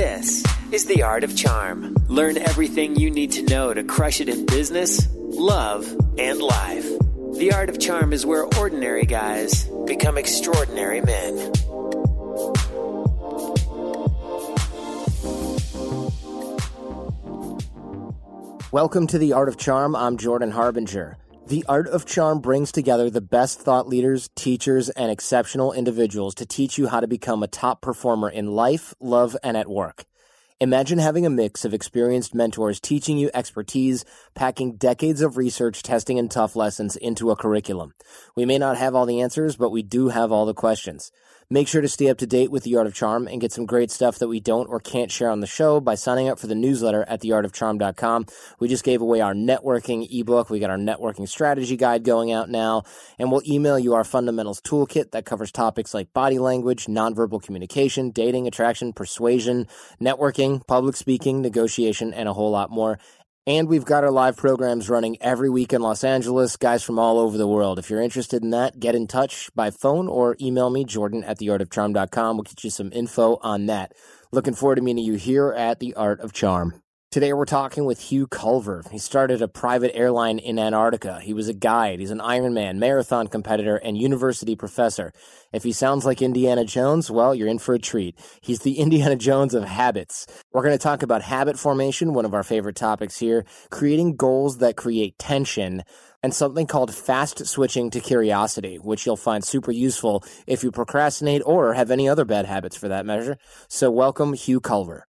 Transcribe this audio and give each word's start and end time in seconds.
This 0.00 0.42
is 0.72 0.86
The 0.86 1.02
Art 1.02 1.24
of 1.24 1.36
Charm. 1.36 1.94
Learn 2.08 2.38
everything 2.38 2.96
you 2.96 3.10
need 3.10 3.32
to 3.32 3.42
know 3.42 3.74
to 3.74 3.84
crush 3.84 4.22
it 4.22 4.30
in 4.30 4.46
business, 4.46 5.06
love, 5.12 5.84
and 6.18 6.40
life. 6.40 6.88
The 7.36 7.52
Art 7.54 7.68
of 7.68 7.78
Charm 7.78 8.14
is 8.14 8.24
where 8.24 8.46
ordinary 8.58 9.04
guys 9.04 9.64
become 9.84 10.16
extraordinary 10.16 11.02
men. 11.02 11.52
Welcome 18.72 19.06
to 19.08 19.18
The 19.18 19.34
Art 19.34 19.50
of 19.50 19.58
Charm. 19.58 19.94
I'm 19.94 20.16
Jordan 20.16 20.52
Harbinger. 20.52 21.18
The 21.50 21.64
Art 21.68 21.88
of 21.88 22.06
Charm 22.06 22.38
brings 22.38 22.70
together 22.70 23.10
the 23.10 23.20
best 23.20 23.58
thought 23.58 23.88
leaders, 23.88 24.30
teachers, 24.36 24.88
and 24.88 25.10
exceptional 25.10 25.72
individuals 25.72 26.32
to 26.36 26.46
teach 26.46 26.78
you 26.78 26.86
how 26.86 27.00
to 27.00 27.08
become 27.08 27.42
a 27.42 27.48
top 27.48 27.82
performer 27.82 28.30
in 28.30 28.52
life, 28.52 28.94
love, 29.00 29.36
and 29.42 29.56
at 29.56 29.68
work. 29.68 30.04
Imagine 30.60 31.00
having 31.00 31.26
a 31.26 31.30
mix 31.30 31.64
of 31.64 31.74
experienced 31.74 32.36
mentors 32.36 32.78
teaching 32.78 33.18
you 33.18 33.32
expertise, 33.34 34.04
packing 34.36 34.76
decades 34.76 35.22
of 35.22 35.36
research, 35.36 35.82
testing, 35.82 36.20
and 36.20 36.30
tough 36.30 36.54
lessons 36.54 36.94
into 36.94 37.32
a 37.32 37.36
curriculum. 37.36 37.94
We 38.36 38.44
may 38.44 38.58
not 38.58 38.76
have 38.76 38.94
all 38.94 39.04
the 39.04 39.20
answers, 39.20 39.56
but 39.56 39.70
we 39.70 39.82
do 39.82 40.10
have 40.10 40.30
all 40.30 40.46
the 40.46 40.54
questions. 40.54 41.10
Make 41.52 41.66
sure 41.66 41.82
to 41.82 41.88
stay 41.88 42.08
up 42.08 42.18
to 42.18 42.28
date 42.28 42.52
with 42.52 42.62
The 42.62 42.76
Art 42.76 42.86
of 42.86 42.94
Charm 42.94 43.26
and 43.26 43.40
get 43.40 43.50
some 43.50 43.66
great 43.66 43.90
stuff 43.90 44.20
that 44.20 44.28
we 44.28 44.38
don't 44.38 44.68
or 44.68 44.78
can't 44.78 45.10
share 45.10 45.30
on 45.30 45.40
the 45.40 45.48
show 45.48 45.80
by 45.80 45.96
signing 45.96 46.28
up 46.28 46.38
for 46.38 46.46
the 46.46 46.54
newsletter 46.54 47.04
at 47.08 47.22
theartofcharm.com. 47.22 48.26
We 48.60 48.68
just 48.68 48.84
gave 48.84 49.00
away 49.00 49.20
our 49.20 49.34
networking 49.34 50.06
ebook. 50.08 50.48
We 50.48 50.60
got 50.60 50.70
our 50.70 50.76
networking 50.76 51.28
strategy 51.28 51.76
guide 51.76 52.04
going 52.04 52.30
out 52.30 52.50
now, 52.50 52.84
and 53.18 53.32
we'll 53.32 53.42
email 53.44 53.80
you 53.80 53.94
our 53.94 54.04
fundamentals 54.04 54.60
toolkit 54.60 55.10
that 55.10 55.26
covers 55.26 55.50
topics 55.50 55.92
like 55.92 56.12
body 56.12 56.38
language, 56.38 56.86
nonverbal 56.86 57.42
communication, 57.42 58.12
dating, 58.12 58.46
attraction, 58.46 58.92
persuasion, 58.92 59.66
networking, 60.00 60.64
public 60.68 60.94
speaking, 60.94 61.42
negotiation, 61.42 62.14
and 62.14 62.28
a 62.28 62.32
whole 62.32 62.52
lot 62.52 62.70
more. 62.70 63.00
And 63.50 63.66
we've 63.66 63.84
got 63.84 64.04
our 64.04 64.12
live 64.12 64.36
programs 64.36 64.88
running 64.88 65.20
every 65.20 65.50
week 65.50 65.72
in 65.72 65.82
Los 65.82 66.04
Angeles, 66.04 66.56
guys 66.56 66.84
from 66.84 67.00
all 67.00 67.18
over 67.18 67.36
the 67.36 67.48
world. 67.48 67.80
If 67.80 67.90
you're 67.90 68.00
interested 68.00 68.44
in 68.44 68.50
that, 68.50 68.78
get 68.78 68.94
in 68.94 69.08
touch 69.08 69.50
by 69.56 69.72
phone 69.72 70.06
or 70.06 70.36
email 70.40 70.70
me, 70.70 70.84
Jordan 70.84 71.24
at 71.24 71.40
theartofcharm.com. 71.40 72.36
We'll 72.36 72.44
get 72.44 72.62
you 72.62 72.70
some 72.70 72.92
info 72.92 73.40
on 73.42 73.66
that. 73.66 73.92
Looking 74.30 74.54
forward 74.54 74.76
to 74.76 74.82
meeting 74.82 75.02
you 75.02 75.14
here 75.14 75.52
at 75.52 75.80
The 75.80 75.94
Art 75.94 76.20
of 76.20 76.32
Charm. 76.32 76.80
Today 77.12 77.32
we're 77.32 77.44
talking 77.44 77.86
with 77.86 77.98
Hugh 77.98 78.28
Culver. 78.28 78.84
He 78.92 78.98
started 78.98 79.42
a 79.42 79.48
private 79.48 79.96
airline 79.96 80.38
in 80.38 80.60
Antarctica. 80.60 81.18
He 81.18 81.34
was 81.34 81.48
a 81.48 81.52
guide. 81.52 81.98
He's 81.98 82.12
an 82.12 82.20
Ironman 82.20 82.76
marathon 82.76 83.26
competitor 83.26 83.74
and 83.74 83.98
university 83.98 84.54
professor. 84.54 85.12
If 85.52 85.64
he 85.64 85.72
sounds 85.72 86.06
like 86.06 86.22
Indiana 86.22 86.64
Jones, 86.64 87.10
well, 87.10 87.34
you're 87.34 87.48
in 87.48 87.58
for 87.58 87.74
a 87.74 87.80
treat. 87.80 88.16
He's 88.40 88.60
the 88.60 88.74
Indiana 88.78 89.16
Jones 89.16 89.54
of 89.54 89.64
habits. 89.64 90.28
We're 90.52 90.62
going 90.62 90.78
to 90.78 90.78
talk 90.78 91.02
about 91.02 91.22
habit 91.22 91.58
formation, 91.58 92.14
one 92.14 92.26
of 92.26 92.32
our 92.32 92.44
favorite 92.44 92.76
topics 92.76 93.18
here, 93.18 93.44
creating 93.70 94.14
goals 94.14 94.58
that 94.58 94.76
create 94.76 95.18
tension, 95.18 95.82
and 96.22 96.32
something 96.32 96.68
called 96.68 96.94
fast 96.94 97.44
switching 97.44 97.90
to 97.90 97.98
curiosity, 97.98 98.76
which 98.76 99.04
you'll 99.04 99.16
find 99.16 99.42
super 99.42 99.72
useful 99.72 100.22
if 100.46 100.62
you 100.62 100.70
procrastinate 100.70 101.42
or 101.44 101.74
have 101.74 101.90
any 101.90 102.08
other 102.08 102.24
bad 102.24 102.46
habits 102.46 102.76
for 102.76 102.86
that 102.86 103.04
measure. 103.04 103.36
So 103.66 103.90
welcome 103.90 104.34
Hugh 104.34 104.60
Culver. 104.60 105.08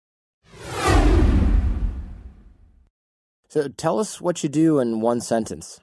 So 3.50 3.66
tell 3.66 3.98
us 3.98 4.20
what 4.20 4.42
you 4.44 4.48
do 4.48 4.78
in 4.78 5.00
one 5.00 5.20
sentence. 5.20 5.80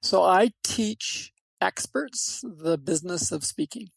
So 0.00 0.22
I 0.22 0.52
teach 0.62 1.32
experts 1.60 2.44
the 2.44 2.78
business 2.78 3.32
of 3.32 3.44
speaking. 3.44 3.88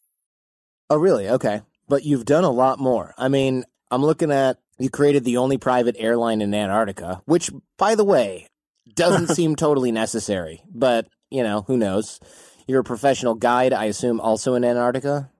Oh, 0.90 0.96
really? 0.96 1.28
Okay. 1.28 1.62
But 1.88 2.04
you've 2.04 2.24
done 2.24 2.42
a 2.42 2.50
lot 2.50 2.80
more. 2.80 3.14
I 3.16 3.28
mean, 3.28 3.64
I'm 3.92 4.02
looking 4.02 4.32
at 4.32 4.58
you 4.78 4.90
created 4.90 5.22
the 5.24 5.36
only 5.36 5.58
private 5.58 5.94
airline 5.96 6.40
in 6.40 6.52
Antarctica, 6.52 7.22
which, 7.24 7.50
by 7.78 7.94
the 7.94 8.04
way, 8.04 8.48
doesn't 8.94 9.28
seem 9.36 9.54
totally 9.54 9.92
necessary, 9.92 10.62
but, 10.74 11.06
you 11.30 11.44
know, 11.44 11.62
who 11.62 11.76
knows? 11.76 12.18
You're 12.66 12.80
a 12.80 12.84
professional 12.84 13.34
guide, 13.36 13.72
I 13.72 13.84
assume, 13.84 14.20
also 14.20 14.54
in 14.54 14.64
Antarctica? 14.64 15.30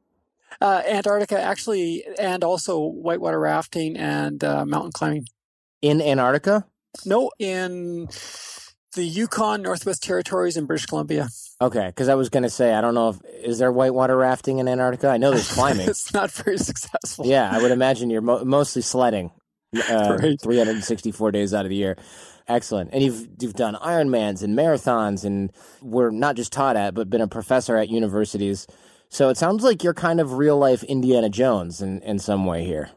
Uh, 0.61 0.83
Antarctica, 0.87 1.41
actually, 1.41 2.05
and 2.21 2.45
also 2.45 2.79
whitewater 2.79 3.41
rafting 3.41 3.97
and 3.97 4.45
uh, 4.45 4.65
mountain 4.65 4.93
climbing. 4.93 5.27
In 5.81 6.01
Antarctica? 6.01 6.67
No, 7.07 7.31
in 7.39 8.09
the 8.95 9.05
Yukon, 9.05 9.63
Northwest 9.63 10.03
Territories, 10.03 10.57
and 10.57 10.67
British 10.67 10.87
Columbia. 10.87 11.29
Okay, 11.61 11.87
because 11.87 12.09
I 12.09 12.15
was 12.15 12.29
going 12.29 12.43
to 12.43 12.51
say, 12.51 12.75
I 12.75 12.81
don't 12.81 12.95
know 12.95 13.11
if 13.11 13.19
is 13.45 13.59
there 13.59 13.73
whitewater 13.73 14.17
rafting 14.17 14.59
in 14.59 14.69
Antarctica. 14.69 15.09
I 15.09 15.17
know 15.17 15.31
there's 15.31 15.53
climbing. 15.55 15.89
it's 15.89 16.13
not 16.13 16.31
very 16.31 16.59
successful. 16.59 17.27
Yeah, 17.27 17.49
I 17.51 17.61
would 17.63 17.71
imagine 17.73 18.11
you're 18.11 18.21
mo- 18.21 18.45
mostly 18.45 18.83
sledding, 18.83 19.31
uh, 19.91 20.19
Right. 20.21 20.41
364 20.41 21.31
days 21.31 21.55
out 21.55 21.65
of 21.65 21.71
the 21.71 21.77
year. 21.77 21.97
Excellent, 22.49 22.91
and 22.93 23.03
you've 23.03 23.29
you've 23.41 23.55
done 23.55 23.75
Ironmans 23.77 24.43
and 24.43 24.59
marathons, 24.59 25.25
and 25.25 25.53
we're 25.81 26.11
not 26.11 26.35
just 26.35 26.53
taught 26.53 26.77
at, 26.77 26.93
but 26.93 27.09
been 27.09 27.21
a 27.21 27.29
professor 27.29 27.77
at 27.77 27.89
universities. 27.89 28.67
So 29.09 29.29
it 29.29 29.37
sounds 29.37 29.63
like 29.63 29.85
you're 29.85 29.95
kind 29.95 30.21
of 30.21 30.33
real 30.35 30.59
life 30.59 30.83
Indiana 30.83 31.29
Jones 31.31 31.81
in 31.81 32.03
in 32.03 32.19
some 32.19 32.45
way 32.45 32.65
here. 32.65 32.91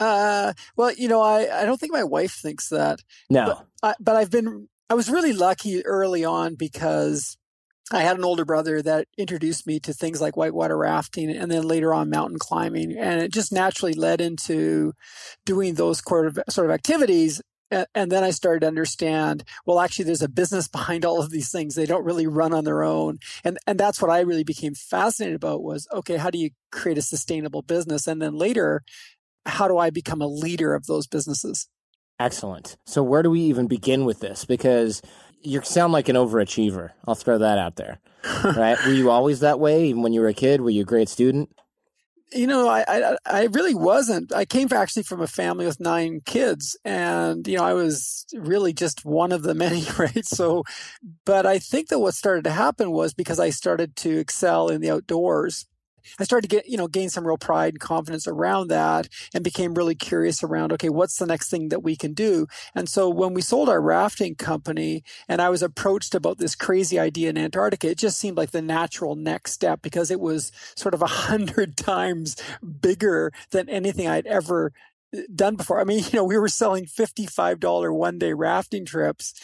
Uh, 0.00 0.52
well, 0.76 0.92
you 0.92 1.08
know, 1.08 1.20
I, 1.20 1.62
I 1.62 1.64
don't 1.64 1.78
think 1.78 1.92
my 1.92 2.04
wife 2.04 2.32
thinks 2.32 2.68
that. 2.68 3.00
No, 3.28 3.46
But, 3.46 3.66
I, 3.82 3.94
but 4.00 4.16
I've 4.16 4.30
been, 4.30 4.68
I 4.88 4.94
was 4.94 5.10
really 5.10 5.32
lucky 5.32 5.84
early 5.84 6.24
on 6.24 6.54
because 6.54 7.36
I 7.90 8.02
had 8.02 8.18
an 8.18 8.24
older 8.24 8.44
brother 8.44 8.82
that 8.82 9.08
introduced 9.16 9.66
me 9.66 9.80
to 9.80 9.92
things 9.92 10.20
like 10.20 10.36
whitewater 10.36 10.76
rafting 10.76 11.30
and 11.30 11.50
then 11.50 11.62
later 11.62 11.94
on 11.94 12.10
mountain 12.10 12.38
climbing. 12.38 12.96
And 12.96 13.20
it 13.20 13.32
just 13.32 13.52
naturally 13.52 13.94
led 13.94 14.20
into 14.20 14.92
doing 15.44 15.74
those 15.74 16.02
sort 16.06 16.26
of, 16.26 16.38
sort 16.48 16.66
of 16.66 16.74
activities. 16.74 17.40
And 17.70 18.10
then 18.10 18.24
I 18.24 18.30
started 18.30 18.60
to 18.60 18.66
understand, 18.66 19.44
well, 19.66 19.80
actually, 19.80 20.06
there's 20.06 20.22
a 20.22 20.28
business 20.28 20.68
behind 20.68 21.04
all 21.04 21.20
of 21.20 21.30
these 21.30 21.50
things. 21.50 21.74
They 21.74 21.84
don't 21.84 22.04
really 22.04 22.26
run 22.26 22.54
on 22.54 22.64
their 22.64 22.82
own. 22.82 23.18
And, 23.44 23.58
and 23.66 23.78
that's 23.78 24.00
what 24.00 24.10
I 24.10 24.20
really 24.20 24.44
became 24.44 24.74
fascinated 24.74 25.36
about 25.36 25.62
was, 25.62 25.86
okay, 25.92 26.16
how 26.16 26.30
do 26.30 26.38
you 26.38 26.50
create 26.72 26.96
a 26.96 27.02
sustainable 27.02 27.60
business? 27.60 28.06
And 28.06 28.22
then 28.22 28.34
later, 28.34 28.82
how 29.46 29.68
do 29.68 29.78
I 29.78 29.90
become 29.90 30.20
a 30.20 30.26
leader 30.26 30.74
of 30.74 30.86
those 30.86 31.06
businesses? 31.06 31.68
excellent. 32.20 32.76
So 32.86 33.02
where 33.02 33.22
do 33.22 33.30
we 33.30 33.40
even 33.42 33.66
begin 33.66 34.04
with 34.04 34.20
this? 34.20 34.44
Because 34.44 35.02
you 35.42 35.62
sound 35.62 35.92
like 35.92 36.08
an 36.08 36.16
overachiever. 36.16 36.90
I'll 37.06 37.14
throw 37.14 37.38
that 37.38 37.58
out 37.58 37.76
there. 37.76 38.00
right? 38.44 38.78
Were 38.84 38.92
you 38.92 39.10
always 39.10 39.40
that 39.40 39.60
way? 39.60 39.86
Even 39.86 40.02
when 40.02 40.12
you 40.12 40.20
were 40.20 40.28
a 40.28 40.34
kid, 40.34 40.60
were 40.60 40.70
you 40.70 40.82
a 40.82 40.86
great 40.86 41.08
student? 41.08 41.50
you 42.30 42.46
know, 42.46 42.68
I, 42.68 42.84
I 42.86 43.16
I 43.24 43.44
really 43.44 43.74
wasn't. 43.74 44.34
I 44.34 44.44
came 44.44 44.68
actually 44.70 45.04
from 45.04 45.22
a 45.22 45.26
family 45.26 45.64
with 45.64 45.80
nine 45.80 46.20
kids, 46.26 46.76
and 46.84 47.46
you 47.48 47.56
know, 47.56 47.64
I 47.64 47.72
was 47.72 48.26
really 48.34 48.74
just 48.74 49.02
one 49.04 49.32
of 49.32 49.42
the 49.42 49.54
many, 49.54 49.86
right? 49.98 50.26
So, 50.26 50.64
but 51.24 51.46
I 51.46 51.58
think 51.58 51.88
that 51.88 52.00
what 52.00 52.12
started 52.12 52.44
to 52.44 52.50
happen 52.50 52.90
was 52.90 53.14
because 53.14 53.40
I 53.40 53.48
started 53.48 53.96
to 53.96 54.18
excel 54.18 54.68
in 54.68 54.82
the 54.82 54.90
outdoors, 54.90 55.66
I 56.18 56.24
started 56.24 56.48
to 56.48 56.56
get, 56.56 56.68
you 56.68 56.76
know, 56.76 56.88
gain 56.88 57.08
some 57.10 57.26
real 57.26 57.38
pride 57.38 57.74
and 57.74 57.80
confidence 57.80 58.26
around 58.26 58.68
that 58.68 59.08
and 59.34 59.44
became 59.44 59.74
really 59.74 59.94
curious 59.94 60.42
around, 60.42 60.72
okay, 60.72 60.88
what's 60.88 61.16
the 61.16 61.26
next 61.26 61.50
thing 61.50 61.68
that 61.68 61.82
we 61.82 61.96
can 61.96 62.14
do? 62.14 62.46
And 62.74 62.88
so 62.88 63.08
when 63.08 63.34
we 63.34 63.42
sold 63.42 63.68
our 63.68 63.80
rafting 63.80 64.34
company 64.34 65.02
and 65.28 65.40
I 65.40 65.48
was 65.48 65.62
approached 65.62 66.14
about 66.14 66.38
this 66.38 66.54
crazy 66.54 66.98
idea 66.98 67.30
in 67.30 67.38
Antarctica, 67.38 67.90
it 67.90 67.98
just 67.98 68.18
seemed 68.18 68.36
like 68.36 68.50
the 68.50 68.62
natural 68.62 69.14
next 69.14 69.52
step 69.52 69.82
because 69.82 70.10
it 70.10 70.20
was 70.20 70.52
sort 70.74 70.94
of 70.94 71.02
a 71.02 71.06
hundred 71.28 71.76
times 71.76 72.36
bigger 72.80 73.32
than 73.50 73.68
anything 73.68 74.08
I'd 74.08 74.26
ever 74.26 74.72
uh, 75.16 75.20
done 75.34 75.56
before. 75.56 75.80
I 75.80 75.84
mean, 75.84 75.98
you 76.12 76.18
know, 76.18 76.24
we 76.24 76.38
were 76.38 76.48
selling 76.48 76.86
$55 76.86 77.94
one 77.94 78.18
day 78.18 78.32
rafting 78.32 78.84
trips. 78.84 79.34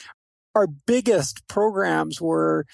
Our 0.55 0.67
biggest 0.67 1.49
programs 1.49 2.21
were 2.21 2.65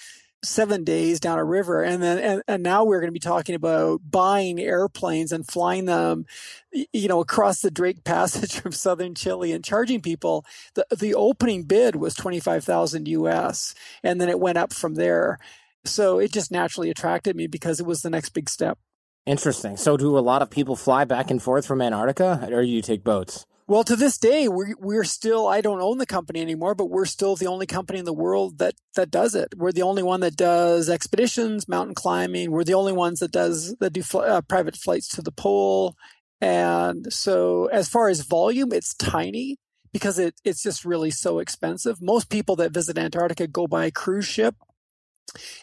seven 0.43 0.83
days 0.83 1.19
down 1.19 1.39
a 1.39 1.43
river. 1.43 1.83
And 1.83 2.01
then 2.01 2.17
and, 2.17 2.43
and 2.47 2.63
now 2.63 2.83
we're 2.83 2.99
going 2.99 3.09
to 3.09 3.13
be 3.13 3.19
talking 3.19 3.55
about 3.55 4.01
buying 4.09 4.59
airplanes 4.59 5.31
and 5.31 5.47
flying 5.47 5.85
them 5.85 6.25
you 6.71 7.07
know 7.07 7.19
across 7.19 7.61
the 7.61 7.71
drake 7.71 8.03
passage 8.03 8.59
from 8.61 8.71
southern 8.71 9.15
chile 9.15 9.51
and 9.51 9.63
charging 9.63 10.01
people. 10.01 10.45
The 10.73 10.85
the 10.95 11.13
opening 11.15 11.63
bid 11.63 11.95
was 11.95 12.15
25000 12.15 13.07
us 13.07 13.75
and 14.03 14.19
then 14.19 14.29
it 14.29 14.39
went 14.39 14.57
up 14.57 14.73
from 14.73 14.95
there. 14.95 15.37
So 15.85 16.19
it 16.19 16.31
just 16.31 16.51
naturally 16.51 16.89
attracted 16.89 17.35
me 17.35 17.47
because 17.47 17.79
it 17.79 17.85
was 17.85 18.01
the 18.01 18.09
next 18.09 18.29
big 18.29 18.49
step. 18.49 18.77
Interesting. 19.25 19.77
So 19.77 19.97
do 19.97 20.17
a 20.17 20.19
lot 20.19 20.41
of 20.41 20.49
people 20.49 20.75
fly 20.75 21.05
back 21.05 21.29
and 21.29 21.41
forth 21.41 21.65
from 21.65 21.81
antarctica 21.81 22.47
or 22.51 22.63
do 22.63 22.67
you 22.67 22.81
take 22.81 23.03
boats 23.03 23.45
well, 23.71 23.85
to 23.85 23.95
this 23.95 24.17
day, 24.17 24.49
we're, 24.49 24.75
we're 24.79 25.05
still, 25.05 25.47
I 25.47 25.61
don't 25.61 25.81
own 25.81 25.97
the 25.97 26.05
company 26.05 26.41
anymore, 26.41 26.75
but 26.75 26.89
we're 26.89 27.05
still 27.05 27.37
the 27.37 27.47
only 27.47 27.65
company 27.65 27.99
in 27.99 28.03
the 28.05 28.11
world 28.11 28.57
that, 28.57 28.73
that 28.95 29.09
does 29.09 29.33
it. 29.33 29.53
We're 29.55 29.71
the 29.71 29.83
only 29.83 30.03
one 30.03 30.19
that 30.19 30.35
does 30.35 30.89
expeditions, 30.89 31.69
mountain 31.69 31.95
climbing. 31.95 32.51
We're 32.51 32.65
the 32.65 32.73
only 32.73 32.91
ones 32.91 33.19
that 33.19 33.31
does, 33.31 33.73
that 33.79 33.93
do 33.93 34.03
fl- 34.03 34.19
uh, 34.19 34.41
private 34.41 34.75
flights 34.75 35.07
to 35.15 35.21
the 35.21 35.31
pole. 35.31 35.95
And 36.41 37.13
so 37.13 37.67
as 37.67 37.87
far 37.87 38.09
as 38.09 38.19
volume, 38.27 38.73
it's 38.73 38.93
tiny 38.93 39.55
because 39.93 40.19
it, 40.19 40.35
it's 40.43 40.61
just 40.61 40.83
really 40.83 41.09
so 41.09 41.39
expensive. 41.39 42.01
Most 42.01 42.29
people 42.29 42.57
that 42.57 42.73
visit 42.73 42.97
Antarctica 42.97 43.47
go 43.47 43.67
by 43.67 43.89
cruise 43.89 44.27
ship 44.27 44.55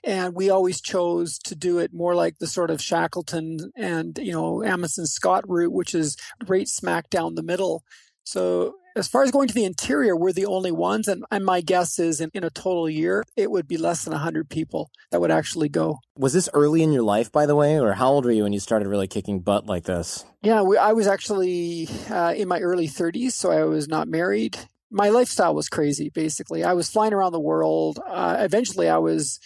and 0.04 0.34
we 0.34 0.50
always 0.50 0.80
chose 0.80 1.38
to 1.44 1.54
do 1.54 1.78
it 1.78 1.92
more 1.92 2.14
like 2.14 2.38
the 2.38 2.46
sort 2.46 2.70
of 2.70 2.80
Shackleton 2.80 3.72
and 3.76 4.18
you 4.18 4.32
know 4.32 4.62
Amundsen 4.62 5.06
Scott 5.06 5.44
route, 5.48 5.72
which 5.72 5.94
is 5.94 6.16
right 6.46 6.68
smack 6.68 7.10
down 7.10 7.34
the 7.34 7.42
middle. 7.42 7.82
So 8.24 8.74
as 8.98 9.08
far 9.08 9.22
as 9.22 9.30
going 9.30 9.48
to 9.48 9.54
the 9.54 9.64
interior, 9.64 10.16
we're 10.16 10.32
the 10.32 10.46
only 10.46 10.72
ones, 10.72 11.08
and, 11.08 11.24
and 11.30 11.44
my 11.44 11.60
guess 11.60 11.98
is 11.98 12.20
in, 12.20 12.30
in 12.34 12.44
a 12.44 12.50
total 12.50 12.90
year, 12.90 13.24
it 13.36 13.50
would 13.50 13.68
be 13.68 13.78
less 13.78 14.04
than 14.04 14.12
hundred 14.12 14.50
people 14.50 14.90
that 15.10 15.20
would 15.20 15.30
actually 15.30 15.68
go. 15.68 15.98
Was 16.16 16.32
this 16.32 16.48
early 16.52 16.82
in 16.82 16.92
your 16.92 17.04
life, 17.04 17.30
by 17.30 17.46
the 17.46 17.54
way, 17.54 17.78
or 17.78 17.94
how 17.94 18.10
old 18.10 18.24
were 18.24 18.32
you 18.32 18.42
when 18.42 18.52
you 18.52 18.60
started 18.60 18.88
really 18.88 19.06
kicking 19.06 19.40
butt 19.40 19.66
like 19.66 19.84
this? 19.84 20.24
Yeah, 20.42 20.62
we, 20.62 20.76
I 20.76 20.92
was 20.92 21.06
actually 21.06 21.88
uh, 22.10 22.34
in 22.36 22.48
my 22.48 22.58
early 22.60 22.88
30s, 22.88 23.32
so 23.32 23.50
I 23.52 23.64
was 23.64 23.88
not 23.88 24.08
married 24.08 24.58
my 24.90 25.08
lifestyle 25.08 25.54
was 25.54 25.68
crazy 25.68 26.10
basically 26.10 26.64
i 26.64 26.72
was 26.72 26.88
flying 26.88 27.12
around 27.12 27.32
the 27.32 27.40
world 27.40 27.98
uh, 28.08 28.36
eventually 28.40 28.88
i 28.88 28.98
was 28.98 29.38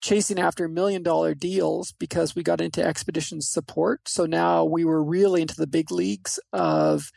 chasing 0.00 0.38
after 0.38 0.68
million 0.68 1.02
dollar 1.02 1.34
deals 1.34 1.92
because 1.98 2.34
we 2.34 2.42
got 2.42 2.60
into 2.60 2.84
expedition 2.84 3.40
support 3.40 4.00
so 4.06 4.26
now 4.26 4.64
we 4.64 4.84
were 4.84 5.02
really 5.02 5.42
into 5.42 5.56
the 5.56 5.66
big 5.66 5.90
leagues 5.90 6.38
of 6.52 7.10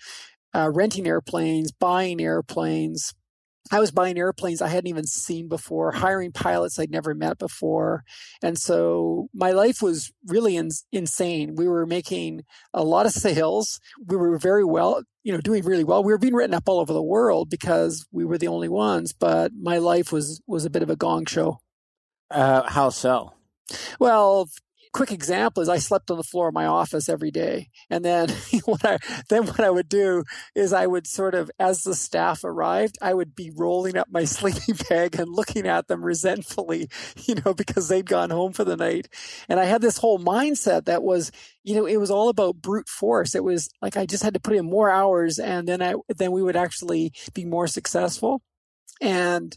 uh, 0.55 0.69
renting 0.73 1.07
airplanes 1.07 1.71
buying 1.71 2.21
airplanes 2.21 3.13
I 3.71 3.79
was 3.79 3.91
buying 3.91 4.17
airplanes 4.17 4.61
I 4.61 4.67
hadn't 4.67 4.87
even 4.87 5.05
seen 5.05 5.47
before, 5.47 5.91
hiring 5.91 6.31
pilots 6.31 6.79
I'd 6.79 6.91
never 6.91 7.13
met 7.13 7.37
before. 7.37 8.03
And 8.41 8.57
so 8.57 9.29
my 9.33 9.51
life 9.51 9.81
was 9.81 10.11
really 10.25 10.55
in, 10.55 10.69
insane. 10.91 11.55
We 11.55 11.67
were 11.67 11.85
making 11.85 12.43
a 12.73 12.83
lot 12.83 13.05
of 13.05 13.11
sales. 13.13 13.79
We 14.05 14.17
were 14.17 14.37
very 14.37 14.63
well, 14.63 15.03
you 15.27 15.33
know, 15.33 15.41
doing 15.41 15.65
really 15.65 15.83
well. 15.83 16.05
We 16.05 16.13
were 16.13 16.17
being 16.17 16.33
written 16.33 16.53
up 16.53 16.69
all 16.69 16.79
over 16.79 16.93
the 16.93 17.03
world 17.03 17.49
because 17.49 18.07
we 18.13 18.23
were 18.23 18.37
the 18.37 18.47
only 18.47 18.69
ones, 18.69 19.11
but 19.11 19.51
my 19.53 19.77
life 19.77 20.09
was 20.09 20.41
was 20.47 20.63
a 20.63 20.69
bit 20.69 20.83
of 20.83 20.89
a 20.89 20.95
gong 20.95 21.25
show. 21.25 21.59
Uh, 22.31 22.63
how 22.69 22.89
so? 22.89 23.33
Well, 23.99 24.49
quick 24.97 25.11
example 25.11 25.61
is 25.61 25.69
I 25.69 25.77
slept 25.77 26.09
on 26.09 26.17
the 26.17 26.23
floor 26.23 26.47
of 26.47 26.55
my 26.55 26.65
office 26.65 27.07
every 27.07 27.29
day. 27.29 27.69
And 27.87 28.03
then 28.03 28.29
what 28.65 28.83
I 28.83 28.97
then 29.29 29.45
what 29.45 29.59
I 29.59 29.69
would 29.69 29.89
do 29.89 30.23
is 30.55 30.73
I 30.73 30.87
would 30.87 31.05
sort 31.05 31.35
of 31.35 31.51
as 31.59 31.83
the 31.83 31.93
staff 31.93 32.43
arrived, 32.43 32.97
I 32.99 33.13
would 33.13 33.35
be 33.35 33.51
rolling 33.55 33.95
up 33.95 34.07
my 34.09 34.23
sleeping 34.37 34.75
bag 34.89 35.19
and 35.19 35.29
looking 35.29 35.67
at 35.67 35.87
them 35.87 36.03
resentfully, 36.03 36.89
you 37.25 37.35
know, 37.35 37.53
because 37.53 37.89
they'd 37.89 38.07
gone 38.07 38.31
home 38.31 38.53
for 38.53 38.63
the 38.63 38.75
night. 38.75 39.07
And 39.47 39.59
I 39.59 39.65
had 39.65 39.81
this 39.81 39.99
whole 39.99 40.17
mindset 40.17 40.85
that 40.85 41.03
was, 41.03 41.31
you 41.63 41.75
know, 41.75 41.85
it 41.85 41.97
was 41.97 42.09
all 42.09 42.29
about 42.29 42.55
brute 42.55 42.89
force. 42.89 43.35
It 43.35 43.43
was 43.43 43.69
like 43.83 43.97
I 43.97 44.07
just 44.07 44.23
had 44.23 44.33
to 44.33 44.39
put 44.39 44.55
in 44.55 44.65
more 44.65 44.89
hours 44.89 45.37
and 45.37 45.67
then 45.67 45.79
I 45.79 45.93
then 46.17 46.31
we 46.31 46.41
would 46.41 46.55
actually 46.55 47.13
be 47.35 47.45
more 47.45 47.67
successful. 47.67 48.41
And 48.99 49.55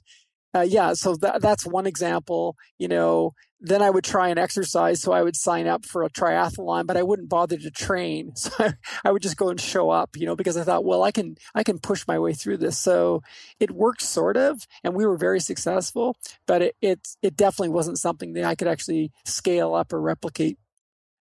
uh, 0.55 0.61
yeah, 0.61 0.95
so 0.95 1.17
that, 1.17 1.41
that's 1.41 1.67
one 1.67 1.87
example. 1.87 2.57
You 2.79 2.89
know, 2.89 3.35
then 3.61 3.83
I 3.83 3.91
would 3.91 4.05
try 4.05 4.29
and 4.29 4.39
exercise. 4.39 5.01
So 5.01 5.13
I 5.13 5.23
would 5.23 5.37
sign 5.37 5.67
up 5.67 5.85
for 5.85 6.03
a 6.03 6.11
triathlon, 6.11 6.87
but 6.87 6.97
I 6.97 7.03
wouldn't 7.03 7.29
bother 7.29 7.57
to 7.59 7.71
train. 7.71 8.33
So 8.41 8.51
I, 8.59 8.73
I, 9.05 9.13
would 9.13 9.23
just 9.23 9.37
go 9.37 9.51
and 9.51 9.61
show 9.61 9.91
up, 9.91 10.17
you 10.17 10.25
know, 10.25 10.35
because 10.35 10.57
I 10.57 10.65
thought, 10.65 10.85
well, 10.85 11.03
I 11.03 11.11
can, 11.11 11.37
I 11.55 11.63
can 11.63 11.79
push 11.79 12.07
my 12.09 12.19
way 12.19 12.33
through 12.33 12.57
this. 12.57 12.79
So 12.79 13.23
it 13.59 13.71
worked 13.71 14.03
sort 14.03 14.37
of, 14.37 14.67
and 14.83 14.95
we 14.95 15.05
were 15.05 15.17
very 15.17 15.41
successful, 15.41 16.17
but 16.47 16.63
it, 16.63 16.77
it, 16.81 17.09
it 17.23 17.37
definitely 17.37 17.69
wasn't 17.69 17.99
something 17.99 18.33
that 18.33 18.45
I 18.45 18.55
could 18.55 18.67
actually 18.67 19.13
scale 19.25 19.75
up 19.75 19.93
or 19.93 20.01
replicate. 20.01 20.59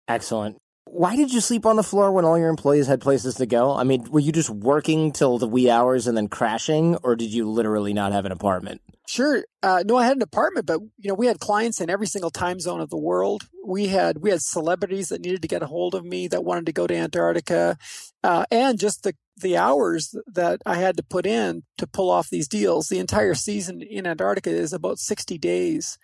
Excellent. 0.08 0.58
Why 0.90 1.16
did 1.16 1.34
you 1.34 1.42
sleep 1.42 1.66
on 1.66 1.76
the 1.76 1.84
floor 1.84 2.12
when 2.12 2.26
all 2.26 2.38
your 2.38 2.50
employees 2.50 2.88
had 2.88 3.02
places 3.02 3.36
to 3.36 3.46
go? 3.46 3.76
I 3.76 3.84
mean, 3.84 4.10
were 4.10 4.20
you 4.20 4.32
just 4.32 4.50
working 4.50 5.12
till 5.12 5.38
the 5.38 5.48
wee 5.48 5.70
hours 5.70 6.08
and 6.08 6.18
then 6.18 6.28
crashing, 6.28 6.96
or 7.04 7.16
did 7.16 7.34
you 7.34 7.50
literally 7.50 7.94
not 7.94 8.14
have 8.14 8.26
an 8.26 8.32
apartment? 8.32 8.82
Sure. 9.08 9.46
Uh, 9.64 9.84
no, 9.86 9.96
I 9.96 10.06
had 10.06 10.18
an 10.18 10.22
apartment, 10.22 10.66
but 10.66 10.82
you 10.98 11.08
know, 11.08 11.14
we 11.14 11.28
had 11.28 11.40
clients 11.40 11.80
in 11.80 11.90
every 11.90 12.08
single 12.08 12.30
time 12.30 12.60
zone 12.60 12.82
of 12.82 12.90
the 12.90 12.98
world. 12.98 13.44
We 13.66 13.88
had 13.88 14.18
we 14.20 14.32
had 14.32 14.42
celebrities 14.42 15.10
that 15.10 15.22
needed 15.22 15.42
to 15.42 15.48
get 15.48 15.64
a 15.64 15.68
hold 15.68 15.96
of 15.96 16.04
me 16.04 16.28
that 16.28 16.44
wanted 16.44 16.66
to 16.66 16.74
go 16.74 16.88
to 16.88 16.96
Antarctica, 16.96 17.78
uh, 18.24 18.46
and 18.52 18.78
just 18.78 19.04
the 19.04 19.14
the 19.40 19.56
hours 19.56 20.16
that 20.26 20.62
I 20.66 20.76
had 20.76 20.98
to 20.98 21.04
put 21.04 21.26
in 21.26 21.64
to 21.78 21.88
pull 21.88 22.10
off 22.10 22.30
these 22.30 22.48
deals. 22.48 22.88
The 22.88 23.00
entire 23.00 23.36
season 23.36 23.82
in 23.82 24.08
Antarctica 24.08 24.50
is 24.50 24.74
about 24.74 25.00
sixty 25.00 25.38
days, 25.38 25.98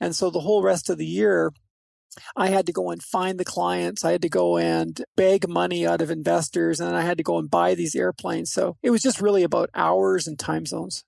and 0.00 0.16
so 0.16 0.30
the 0.30 0.40
whole 0.40 0.62
rest 0.62 0.90
of 0.90 0.98
the 0.98 1.06
year. 1.06 1.52
I 2.36 2.48
had 2.48 2.66
to 2.66 2.72
go 2.72 2.90
and 2.90 3.02
find 3.02 3.38
the 3.38 3.44
clients. 3.44 4.04
I 4.04 4.12
had 4.12 4.22
to 4.22 4.28
go 4.28 4.56
and 4.56 5.00
beg 5.16 5.48
money 5.48 5.86
out 5.86 6.00
of 6.00 6.10
investors 6.10 6.80
and 6.80 6.96
I 6.96 7.02
had 7.02 7.18
to 7.18 7.24
go 7.24 7.38
and 7.38 7.50
buy 7.50 7.74
these 7.74 7.94
airplanes. 7.94 8.52
So 8.52 8.76
it 8.82 8.90
was 8.90 9.02
just 9.02 9.20
really 9.20 9.42
about 9.42 9.70
hours 9.74 10.26
and 10.26 10.38
time 10.38 10.66
zones. 10.66 11.04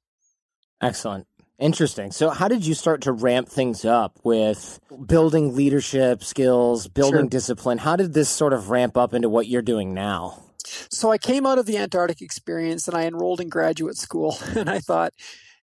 Excellent. 0.80 1.26
Interesting. 1.60 2.10
So, 2.10 2.30
how 2.30 2.48
did 2.48 2.66
you 2.66 2.72
start 2.72 3.02
to 3.02 3.12
ramp 3.12 3.46
things 3.46 3.84
up 3.84 4.18
with 4.24 4.80
building 5.06 5.54
leadership 5.54 6.24
skills, 6.24 6.88
building 6.88 7.24
sure. 7.24 7.28
discipline? 7.28 7.76
How 7.76 7.96
did 7.96 8.14
this 8.14 8.30
sort 8.30 8.54
of 8.54 8.70
ramp 8.70 8.96
up 8.96 9.12
into 9.12 9.28
what 9.28 9.46
you're 9.46 9.60
doing 9.60 9.92
now? 9.92 10.42
So, 10.64 11.12
I 11.12 11.18
came 11.18 11.44
out 11.44 11.58
of 11.58 11.66
the 11.66 11.76
Antarctic 11.76 12.22
experience 12.22 12.88
and 12.88 12.96
I 12.96 13.04
enrolled 13.04 13.42
in 13.42 13.50
graduate 13.50 13.98
school. 13.98 14.38
And 14.56 14.70
I 14.70 14.78
thought, 14.78 15.12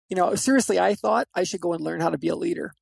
you 0.09 0.17
know, 0.17 0.35
seriously, 0.35 0.81
I 0.81 0.97
thought 0.97 1.29
I 1.33 1.45
should 1.45 1.61
go 1.61 1.73
and 1.73 1.83
learn 1.83 2.01
how 2.01 2.11
to 2.11 2.19
be 2.19 2.29
a 2.29 2.37
leader. 2.37 2.73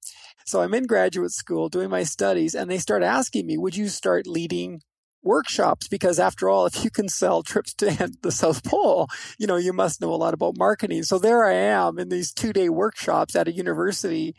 So, 0.44 0.60
I'm 0.62 0.74
in 0.74 0.86
graduate 0.86 1.32
school 1.32 1.68
doing 1.68 1.90
my 1.90 2.02
studies, 2.02 2.54
and 2.54 2.70
they 2.70 2.78
start 2.78 3.02
asking 3.02 3.46
me, 3.46 3.58
Would 3.58 3.76
you 3.76 3.88
start 3.88 4.26
leading 4.26 4.80
workshops? 5.22 5.88
Because 5.88 6.18
after 6.18 6.48
all 6.48 6.66
if 6.66 6.84
you 6.84 6.90
can 6.90 7.08
sell 7.08 7.42
trips 7.42 7.74
to 7.74 8.10
the 8.22 8.32
south 8.32 8.64
pole 8.64 9.08
you 9.38 9.46
know 9.46 9.56
you 9.56 9.72
must 9.72 10.00
know 10.00 10.12
a 10.12 10.16
lot 10.16 10.34
about 10.34 10.58
marketing. 10.58 11.02
So 11.02 11.18
there 11.18 11.44
i 11.44 11.52
am 11.52 11.98
in 11.98 12.08
these 12.08 12.32
two 12.32 12.52
day 12.52 12.68
workshops 12.68 13.36
at 13.36 13.48
a 13.48 13.52
university 13.52 14.34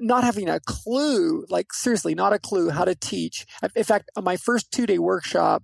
not 0.00 0.24
having 0.24 0.48
a 0.48 0.60
clue 0.60 1.44
like 1.50 1.72
seriously 1.72 2.14
not 2.14 2.32
a 2.32 2.38
clue 2.38 2.70
how 2.70 2.84
to 2.84 2.94
teach. 2.94 3.46
In 3.74 3.84
fact 3.84 4.10
my 4.20 4.36
first 4.36 4.70
two 4.70 4.86
day 4.86 4.98
workshop 4.98 5.62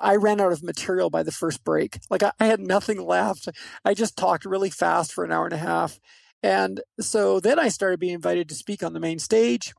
i 0.00 0.16
ran 0.16 0.40
out 0.40 0.52
of 0.52 0.62
material 0.62 1.10
by 1.10 1.22
the 1.22 1.32
first 1.32 1.64
break. 1.64 1.98
Like 2.10 2.22
I, 2.22 2.32
I 2.40 2.46
had 2.46 2.60
nothing 2.60 3.04
left. 3.04 3.48
I 3.84 3.94
just 3.94 4.16
talked 4.16 4.44
really 4.44 4.70
fast 4.70 5.12
for 5.12 5.24
an 5.24 5.32
hour 5.32 5.44
and 5.44 5.54
a 5.54 5.58
half 5.58 5.98
and 6.42 6.80
so 7.00 7.40
then 7.40 7.58
i 7.58 7.68
started 7.68 8.00
being 8.00 8.14
invited 8.14 8.48
to 8.48 8.54
speak 8.54 8.82
on 8.82 8.92
the 8.92 9.00
main 9.00 9.18
stage 9.18 9.72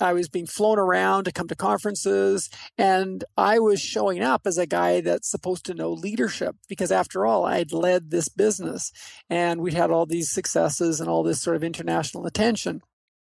I 0.00 0.12
was 0.12 0.28
being 0.28 0.46
flown 0.46 0.78
around 0.78 1.24
to 1.24 1.32
come 1.32 1.48
to 1.48 1.54
conferences 1.54 2.50
and 2.76 3.24
I 3.36 3.58
was 3.58 3.80
showing 3.80 4.22
up 4.22 4.42
as 4.44 4.58
a 4.58 4.66
guy 4.66 5.00
that's 5.00 5.30
supposed 5.30 5.64
to 5.66 5.74
know 5.74 5.92
leadership 5.92 6.56
because 6.68 6.90
after 6.90 7.24
all, 7.24 7.44
I'd 7.44 7.72
led 7.72 8.10
this 8.10 8.28
business 8.28 8.90
and 9.30 9.60
we'd 9.60 9.74
had 9.74 9.90
all 9.90 10.06
these 10.06 10.30
successes 10.30 11.00
and 11.00 11.08
all 11.08 11.22
this 11.22 11.40
sort 11.40 11.56
of 11.56 11.64
international 11.64 12.26
attention. 12.26 12.80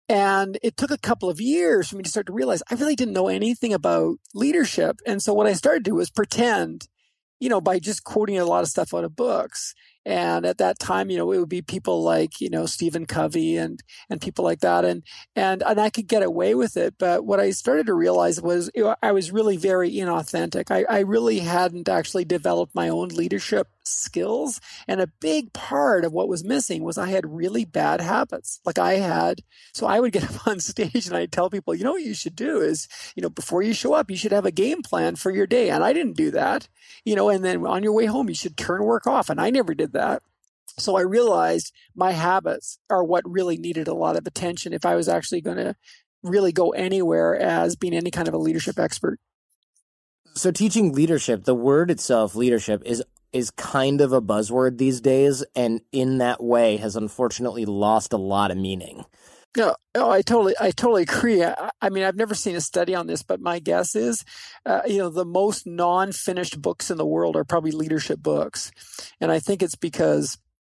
And 0.08 0.58
it 0.62 0.76
took 0.76 0.90
a 0.90 0.98
couple 0.98 1.28
of 1.28 1.40
years 1.40 1.88
for 1.88 1.96
me 1.96 2.02
to 2.02 2.10
start 2.10 2.26
to 2.26 2.32
realize 2.32 2.62
I 2.70 2.74
really 2.74 2.96
didn't 2.96 3.14
know 3.14 3.28
anything 3.28 3.72
about 3.72 4.16
leadership. 4.34 5.00
And 5.06 5.22
so 5.22 5.32
what 5.32 5.46
I 5.46 5.54
started 5.54 5.84
to 5.84 5.90
do 5.90 5.94
was 5.96 6.10
pretend, 6.10 6.86
you 7.40 7.48
know, 7.48 7.60
by 7.60 7.78
just 7.78 8.04
quoting 8.04 8.38
a 8.38 8.44
lot 8.44 8.62
of 8.62 8.68
stuff 8.68 8.94
out 8.94 9.04
of 9.04 9.16
books. 9.16 9.74
And 10.04 10.44
at 10.44 10.58
that 10.58 10.78
time, 10.78 11.10
you 11.10 11.18
know, 11.18 11.30
it 11.32 11.38
would 11.38 11.48
be 11.48 11.62
people 11.62 12.02
like, 12.02 12.40
you 12.40 12.50
know, 12.50 12.66
Stephen 12.66 13.06
Covey 13.06 13.56
and, 13.56 13.82
and 14.10 14.20
people 14.20 14.44
like 14.44 14.60
that. 14.60 14.84
And, 14.84 15.04
and, 15.36 15.62
and 15.62 15.80
I 15.80 15.90
could 15.90 16.08
get 16.08 16.22
away 16.22 16.54
with 16.54 16.76
it. 16.76 16.94
But 16.98 17.24
what 17.24 17.40
I 17.40 17.50
started 17.50 17.86
to 17.86 17.94
realize 17.94 18.40
was 18.40 18.70
you 18.74 18.84
know, 18.84 18.96
I 19.02 19.12
was 19.12 19.32
really 19.32 19.56
very 19.56 19.92
inauthentic. 19.92 20.70
I, 20.70 20.84
I 20.88 21.00
really 21.00 21.38
hadn't 21.40 21.88
actually 21.88 22.24
developed 22.24 22.74
my 22.74 22.88
own 22.88 23.08
leadership 23.08 23.68
skills. 23.92 24.60
And 24.88 25.00
a 25.00 25.06
big 25.20 25.52
part 25.52 26.04
of 26.04 26.12
what 26.12 26.28
was 26.28 26.44
missing 26.44 26.82
was 26.82 26.98
I 26.98 27.08
had 27.08 27.32
really 27.32 27.64
bad 27.64 28.00
habits. 28.00 28.60
Like 28.64 28.78
I 28.78 28.94
had, 28.94 29.42
so 29.72 29.86
I 29.86 30.00
would 30.00 30.12
get 30.12 30.24
up 30.34 30.46
on 30.46 30.60
stage 30.60 31.06
and 31.06 31.16
I'd 31.16 31.32
tell 31.32 31.50
people, 31.50 31.74
you 31.74 31.84
know 31.84 31.92
what 31.92 32.02
you 32.02 32.14
should 32.14 32.36
do 32.36 32.60
is, 32.60 32.88
you 33.14 33.22
know, 33.22 33.30
before 33.30 33.62
you 33.62 33.72
show 33.72 33.94
up, 33.94 34.10
you 34.10 34.16
should 34.16 34.32
have 34.32 34.46
a 34.46 34.50
game 34.50 34.82
plan 34.82 35.16
for 35.16 35.30
your 35.30 35.46
day. 35.46 35.70
And 35.70 35.84
I 35.84 35.92
didn't 35.92 36.16
do 36.16 36.30
that, 36.32 36.68
you 37.04 37.14
know, 37.14 37.28
and 37.28 37.44
then 37.44 37.64
on 37.66 37.82
your 37.82 37.92
way 37.92 38.06
home, 38.06 38.28
you 38.28 38.34
should 38.34 38.56
turn 38.56 38.84
work 38.84 39.06
off. 39.06 39.30
And 39.30 39.40
I 39.40 39.50
never 39.50 39.74
did 39.74 39.92
that. 39.92 40.22
So 40.78 40.96
I 40.96 41.02
realized 41.02 41.72
my 41.94 42.12
habits 42.12 42.78
are 42.88 43.04
what 43.04 43.28
really 43.28 43.58
needed 43.58 43.88
a 43.88 43.94
lot 43.94 44.16
of 44.16 44.26
attention 44.26 44.72
if 44.72 44.86
I 44.86 44.94
was 44.94 45.08
actually 45.08 45.42
going 45.42 45.58
to 45.58 45.76
really 46.22 46.52
go 46.52 46.70
anywhere 46.70 47.36
as 47.36 47.76
being 47.76 47.94
any 47.94 48.10
kind 48.10 48.28
of 48.28 48.34
a 48.34 48.38
leadership 48.38 48.78
expert. 48.78 49.18
So 50.34 50.50
teaching 50.50 50.92
leadership, 50.92 51.44
the 51.44 51.54
word 51.54 51.90
itself, 51.90 52.34
leadership, 52.34 52.82
is 52.86 53.02
is 53.32 53.50
kind 53.50 54.00
of 54.00 54.12
a 54.12 54.22
buzzword 54.22 54.78
these 54.78 55.00
days, 55.00 55.44
and 55.54 55.80
in 55.92 56.18
that 56.18 56.42
way 56.42 56.76
has 56.76 56.96
unfortunately 56.96 57.64
lost 57.64 58.12
a 58.12 58.18
lot 58.18 58.50
of 58.50 58.56
meaning. 58.56 59.04
No, 59.56 59.76
oh, 59.94 60.10
I 60.10 60.22
totally, 60.22 60.54
I 60.58 60.70
totally 60.70 61.02
agree. 61.02 61.44
I, 61.44 61.70
I, 61.80 61.90
mean, 61.90 62.04
I've 62.04 62.16
never 62.16 62.34
seen 62.34 62.56
a 62.56 62.60
study 62.60 62.94
on 62.94 63.06
this, 63.06 63.22
but 63.22 63.40
my 63.40 63.58
guess 63.58 63.94
is, 63.94 64.24
uh, 64.64 64.80
you 64.86 64.98
know, 64.98 65.10
the 65.10 65.26
most 65.26 65.66
non-finished 65.66 66.62
books 66.62 66.90
in 66.90 66.96
the 66.96 67.06
world 67.06 67.36
are 67.36 67.44
probably 67.44 67.72
leadership 67.72 68.20
books, 68.20 68.70
and 69.20 69.30
I 69.30 69.38
think 69.38 69.62
it's 69.62 69.76
because 69.76 70.38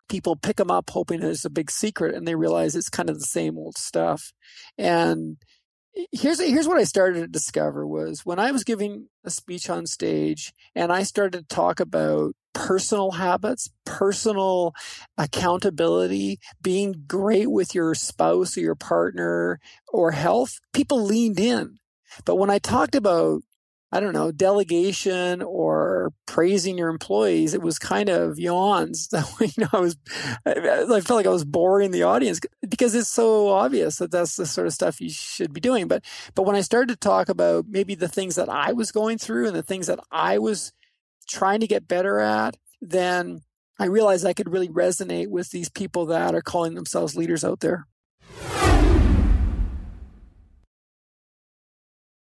people 0.10 0.36
pick 0.36 0.58
them 0.58 0.72
up 0.72 0.90
hoping 0.90 1.22
it's 1.22 1.46
a 1.46 1.50
big 1.50 1.70
secret, 1.70 2.16
and 2.16 2.28
they 2.28 2.36
realize 2.36 2.76
it's 2.76 2.90
kind 2.90 3.10
of 3.10 3.20
the 3.20 3.26
same 3.26 3.58
old 3.58 3.78
stuff. 3.78 4.34
And 4.78 5.38
here's 6.12 6.40
here's 6.40 6.68
what 6.68 6.78
I 6.78 6.84
started 6.84 7.22
to 7.22 7.28
discover 7.28 7.86
was 7.86 8.26
when 8.26 8.40
I 8.40 8.52
was 8.52 8.64
giving 8.64 9.08
a 9.24 9.30
speech 9.30 9.70
on 9.70 9.86
stage, 9.86 10.54
and 10.76 10.92
I 10.92 11.04
started 11.04 11.38
to 11.38 11.56
talk 11.56 11.80
about 11.80 12.36
personal 12.54 13.12
habits, 13.12 13.70
personal 13.86 14.74
accountability, 15.18 16.40
being 16.62 17.04
great 17.08 17.52
with 17.52 17.76
your 17.76 17.96
spouse 17.96 18.58
or 18.58 18.62
your 18.62 18.76
partner 18.76 19.60
or 19.92 20.12
health, 20.12 20.60
people 20.72 21.04
leaned 21.04 21.40
in. 21.40 21.80
But 22.26 22.36
when 22.36 22.50
I 22.50 22.60
talked 22.60 22.96
about, 22.96 23.42
I 23.92 24.00
don't 24.00 24.14
know, 24.14 24.32
delegation 24.32 25.42
or 25.42 26.14
praising 26.26 26.78
your 26.78 26.90
employees, 26.90 27.54
it 27.54 27.62
was 27.62 27.80
kind 27.80 28.10
of 28.10 28.40
yawns. 28.40 29.10
you 29.40 29.50
know, 29.58 29.70
I 29.74 29.80
was, 29.80 29.98
I 30.46 31.02
felt 31.02 31.18
like 31.18 31.28
I 31.28 31.30
was 31.30 31.46
boring 31.46 31.92
the 31.92 32.04
audience 32.04 32.40
because 32.74 32.96
it's 32.96 33.12
so 33.12 33.50
obvious 33.50 33.98
that 33.98 34.10
that's 34.10 34.36
the 34.36 34.48
sort 34.48 34.66
of 34.66 34.74
stuff 34.74 35.00
you 35.00 35.08
should 35.08 35.54
be 35.54 35.62
doing. 35.62 35.88
But, 35.88 36.04
but 36.34 36.42
when 36.42 36.56
I 36.56 36.62
started 36.62 36.90
to 36.90 36.96
talk 36.96 37.30
about 37.30 37.66
maybe 37.68 37.94
the 37.94 38.08
things 38.08 38.34
that 38.34 38.50
I 38.50 38.74
was 38.74 38.92
going 38.92 39.20
through 39.20 39.46
and 39.46 39.56
the 39.56 39.62
things 39.62 39.86
that 39.86 40.00
I 40.12 40.40
was 40.40 40.74
trying 41.28 41.60
to 41.60 41.68
get 41.68 41.88
better 41.88 42.18
at, 42.18 42.58
then 42.82 43.42
I 43.80 43.86
realized 43.86 44.26
I 44.26 44.34
could 44.34 44.52
really 44.52 44.70
resonate 44.70 45.28
with 45.28 45.52
these 45.52 45.70
people 45.70 46.08
that 46.08 46.34
are 46.34 46.42
calling 46.42 46.74
themselves 46.74 47.16
leaders 47.16 47.44
out 47.44 47.60
there. 47.60 47.86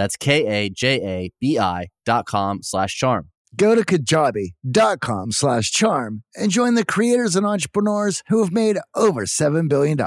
That's 0.00 0.16
K-A-J-A-B-I 0.16 1.88
dot 2.06 2.24
com 2.24 2.62
slash 2.62 2.96
charm. 2.96 3.28
Go 3.54 3.74
to 3.74 3.82
kajabi.com 3.82 5.32
slash 5.32 5.70
charm 5.70 6.22
and 6.34 6.50
join 6.50 6.74
the 6.74 6.86
creators 6.86 7.36
and 7.36 7.44
entrepreneurs 7.44 8.22
who 8.28 8.42
have 8.42 8.50
made 8.50 8.78
over 8.94 9.26
$7 9.26 9.68
billion. 9.68 9.98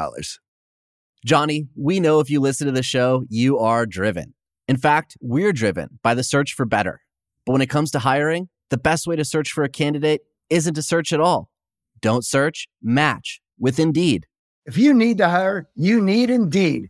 Johnny, 1.23 1.67
we 1.75 1.99
know 1.99 2.19
if 2.19 2.31
you 2.31 2.39
listen 2.39 2.65
to 2.65 2.73
the 2.73 2.81
show, 2.81 3.23
you 3.29 3.59
are 3.59 3.85
driven. 3.85 4.33
In 4.67 4.77
fact, 4.77 5.15
we're 5.21 5.53
driven 5.53 5.99
by 6.01 6.15
the 6.15 6.23
search 6.23 6.53
for 6.53 6.65
better. 6.65 7.01
But 7.45 7.51
when 7.51 7.61
it 7.61 7.69
comes 7.69 7.91
to 7.91 7.99
hiring, 7.99 8.49
the 8.71 8.79
best 8.79 9.05
way 9.05 9.15
to 9.15 9.23
search 9.23 9.51
for 9.51 9.63
a 9.63 9.69
candidate 9.69 10.21
isn't 10.49 10.73
to 10.73 10.81
search 10.81 11.13
at 11.13 11.19
all. 11.19 11.51
Don't 12.01 12.25
search, 12.25 12.67
match 12.81 13.41
with 13.59 13.77
Indeed. 13.77 14.25
If 14.65 14.75
you 14.75 14.91
need 14.91 15.19
to 15.19 15.29
hire, 15.29 15.69
you 15.75 16.01
need 16.01 16.31
Indeed. 16.31 16.89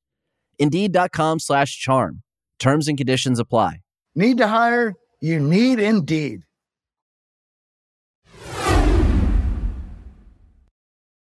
Indeed.com 0.61 1.39
slash 1.39 1.79
charm. 1.79 2.21
Terms 2.59 2.87
and 2.87 2.95
conditions 2.95 3.39
apply. 3.39 3.81
Need 4.13 4.37
to 4.37 4.47
hire? 4.47 4.93
You 5.19 5.39
need 5.39 5.79
Indeed. 5.79 6.41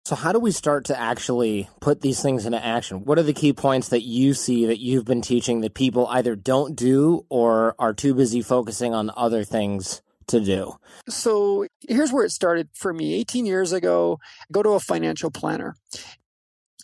So, 0.06 0.14
how 0.14 0.32
do 0.32 0.38
we 0.38 0.50
start 0.50 0.84
to 0.84 1.00
actually 1.00 1.68
put 1.80 2.02
these 2.02 2.20
things 2.20 2.44
into 2.44 2.62
action? 2.64 3.06
What 3.06 3.18
are 3.18 3.22
the 3.22 3.32
key 3.32 3.54
points 3.54 3.88
that 3.88 4.02
you 4.02 4.34
see 4.34 4.66
that 4.66 4.78
you've 4.78 5.06
been 5.06 5.22
teaching 5.22 5.62
that 5.62 5.74
people 5.74 6.06
either 6.08 6.36
don't 6.36 6.76
do 6.76 7.24
or 7.30 7.74
are 7.78 7.94
too 7.94 8.14
busy 8.14 8.42
focusing 8.42 8.94
on 8.94 9.10
other 9.16 9.44
things 9.44 10.02
to 10.26 10.40
do? 10.40 10.74
So, 11.08 11.66
here's 11.88 12.12
where 12.12 12.26
it 12.26 12.32
started 12.32 12.68
for 12.74 12.92
me 12.92 13.14
18 13.14 13.46
years 13.46 13.72
ago. 13.72 14.20
I 14.42 14.44
go 14.52 14.62
to 14.62 14.70
a 14.72 14.80
financial 14.80 15.30
planner 15.30 15.74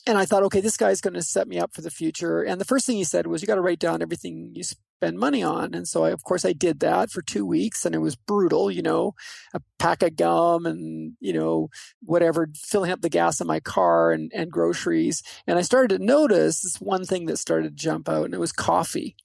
and 0.07 0.19
I 0.19 0.25
thought, 0.25 0.43
okay, 0.45 0.61
this 0.61 0.77
guy's 0.77 1.01
going 1.01 1.15
to 1.15 1.23
set 1.23 1.49
me 1.49 1.59
up 1.59 1.75
for 1.75 1.83
the 1.83 1.91
future. 1.91 2.43
And 2.43 2.61
the 2.61 2.65
first 2.65 2.87
thing 2.87 2.97
he 2.97 3.05
said 3.05 3.27
was, 3.27 3.43
you 3.43 3.47
got 3.47 3.57
to 3.57 3.61
write 3.61 3.79
down 3.79 4.03
everything 4.03 4.53
you 4.55 4.63
spend 5.01 5.19
money 5.19 5.43
on. 5.43 5.73
And 5.73 5.89
so 5.89 6.05
I, 6.05 6.11
of 6.11 6.25
course, 6.25 6.45
I 6.45 6.53
did 6.53 6.81
that 6.81 7.11
for 7.11 7.23
two 7.23 7.47
weeks 7.47 7.87
and 7.87 7.95
it 7.95 8.01
was 8.01 8.17
brutal, 8.17 8.71
you 8.71 8.83
know, 8.83 9.15
a 9.55 9.61
pack 9.79 10.03
of 10.03 10.15
gum 10.15 10.67
and, 10.67 11.15
you 11.21 11.33
know, 11.33 11.71
whatever, 12.03 12.51
filling 12.55 12.91
up 12.91 13.01
the 13.01 13.09
gas 13.09 13.41
in 13.41 13.47
my 13.47 13.61
car 13.61 14.13
and, 14.13 14.31
and 14.35 14.51
groceries. 14.51 15.23
And 15.47 15.59
I 15.59 15.63
started 15.63 15.97
to 15.97 16.05
notice 16.05 16.61
this 16.61 16.77
one 16.83 17.07
thing 17.07 17.25
that 17.27 17.39
started 17.39 17.71
to 17.71 17.83
jump 17.83 18.11
out 18.11 18.27
and 18.27 18.35
it 18.35 18.41
was 18.41 18.53
coffee. 18.53 19.17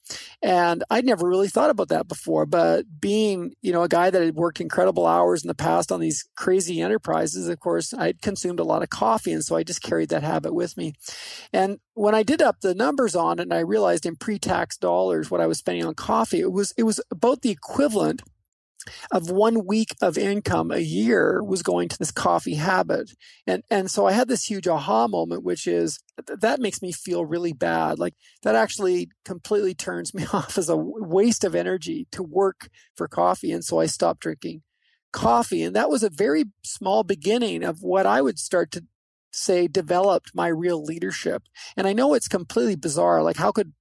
And 0.41 0.81
I'd 0.89 1.05
never 1.05 1.27
really 1.27 1.49
thought 1.49 1.69
about 1.69 1.89
that 1.89 2.07
before, 2.07 2.45
but 2.45 2.85
being, 3.01 3.53
you 3.61 3.73
know, 3.73 3.83
a 3.83 3.89
guy 3.89 4.09
that 4.09 4.23
had 4.23 4.35
worked 4.35 4.61
incredible 4.61 5.05
hours 5.05 5.43
in 5.43 5.49
the 5.49 5.55
past 5.55 5.91
on 5.91 5.99
these 5.99 6.25
crazy 6.37 6.79
enterprises, 6.81 7.49
of 7.49 7.59
course, 7.59 7.93
I'd 7.93 8.21
consumed 8.21 8.61
a 8.61 8.63
lot 8.63 8.81
of 8.81 8.89
coffee. 8.89 9.33
And 9.33 9.43
so 9.43 9.57
I 9.57 9.63
just 9.63 9.83
carried 9.83 10.07
that 10.09 10.23
habit 10.23 10.53
with 10.53 10.77
me. 10.77 10.93
And 11.51 11.79
when 11.95 12.15
I 12.15 12.23
did 12.23 12.41
up 12.41 12.61
the 12.61 12.75
numbers 12.75 13.15
on 13.15 13.39
it 13.39 13.43
and 13.43 13.53
I 13.53 13.59
realized 13.59 14.05
in 14.05 14.15
pre-tax 14.15 14.77
dollars 14.77 15.31
what 15.31 15.41
I 15.41 15.47
was 15.47 15.61
spending 15.65 15.85
on 15.85 15.95
coffee, 15.95 16.41
it 16.41 16.51
was 16.51 16.73
it 16.77 16.83
was 16.83 17.01
about 17.09 17.41
the 17.41 17.49
equivalent 17.49 18.21
of 19.09 19.31
one 19.31 19.65
week 19.65 19.95
of 19.99 20.15
income 20.15 20.69
a 20.69 20.77
year 20.77 21.41
was 21.43 21.63
going 21.63 21.89
to 21.89 21.97
this 21.97 22.11
coffee 22.11 22.53
habit. 22.53 23.09
And 23.47 23.63
and 23.71 23.89
so 23.89 24.05
I 24.05 24.11
had 24.11 24.27
this 24.27 24.45
huge 24.45 24.67
aha 24.67 25.07
moment 25.07 25.43
which 25.43 25.65
is 25.65 25.99
that 26.27 26.59
makes 26.59 26.83
me 26.83 26.91
feel 26.91 27.25
really 27.25 27.51
bad. 27.51 27.97
Like 27.97 28.13
that 28.43 28.53
actually 28.53 29.09
completely 29.23 29.73
turns 29.73 30.13
me 30.13 30.27
off 30.31 30.55
as 30.59 30.69
a 30.69 30.77
waste 30.77 31.43
of 31.43 31.55
energy 31.55 32.07
to 32.11 32.21
work 32.21 32.69
for 32.95 33.07
coffee 33.07 33.51
and 33.51 33.65
so 33.65 33.79
I 33.79 33.87
stopped 33.87 34.21
drinking 34.21 34.61
coffee 35.11 35.63
and 35.63 35.75
that 35.75 35.89
was 35.89 36.03
a 36.03 36.09
very 36.11 36.43
small 36.63 37.03
beginning 37.03 37.63
of 37.63 37.81
what 37.81 38.05
I 38.05 38.21
would 38.21 38.37
start 38.37 38.69
to 38.73 38.83
say 39.31 39.67
developed 39.67 40.31
my 40.33 40.47
real 40.47 40.83
leadership. 40.83 41.43
And 41.75 41.87
I 41.87 41.93
know 41.93 42.13
it's 42.13 42.27
completely 42.27 42.75
bizarre. 42.75 43.21
Like, 43.21 43.37
how 43.37 43.51
could 43.51 43.73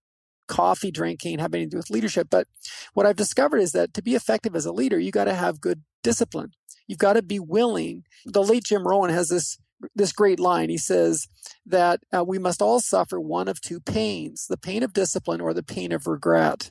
coffee 0.46 0.90
drinking 0.90 1.38
have 1.38 1.54
anything 1.54 1.70
to 1.70 1.74
do 1.74 1.78
with 1.78 1.90
leadership? 1.90 2.28
But 2.30 2.46
what 2.94 3.06
I've 3.06 3.16
discovered 3.16 3.58
is 3.58 3.72
that 3.72 3.94
to 3.94 4.02
be 4.02 4.14
effective 4.14 4.54
as 4.56 4.66
a 4.66 4.72
leader, 4.72 4.98
you 4.98 5.10
got 5.10 5.24
to 5.24 5.34
have 5.34 5.60
good 5.60 5.82
discipline. 6.02 6.52
You've 6.86 6.98
got 6.98 7.14
to 7.14 7.22
be 7.22 7.40
willing. 7.40 8.04
The 8.24 8.42
late 8.42 8.64
Jim 8.64 8.86
Rohn 8.86 9.10
has 9.10 9.28
this 9.28 9.58
this 9.94 10.12
great 10.12 10.40
line. 10.40 10.70
He 10.70 10.78
says 10.78 11.26
that 11.66 12.00
uh, 12.16 12.24
we 12.24 12.38
must 12.38 12.62
all 12.62 12.80
suffer 12.80 13.20
one 13.20 13.48
of 13.48 13.60
two 13.60 13.80
pains: 13.80 14.46
the 14.46 14.56
pain 14.56 14.82
of 14.82 14.92
discipline 14.92 15.40
or 15.40 15.54
the 15.54 15.62
pain 15.62 15.92
of 15.92 16.06
regret. 16.06 16.70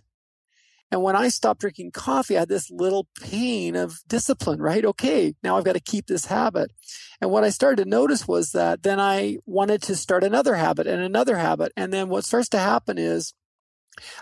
And 0.93 1.01
when 1.01 1.15
I 1.15 1.29
stopped 1.29 1.61
drinking 1.61 1.89
coffee, 1.89 2.37
I 2.37 2.41
had 2.41 2.49
this 2.49 2.69
little 2.69 3.07
pain 3.19 3.75
of 3.75 4.01
discipline, 4.07 4.61
right? 4.61 4.85
Okay, 4.85 5.33
now 5.41 5.57
I've 5.57 5.63
got 5.63 5.73
to 5.73 5.79
keep 5.79 6.05
this 6.05 6.27
habit. 6.27 6.71
And 7.19 7.31
what 7.31 7.43
I 7.43 7.49
started 7.49 7.83
to 7.83 7.89
notice 7.89 8.27
was 8.27 8.51
that 8.51 8.83
then 8.83 8.99
I 8.99 9.37
wanted 9.47 9.81
to 9.83 9.95
start 9.95 10.23
another 10.23 10.53
habit 10.53 10.85
and 10.85 11.01
another 11.01 11.37
habit. 11.37 11.71
And 11.75 11.91
then 11.91 12.09
what 12.09 12.25
starts 12.25 12.47
to 12.49 12.59
happen 12.59 12.99
is 12.99 13.33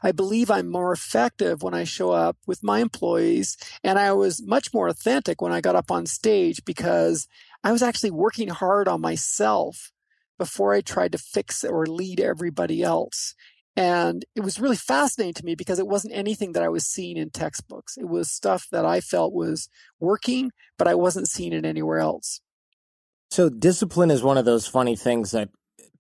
I 0.04 0.12
believe 0.12 0.52
I'm 0.52 0.70
more 0.70 0.92
effective 0.92 1.64
when 1.64 1.74
I 1.74 1.84
show 1.84 2.12
up 2.12 2.38
with 2.46 2.64
my 2.64 2.80
employees. 2.80 3.58
And 3.84 3.98
I 3.98 4.14
was 4.14 4.46
much 4.46 4.74
more 4.74 4.88
authentic 4.88 5.42
when 5.42 5.52
I 5.52 5.62
got 5.62 5.76
up 5.76 5.92
on 5.92 6.06
stage 6.06 6.64
because 6.66 7.28
I 7.64 7.72
was 7.72 7.82
actually 7.82 8.12
working 8.12 8.50
hard 8.50 8.88
on 8.88 9.02
myself 9.02 9.92
before 10.38 10.74
I 10.74 10.82
tried 10.82 11.12
to 11.12 11.18
fix 11.18 11.64
or 11.64 11.86
lead 11.86 12.20
everybody 12.20 12.82
else. 12.82 13.36
And 13.76 14.26
it 14.36 14.42
was 14.42 14.60
really 14.60 14.76
fascinating 14.76 15.36
to 15.36 15.46
me 15.46 15.56
because 15.56 15.80
it 15.80 15.88
wasn't 15.88 16.16
anything 16.16 16.52
that 16.54 16.64
I 16.64 16.70
was 16.70 16.86
seeing 16.86 17.16
in 17.16 17.30
textbooks. 17.30 17.98
It 17.98 18.10
was 18.10 18.30
stuff 18.30 18.68
that 18.72 18.86
I 18.86 19.00
felt 19.00 19.34
was 19.34 19.70
working, 20.00 20.52
but 20.78 20.88
I 20.88 20.96
wasn't 20.96 21.30
seeing 21.30 21.54
it 21.54 21.66
anywhere 21.66 22.00
else. 22.00 22.42
So, 23.30 23.48
discipline 23.48 24.12
is 24.12 24.22
one 24.22 24.38
of 24.38 24.44
those 24.44 24.68
funny 24.68 24.98
things 24.98 25.32
that 25.32 25.50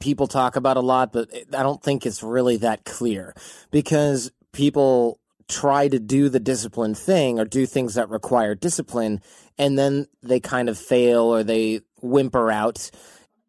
people 0.01 0.27
talk 0.27 0.55
about 0.55 0.77
a 0.77 0.81
lot, 0.81 1.13
but 1.13 1.29
I 1.53 1.63
don't 1.63 1.81
think 1.81 2.05
it's 2.05 2.21
really 2.21 2.57
that 2.57 2.83
clear 2.83 3.33
because 3.71 4.31
people 4.51 5.19
try 5.47 5.87
to 5.87 5.99
do 5.99 6.29
the 6.29 6.39
discipline 6.39 6.95
thing 6.95 7.39
or 7.39 7.45
do 7.45 7.65
things 7.65 7.95
that 7.95 8.09
require 8.09 8.55
discipline 8.55 9.21
and 9.57 9.77
then 9.77 10.07
they 10.23 10.39
kind 10.39 10.69
of 10.69 10.77
fail 10.77 11.23
or 11.23 11.43
they 11.43 11.81
whimper 12.01 12.51
out. 12.51 12.89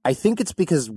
I 0.04 0.14
think 0.14 0.40
it's 0.40 0.52
because 0.52 0.90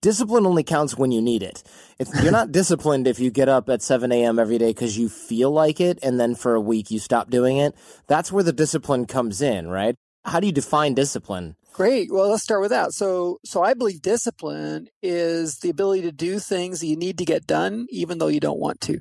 discipline 0.00 0.46
only 0.46 0.62
counts 0.62 0.96
when 0.96 1.10
you 1.10 1.20
need 1.20 1.42
it. 1.42 1.62
If 1.98 2.08
you're 2.22 2.32
not 2.32 2.52
disciplined 2.60 3.06
if 3.08 3.18
you 3.18 3.30
get 3.30 3.48
up 3.48 3.68
at 3.68 3.82
7 3.82 4.12
a.m. 4.12 4.38
every 4.38 4.58
day 4.58 4.70
because 4.70 4.96
you 4.96 5.08
feel 5.08 5.50
like 5.50 5.80
it 5.80 5.98
and 6.02 6.20
then 6.20 6.34
for 6.34 6.54
a 6.54 6.60
week 6.60 6.90
you 6.90 6.98
stop 6.98 7.30
doing 7.30 7.56
it, 7.56 7.74
that's 8.06 8.30
where 8.30 8.44
the 8.44 8.52
discipline 8.52 9.06
comes 9.06 9.42
in, 9.42 9.68
right? 9.68 9.96
How 10.24 10.40
do 10.40 10.46
you 10.46 10.52
define 10.52 10.94
discipline? 10.94 11.56
Great. 11.72 12.10
Well, 12.12 12.30
let's 12.30 12.42
start 12.42 12.60
with 12.60 12.70
that. 12.70 12.92
So, 12.92 13.40
so 13.44 13.62
I 13.62 13.74
believe 13.74 14.00
discipline 14.00 14.88
is 15.02 15.58
the 15.58 15.70
ability 15.70 16.02
to 16.02 16.12
do 16.12 16.38
things 16.38 16.80
that 16.80 16.86
you 16.86 16.96
need 16.96 17.18
to 17.18 17.24
get 17.24 17.46
done, 17.46 17.86
even 17.90 18.18
though 18.18 18.28
you 18.28 18.40
don't 18.40 18.60
want 18.60 18.80
to. 18.82 19.00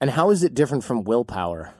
And 0.00 0.10
how 0.10 0.30
is 0.30 0.42
it 0.42 0.54
different 0.54 0.84
from 0.84 1.04
willpower? 1.04 1.74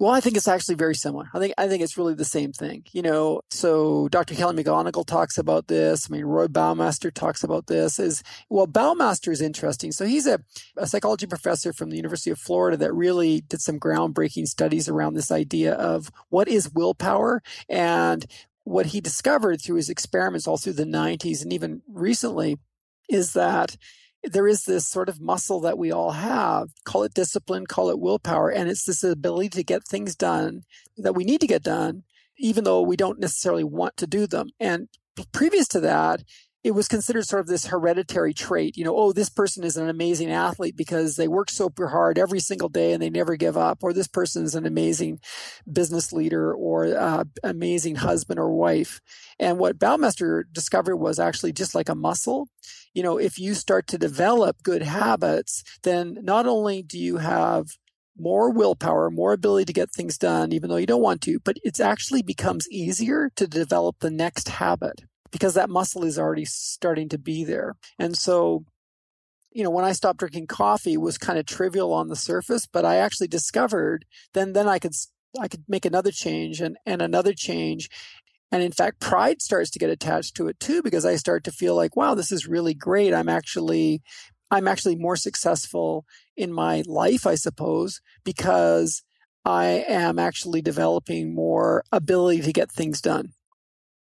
Well, 0.00 0.12
I 0.12 0.20
think 0.20 0.38
it's 0.38 0.48
actually 0.48 0.76
very 0.76 0.94
similar. 0.94 1.28
I 1.34 1.38
think 1.38 1.52
I 1.58 1.68
think 1.68 1.82
it's 1.82 1.98
really 1.98 2.14
the 2.14 2.24
same 2.24 2.52
thing. 2.54 2.84
You 2.90 3.02
know, 3.02 3.42
so 3.50 4.08
Dr. 4.08 4.34
Kelly 4.34 4.64
McGonigal 4.64 5.04
talks 5.04 5.36
about 5.36 5.68
this. 5.68 6.08
I 6.08 6.14
mean, 6.14 6.24
Roy 6.24 6.46
Baumeister 6.46 7.12
talks 7.12 7.44
about 7.44 7.66
this. 7.66 7.98
Is 7.98 8.22
well, 8.48 8.66
Baumeister 8.66 9.30
is 9.30 9.42
interesting. 9.42 9.92
So 9.92 10.06
he's 10.06 10.26
a, 10.26 10.40
a 10.78 10.86
psychology 10.86 11.26
professor 11.26 11.74
from 11.74 11.90
the 11.90 11.98
University 11.98 12.30
of 12.30 12.38
Florida 12.38 12.78
that 12.78 12.94
really 12.94 13.42
did 13.42 13.60
some 13.60 13.78
groundbreaking 13.78 14.46
studies 14.46 14.88
around 14.88 15.14
this 15.14 15.30
idea 15.30 15.74
of 15.74 16.10
what 16.30 16.48
is 16.48 16.72
willpower 16.72 17.42
and 17.68 18.24
what 18.64 18.86
he 18.86 19.02
discovered 19.02 19.60
through 19.60 19.76
his 19.76 19.90
experiments 19.90 20.46
all 20.46 20.56
through 20.56 20.72
the 20.72 20.84
90s 20.84 21.42
and 21.42 21.52
even 21.52 21.82
recently 21.86 22.56
is 23.10 23.34
that 23.34 23.76
there 24.22 24.46
is 24.46 24.64
this 24.64 24.88
sort 24.88 25.08
of 25.08 25.20
muscle 25.20 25.60
that 25.60 25.78
we 25.78 25.92
all 25.92 26.12
have. 26.12 26.68
Call 26.84 27.02
it 27.04 27.14
discipline, 27.14 27.66
call 27.66 27.90
it 27.90 27.98
willpower. 27.98 28.50
And 28.50 28.68
it's 28.68 28.84
this 28.84 29.02
ability 29.02 29.50
to 29.50 29.64
get 29.64 29.86
things 29.86 30.14
done 30.14 30.62
that 30.96 31.14
we 31.14 31.24
need 31.24 31.40
to 31.40 31.46
get 31.46 31.62
done, 31.62 32.04
even 32.38 32.64
though 32.64 32.82
we 32.82 32.96
don't 32.96 33.20
necessarily 33.20 33.64
want 33.64 33.96
to 33.98 34.06
do 34.06 34.26
them. 34.26 34.50
And 34.58 34.88
previous 35.32 35.68
to 35.68 35.80
that, 35.80 36.22
it 36.62 36.72
was 36.72 36.88
considered 36.88 37.26
sort 37.26 37.40
of 37.40 37.46
this 37.46 37.66
hereditary 37.66 38.34
trait. 38.34 38.76
You 38.76 38.84
know, 38.84 38.94
oh, 38.94 39.12
this 39.12 39.30
person 39.30 39.64
is 39.64 39.78
an 39.78 39.88
amazing 39.88 40.30
athlete 40.30 40.76
because 40.76 41.16
they 41.16 41.26
work 41.26 41.48
super 41.48 41.88
hard 41.88 42.18
every 42.18 42.40
single 42.40 42.68
day 42.68 42.92
and 42.92 43.02
they 43.02 43.08
never 43.08 43.36
give 43.36 43.56
up. 43.56 43.78
Or 43.82 43.92
this 43.92 44.08
person 44.08 44.44
is 44.44 44.54
an 44.54 44.66
amazing 44.66 45.20
business 45.70 46.12
leader 46.12 46.52
or 46.52 46.86
uh, 46.86 47.24
amazing 47.42 47.96
husband 47.96 48.38
or 48.38 48.50
wife. 48.50 49.00
And 49.38 49.58
what 49.58 49.78
Baumeister 49.78 50.44
discovered 50.52 50.96
was 50.96 51.18
actually 51.18 51.52
just 51.52 51.74
like 51.74 51.88
a 51.88 51.94
muscle. 51.94 52.48
You 52.92 53.02
know, 53.02 53.16
if 53.16 53.38
you 53.38 53.54
start 53.54 53.86
to 53.88 53.98
develop 53.98 54.62
good 54.62 54.82
habits, 54.82 55.64
then 55.82 56.18
not 56.20 56.46
only 56.46 56.82
do 56.82 56.98
you 56.98 57.18
have 57.18 57.68
more 58.18 58.50
willpower, 58.50 59.10
more 59.10 59.32
ability 59.32 59.64
to 59.64 59.72
get 59.72 59.90
things 59.90 60.18
done, 60.18 60.52
even 60.52 60.68
though 60.68 60.76
you 60.76 60.86
don't 60.86 61.00
want 61.00 61.22
to, 61.22 61.38
but 61.42 61.56
it 61.64 61.80
actually 61.80 62.20
becomes 62.20 62.68
easier 62.70 63.30
to 63.36 63.46
develop 63.46 63.96
the 64.00 64.10
next 64.10 64.48
habit 64.48 65.04
because 65.30 65.54
that 65.54 65.70
muscle 65.70 66.04
is 66.04 66.18
already 66.18 66.44
starting 66.44 67.08
to 67.08 67.18
be 67.18 67.44
there. 67.44 67.76
And 67.98 68.16
so, 68.16 68.64
you 69.52 69.64
know, 69.64 69.70
when 69.70 69.84
I 69.84 69.92
stopped 69.92 70.20
drinking 70.20 70.46
coffee 70.46 70.96
was 70.96 71.18
kind 71.18 71.38
of 71.38 71.46
trivial 71.46 71.92
on 71.92 72.08
the 72.08 72.16
surface, 72.16 72.66
but 72.66 72.84
I 72.84 72.96
actually 72.96 73.28
discovered 73.28 74.04
then 74.32 74.52
then 74.52 74.68
I 74.68 74.78
could 74.78 74.94
I 75.40 75.48
could 75.48 75.64
make 75.68 75.84
another 75.84 76.10
change 76.10 76.60
and, 76.60 76.76
and 76.84 77.00
another 77.00 77.32
change. 77.32 77.88
And 78.52 78.62
in 78.62 78.72
fact, 78.72 78.98
pride 79.00 79.40
starts 79.40 79.70
to 79.70 79.78
get 79.78 79.90
attached 79.90 80.34
to 80.36 80.48
it 80.48 80.58
too, 80.58 80.82
because 80.82 81.04
I 81.04 81.14
start 81.16 81.44
to 81.44 81.52
feel 81.52 81.76
like, 81.76 81.94
wow, 81.94 82.14
this 82.14 82.32
is 82.32 82.48
really 82.48 82.74
great. 82.74 83.14
I'm 83.14 83.28
actually, 83.28 84.02
I'm 84.50 84.66
actually 84.66 84.96
more 84.96 85.14
successful 85.14 86.04
in 86.36 86.52
my 86.52 86.82
life, 86.86 87.28
I 87.28 87.36
suppose, 87.36 88.00
because 88.24 89.04
I 89.44 89.84
am 89.86 90.18
actually 90.18 90.62
developing 90.62 91.32
more 91.32 91.84
ability 91.92 92.42
to 92.42 92.52
get 92.52 92.72
things 92.72 93.00
done. 93.00 93.34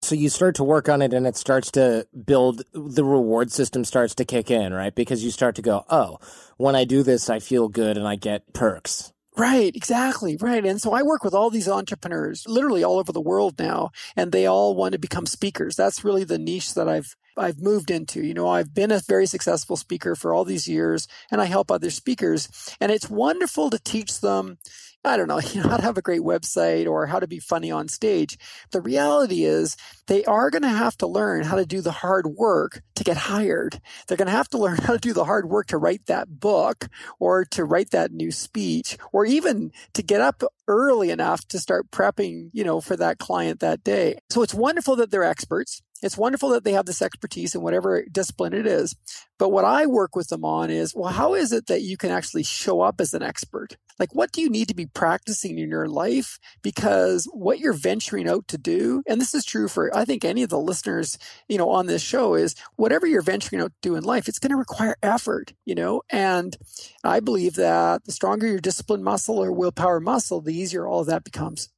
So 0.02 0.16
you 0.16 0.30
start 0.30 0.56
to 0.56 0.64
work 0.64 0.90
on 0.90 1.02
it 1.02 1.14
and 1.14 1.26
it 1.26 1.36
starts 1.36 1.72
to 1.72 2.08
build, 2.26 2.64
the 2.72 3.04
reward 3.04 3.52
system 3.52 3.84
starts 3.84 4.16
to 4.16 4.26
kick 4.26 4.52
in, 4.52 4.74
right? 4.74 4.94
Because 4.94 5.24
you 5.24 5.32
start 5.32 5.56
to 5.56 5.62
go, 5.62 5.86
oh, 5.90 6.20
when 6.58 6.76
I 6.76 6.86
do 6.86 7.04
this, 7.04 7.30
I 7.30 7.40
feel 7.40 7.68
good 7.68 7.98
and 7.98 8.08
I 8.08 8.16
get 8.16 8.54
perks. 8.54 9.12
Right, 9.36 9.76
exactly, 9.76 10.36
right. 10.38 10.66
And 10.66 10.82
so 10.82 10.94
I 10.94 11.04
work 11.04 11.24
with 11.24 11.36
all 11.36 11.52
these 11.52 11.70
entrepreneurs 11.70 12.46
literally 12.48 12.84
all 12.84 12.98
over 12.98 13.12
the 13.12 13.22
world 13.22 13.60
now, 13.60 13.92
and 14.16 14.32
they 14.32 14.48
all 14.48 14.76
want 14.76 14.94
to 14.94 14.98
become 14.98 15.28
speakers. 15.28 15.76
That's 15.76 16.04
really 16.04 16.24
the 16.24 16.40
niche 16.40 16.74
that 16.74 16.90
I've 16.90 17.16
I've 17.38 17.62
moved 17.62 17.92
into. 17.92 18.26
You 18.26 18.34
know, 18.34 18.50
I've 18.50 18.74
been 18.74 18.92
a 18.92 19.00
very 19.00 19.28
successful 19.28 19.78
speaker 19.78 20.16
for 20.16 20.34
all 20.34 20.44
these 20.44 20.68
years 20.68 21.08
and 21.32 21.40
I 21.40 21.46
help 21.46 21.70
other 21.70 21.92
speakers. 21.92 22.50
And 22.82 22.92
it's 22.92 23.10
wonderful 23.10 23.70
to 23.70 23.80
teach 23.80 24.22
them 24.22 24.58
I 25.04 25.18
don't 25.18 25.28
know, 25.28 25.40
you 25.54 25.62
know, 25.62 25.70
how 25.70 25.78
to 25.78 25.84
have 25.84 25.98
a 25.98 26.02
great 26.02 26.22
website 26.22 26.88
or 26.88 27.06
how 27.08 27.20
to 27.20 27.28
be 27.28 27.40
funny 27.40 27.72
on 27.72 27.88
stage. 27.88 28.38
The 28.72 28.82
reality 28.82 29.44
is 29.44 29.78
they 30.08 30.24
are 30.26 30.50
going 30.50 30.64
to 30.64 30.70
have 30.70 30.98
to 30.98 31.08
learn 31.08 31.44
how 31.44 31.56
to 31.56 31.66
do 31.66 31.82
the 31.82 31.92
hard 31.92 32.28
work 32.28 32.82
to 32.96 33.04
get 33.04 33.18
hired. 33.18 33.80
They're 34.08 34.18
going 34.18 34.28
to 34.28 34.32
have 34.32 34.50
to 34.50 34.58
learn 34.58 34.78
how 34.84 34.94
to 34.94 35.00
do 35.00 35.14
the 35.14 35.26
hard 35.26 35.50
work 35.50 35.68
to 35.68 35.78
write 35.78 36.06
that 36.08 36.40
book 36.40 36.88
or 37.20 37.46
to 37.46 37.64
write 37.64 37.92
that 37.92 38.12
new 38.12 38.32
speech 38.32 38.98
or 39.12 39.26
even 39.26 39.72
to 39.94 40.04
get 40.04 40.22
up 40.22 40.44
early 40.68 41.10
enough 41.10 41.48
to 41.48 41.60
start 41.60 41.90
prepping, 41.92 42.50
you 42.54 42.64
know, 42.64 42.82
for 42.82 42.96
that 42.98 43.20
client 43.20 43.60
that 43.62 43.84
day. 43.84 44.18
So 44.30 44.44
it's 44.44 44.54
wonderful 44.54 44.96
that 44.98 45.12
they're 45.12 45.24
experts. 45.24 45.82
It's 46.02 46.18
wonderful 46.18 46.50
that 46.50 46.64
they 46.64 46.74
have 46.74 46.86
this 46.86 47.02
expertise 47.02 47.56
in 47.56 47.62
whatever 47.62 48.04
discipline 48.12 48.54
it 48.54 48.68
is. 48.68 48.96
But 49.40 49.50
what 49.50 49.66
I 49.66 49.86
work 49.86 50.16
with 50.16 50.28
them 50.28 50.46
on 50.46 50.70
is, 50.70 50.96
well, 50.96 51.12
how 51.12 51.34
is 51.34 51.52
it 51.52 51.68
that 51.68 51.82
you 51.82 51.98
can 51.98 52.12
actually 52.12 52.44
show 52.44 52.82
up 52.82 53.00
as 53.00 53.14
an 53.14 53.24
expert? 53.24 53.78
Like, 54.00 54.14
what 54.14 54.32
do 54.32 54.42
you 54.42 54.50
need 54.50 54.68
to 54.68 54.76
be 54.76 54.86
practicing 54.86 55.58
in 55.58 55.70
your 55.70 55.88
life? 55.88 56.40
Because 56.62 57.28
what 57.34 57.60
you're 57.60 57.74
venturing 57.74 58.30
out 58.30 58.48
to 58.50 58.58
do, 58.58 59.04
and 59.08 59.20
this 59.20 59.34
is 59.34 59.46
true 59.46 59.68
for, 59.68 59.96
I 59.96 60.06
think, 60.06 60.24
any 60.24 60.44
of 60.44 60.50
the 60.50 60.60
listeners, 60.60 61.18
you 61.48 61.58
know, 61.58 61.70
on 61.70 61.88
this 61.88 62.02
show 62.02 62.36
is 62.36 62.56
whatever 62.76 63.08
you're 63.08 63.22
venturing 63.22 63.62
out 63.62 63.72
to 63.72 63.90
do 63.90 63.96
in 63.96 64.04
life, 64.04 64.28
it's 64.28 64.40
going 64.40 64.52
to 64.52 64.58
require 64.58 64.98
effort, 65.02 65.54
you 65.66 65.76
know? 65.76 66.02
And 66.10 66.56
I 67.04 67.20
believe 67.20 67.56
that 67.56 68.06
the 68.06 68.12
stronger 68.12 68.48
your 68.48 68.60
discipline 68.60 69.04
muscle 69.04 69.44
or 69.44 69.52
willpower 69.52 70.00
muscle, 70.00 70.42
the 70.42 70.58
easier 70.58 70.88
all 70.88 71.02
of 71.02 71.08
that 71.08 71.24
becomes 71.24 71.70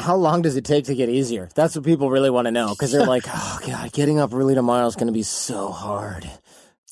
how 0.00 0.16
long 0.16 0.42
does 0.42 0.56
it 0.56 0.64
take 0.64 0.86
to 0.86 0.94
get 0.94 1.08
easier? 1.08 1.48
That's 1.54 1.74
what 1.76 1.84
people 1.84 2.10
really 2.10 2.30
want 2.30 2.46
to 2.46 2.52
know 2.52 2.70
because 2.70 2.92
they're 2.92 3.06
like, 3.06 3.24
oh 3.26 3.58
god, 3.66 3.92
getting 3.92 4.18
up 4.18 4.32
early 4.32 4.54
tomorrow 4.54 4.86
is 4.86 4.96
going 4.96 5.06
to 5.08 5.12
be 5.12 5.22
so 5.22 5.70
hard. 5.70 6.30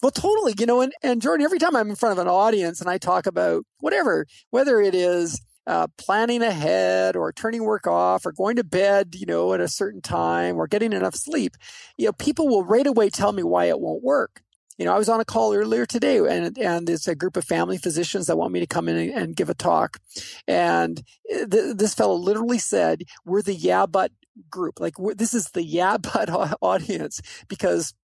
Well, 0.03 0.11
totally. 0.11 0.55
You 0.59 0.67
know, 0.67 0.83
and, 0.83 0.93
and 1.03 1.23
Jordan, 1.23 1.45
every 1.45 1.59
time 1.59 1.75
I'm 1.75 1.89
in 1.89 1.97
front 1.97 2.19
of 2.19 2.25
an 2.25 2.31
audience 2.31 2.81
and 2.81 2.91
I 2.91 2.99
talk 2.99 3.27
about 3.27 3.65
whatever, 3.81 4.27
whether 4.51 4.81
it 4.81 4.95
is 4.95 5.41
uh, 5.67 5.89
planning 5.99 6.43
ahead 6.43 7.17
or 7.17 7.33
turning 7.33 7.65
work 7.65 7.87
off 7.87 8.25
or 8.25 8.33
going 8.33 8.57
to 8.57 8.65
bed, 8.65 9.15
you 9.17 9.27
know, 9.27 9.53
at 9.53 9.61
a 9.61 9.69
certain 9.69 10.01
time 10.01 10.57
or 10.57 10.67
getting 10.67 10.93
enough 10.93 11.15
sleep, 11.15 11.57
you 11.97 12.07
know, 12.07 12.13
people 12.13 12.47
will 12.47 12.65
right 12.65 12.87
away 12.87 13.11
tell 13.11 13.33
me 13.33 13.43
why 13.43 13.67
it 13.67 13.81
won't 13.81 14.03
work. 14.03 14.43
You 14.79 14.85
know, 14.85 14.95
I 14.95 14.99
was 14.99 15.09
on 15.09 15.21
a 15.21 15.25
call 15.25 15.55
earlier 15.55 15.87
today 15.87 16.19
and, 16.19 16.57
and 16.59 16.89
it's 16.91 17.09
a 17.09 17.15
group 17.15 17.37
of 17.37 17.45
family 17.45 17.79
physicians 17.79 18.27
that 18.27 18.37
want 18.37 18.53
me 18.53 18.61
to 18.61 18.67
come 18.67 18.89
in 18.89 19.11
and, 19.11 19.35
give 19.37 19.49
a 19.49 19.55
talk. 19.55 19.99
And 20.47 21.03
eh, 21.31 21.47
th- 21.51 21.77
this 21.77 21.95
fellow 21.95 22.15
literally 22.15 22.59
said, 22.59 23.03
we're 23.25 23.43
the 23.43 23.55
yeah, 23.55 23.87
but 23.87 24.13
group. 24.51 24.81
Like 24.81 24.95
this 25.17 25.35
is 25.35 25.51
the 25.51 25.63
yeah, 25.63 25.97
but 26.15 26.31
audience 26.61 27.21
because 27.49 27.95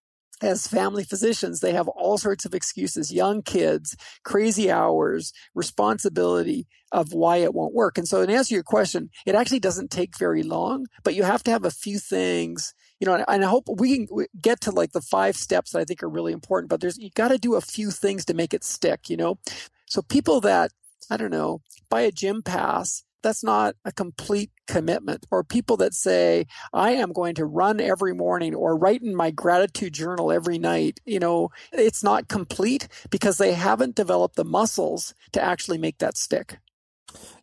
as 0.43 0.67
family 0.67 1.05
physicians, 1.05 1.61
they 1.61 1.73
have 1.73 1.89
all 1.89 2.19
sorts 2.19 2.45
of 2.45 2.55
excuses, 2.55 3.13
young 3.13 3.43
kids, 3.43 3.97
crazy 4.25 4.71
hours, 4.71 5.33
responsibility 5.55 6.67
of 6.91 7.13
why 7.13 7.37
it 7.37 7.55
won't 7.55 7.75
work. 7.75 7.97
And 7.97 8.09
so, 8.09 8.21
in 8.23 8.31
answer 8.31 8.49
to 8.49 8.55
your 8.55 8.65
question, 8.65 9.09
it 9.25 9.35
actually 9.37 9.61
doesn't 9.61 9.91
take 9.91 10.19
very 10.19 10.43
long, 10.43 10.87
but 11.05 11.15
you 11.15 11.23
have 11.23 11.45
to 11.45 11.51
have 11.53 11.65
a 11.65 11.71
few 11.71 11.99
things 11.99 12.75
you 13.03 13.07
know, 13.07 13.25
and 13.27 13.45
I 13.45 13.49
hope 13.49 13.65
we 13.69 14.07
can 14.07 14.27
get 14.41 14.61
to 14.61 14.71
like 14.71 14.93
the 14.93 15.01
five 15.01 15.35
steps 15.35 15.73
that 15.73 15.81
I 15.81 15.85
think 15.85 16.05
are 16.05 16.09
really 16.09 16.33
important, 16.33 16.71
but 16.71 16.81
there's, 16.81 16.99
you 16.99 17.11
got 17.17 17.29
to 17.29 17.37
do 17.37 17.57
a 17.57 17.61
few 17.61 17.91
things 17.91 18.25
to 18.27 18.33
make 18.33 18.55
it 18.55 18.62
stick, 18.62 19.11
you 19.11 19.17
know? 19.17 19.38
So 19.87 20.03
people 20.03 20.41
that, 20.43 20.71
I 21.11 21.17
don't 21.17 21.33
know, 21.33 21.62
buy 21.91 22.03
a 22.03 22.12
gym 22.12 22.43
pass, 22.43 23.03
that's 23.21 23.43
not 23.43 23.75
a 23.85 23.91
complete 23.91 24.53
commitment. 24.69 25.27
Or 25.33 25.43
people 25.43 25.77
that 25.79 25.95
say, 25.95 26.47
I 26.73 26.93
am 26.93 27.12
going 27.12 27.35
to 27.35 27.45
run 27.45 27.81
every 27.81 28.15
morning 28.15 28.55
or 28.55 28.79
write 28.79 29.03
in 29.03 29.17
my 29.17 29.33
gratitude 29.33 29.95
journal 29.95 30.31
every 30.31 30.61
night, 30.61 31.01
you 31.05 31.19
know, 31.19 31.51
it's 31.73 32.05
not 32.05 32.29
complete 32.29 32.87
because 33.11 33.37
they 33.37 33.55
haven't 33.55 33.97
developed 33.97 34.37
the 34.37 34.45
muscles 34.45 35.12
to 35.33 35.43
actually 35.43 35.79
make 35.79 35.99
that 35.99 36.17
stick. 36.17 36.59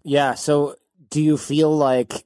Yeah. 0.03 0.35
So 0.35 0.75
do 1.09 1.21
you 1.21 1.35
feel 1.37 1.75
like 1.75 2.23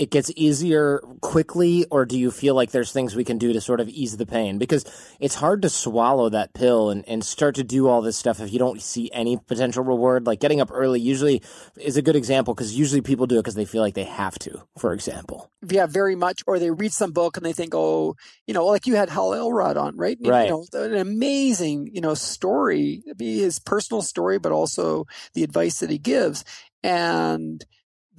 it 0.00 0.10
gets 0.10 0.32
easier 0.34 1.02
quickly, 1.20 1.84
or 1.90 2.06
do 2.06 2.18
you 2.18 2.30
feel 2.30 2.54
like 2.54 2.70
there's 2.70 2.90
things 2.90 3.14
we 3.14 3.22
can 3.22 3.36
do 3.36 3.52
to 3.52 3.60
sort 3.60 3.80
of 3.80 3.88
ease 3.90 4.16
the 4.16 4.24
pain? 4.24 4.56
Because 4.56 4.82
it's 5.20 5.34
hard 5.34 5.60
to 5.60 5.68
swallow 5.68 6.30
that 6.30 6.54
pill 6.54 6.88
and, 6.88 7.06
and 7.06 7.22
start 7.22 7.54
to 7.56 7.62
do 7.62 7.86
all 7.86 8.00
this 8.00 8.16
stuff 8.16 8.40
if 8.40 8.50
you 8.50 8.58
don't 8.58 8.80
see 8.80 9.10
any 9.12 9.36
potential 9.36 9.84
reward. 9.84 10.26
Like 10.26 10.40
getting 10.40 10.58
up 10.58 10.70
early 10.72 11.00
usually 11.00 11.42
is 11.76 11.98
a 11.98 12.02
good 12.02 12.16
example 12.16 12.54
because 12.54 12.74
usually 12.74 13.02
people 13.02 13.26
do 13.26 13.36
it 13.36 13.40
because 13.40 13.56
they 13.56 13.66
feel 13.66 13.82
like 13.82 13.92
they 13.92 14.04
have 14.04 14.38
to, 14.38 14.62
for 14.78 14.94
example. 14.94 15.50
Yeah, 15.68 15.84
very 15.84 16.16
much. 16.16 16.42
Or 16.46 16.58
they 16.58 16.70
read 16.70 16.94
some 16.94 17.12
book 17.12 17.36
and 17.36 17.44
they 17.44 17.52
think, 17.52 17.74
oh, 17.74 18.16
you 18.46 18.54
know, 18.54 18.64
like 18.64 18.86
you 18.86 18.96
had 18.96 19.10
Hal 19.10 19.34
Elrod 19.34 19.76
on, 19.76 19.98
right? 19.98 20.16
Right. 20.24 20.44
You 20.44 20.50
know, 20.50 20.64
an 20.72 20.96
amazing, 20.96 21.90
you 21.92 22.00
know, 22.00 22.14
story, 22.14 23.02
be 23.18 23.40
his 23.40 23.58
personal 23.58 24.00
story, 24.00 24.38
but 24.38 24.50
also 24.50 25.04
the 25.34 25.44
advice 25.44 25.80
that 25.80 25.90
he 25.90 25.98
gives. 25.98 26.42
And 26.82 27.62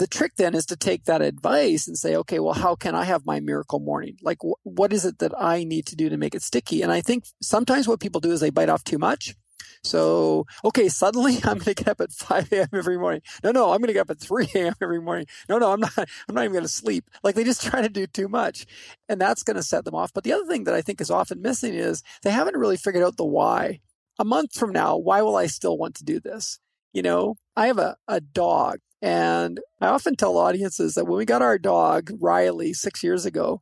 the 0.01 0.07
trick 0.07 0.31
then 0.35 0.55
is 0.55 0.65
to 0.65 0.75
take 0.75 1.03
that 1.03 1.21
advice 1.21 1.87
and 1.87 1.95
say, 1.95 2.15
okay, 2.15 2.39
well, 2.39 2.55
how 2.55 2.73
can 2.73 2.95
I 2.95 3.03
have 3.03 3.23
my 3.23 3.39
miracle 3.39 3.79
morning? 3.79 4.17
Like, 4.23 4.39
wh- 4.41 4.65
what 4.65 4.91
is 4.91 5.05
it 5.05 5.19
that 5.19 5.31
I 5.39 5.63
need 5.63 5.85
to 5.85 5.95
do 5.95 6.09
to 6.09 6.17
make 6.17 6.33
it 6.33 6.41
sticky? 6.41 6.81
And 6.81 6.91
I 6.91 7.01
think 7.01 7.25
sometimes 7.39 7.87
what 7.87 7.99
people 7.99 8.19
do 8.19 8.31
is 8.31 8.39
they 8.39 8.49
bite 8.49 8.67
off 8.67 8.83
too 8.83 8.97
much. 8.97 9.35
So, 9.83 10.47
okay, 10.65 10.89
suddenly 10.89 11.35
I'm 11.43 11.59
going 11.59 11.75
to 11.75 11.75
get 11.75 11.87
up 11.87 12.01
at 12.01 12.11
5 12.13 12.51
a.m. 12.51 12.69
every 12.73 12.97
morning. 12.97 13.21
No, 13.43 13.51
no, 13.51 13.65
I'm 13.71 13.77
going 13.77 13.89
to 13.89 13.93
get 13.93 14.01
up 14.01 14.09
at 14.09 14.19
3 14.19 14.47
a.m. 14.55 14.73
every 14.81 14.99
morning. 14.99 15.27
No, 15.47 15.59
no, 15.59 15.71
I'm 15.71 15.81
not, 15.81 15.93
I'm 15.97 16.33
not 16.33 16.45
even 16.45 16.53
going 16.53 16.63
to 16.63 16.67
sleep. 16.67 17.07
Like 17.21 17.35
they 17.35 17.43
just 17.43 17.63
try 17.63 17.83
to 17.83 17.89
do 17.89 18.07
too 18.07 18.27
much 18.27 18.65
and 19.07 19.21
that's 19.21 19.43
going 19.43 19.57
to 19.57 19.63
set 19.63 19.85
them 19.85 19.93
off. 19.93 20.13
But 20.15 20.23
the 20.23 20.33
other 20.33 20.47
thing 20.47 20.63
that 20.63 20.73
I 20.73 20.81
think 20.81 20.99
is 20.99 21.11
often 21.11 21.43
missing 21.43 21.75
is 21.75 22.01
they 22.23 22.31
haven't 22.31 22.57
really 22.57 22.77
figured 22.77 23.03
out 23.03 23.17
the 23.17 23.23
why. 23.23 23.81
A 24.17 24.25
month 24.25 24.55
from 24.55 24.71
now, 24.71 24.97
why 24.97 25.21
will 25.21 25.35
I 25.35 25.45
still 25.45 25.77
want 25.77 25.93
to 25.97 26.03
do 26.03 26.19
this? 26.19 26.57
You 26.91 27.03
know, 27.03 27.35
I 27.55 27.67
have 27.67 27.77
a, 27.77 27.97
a 28.07 28.19
dog 28.19 28.79
and 29.01 29.59
I 29.79 29.87
often 29.87 30.15
tell 30.15 30.37
audiences 30.37 30.93
that 30.93 31.05
when 31.05 31.17
we 31.17 31.25
got 31.25 31.41
our 31.41 31.57
dog, 31.57 32.11
Riley, 32.19 32.73
six 32.73 33.03
years 33.03 33.25
ago, 33.25 33.61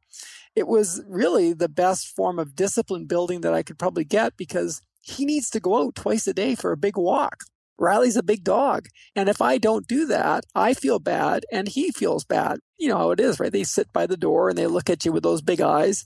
it 0.55 0.67
was 0.67 1.01
really 1.07 1.53
the 1.53 1.69
best 1.69 2.07
form 2.07 2.39
of 2.39 2.55
discipline 2.55 3.05
building 3.05 3.41
that 3.41 3.53
I 3.53 3.63
could 3.63 3.79
probably 3.79 4.03
get 4.03 4.35
because 4.35 4.81
he 5.01 5.25
needs 5.25 5.49
to 5.51 5.59
go 5.59 5.85
out 5.85 5.95
twice 5.95 6.27
a 6.27 6.33
day 6.33 6.55
for 6.55 6.71
a 6.71 6.77
big 6.77 6.97
walk. 6.97 7.43
Riley's 7.77 8.17
a 8.17 8.23
big 8.23 8.43
dog. 8.43 8.87
And 9.15 9.29
if 9.29 9.41
I 9.41 9.57
don't 9.57 9.87
do 9.87 10.05
that, 10.07 10.43
I 10.53 10.73
feel 10.73 10.99
bad 10.99 11.45
and 11.51 11.67
he 11.69 11.91
feels 11.91 12.25
bad. 12.25 12.59
You 12.77 12.89
know 12.89 12.97
how 12.97 13.11
it 13.11 13.21
is, 13.21 13.39
right? 13.39 13.51
They 13.51 13.63
sit 13.63 13.93
by 13.93 14.05
the 14.05 14.17
door 14.17 14.49
and 14.49 14.57
they 14.57 14.67
look 14.67 14.89
at 14.89 15.05
you 15.05 15.13
with 15.13 15.23
those 15.23 15.41
big 15.41 15.61
eyes. 15.61 16.05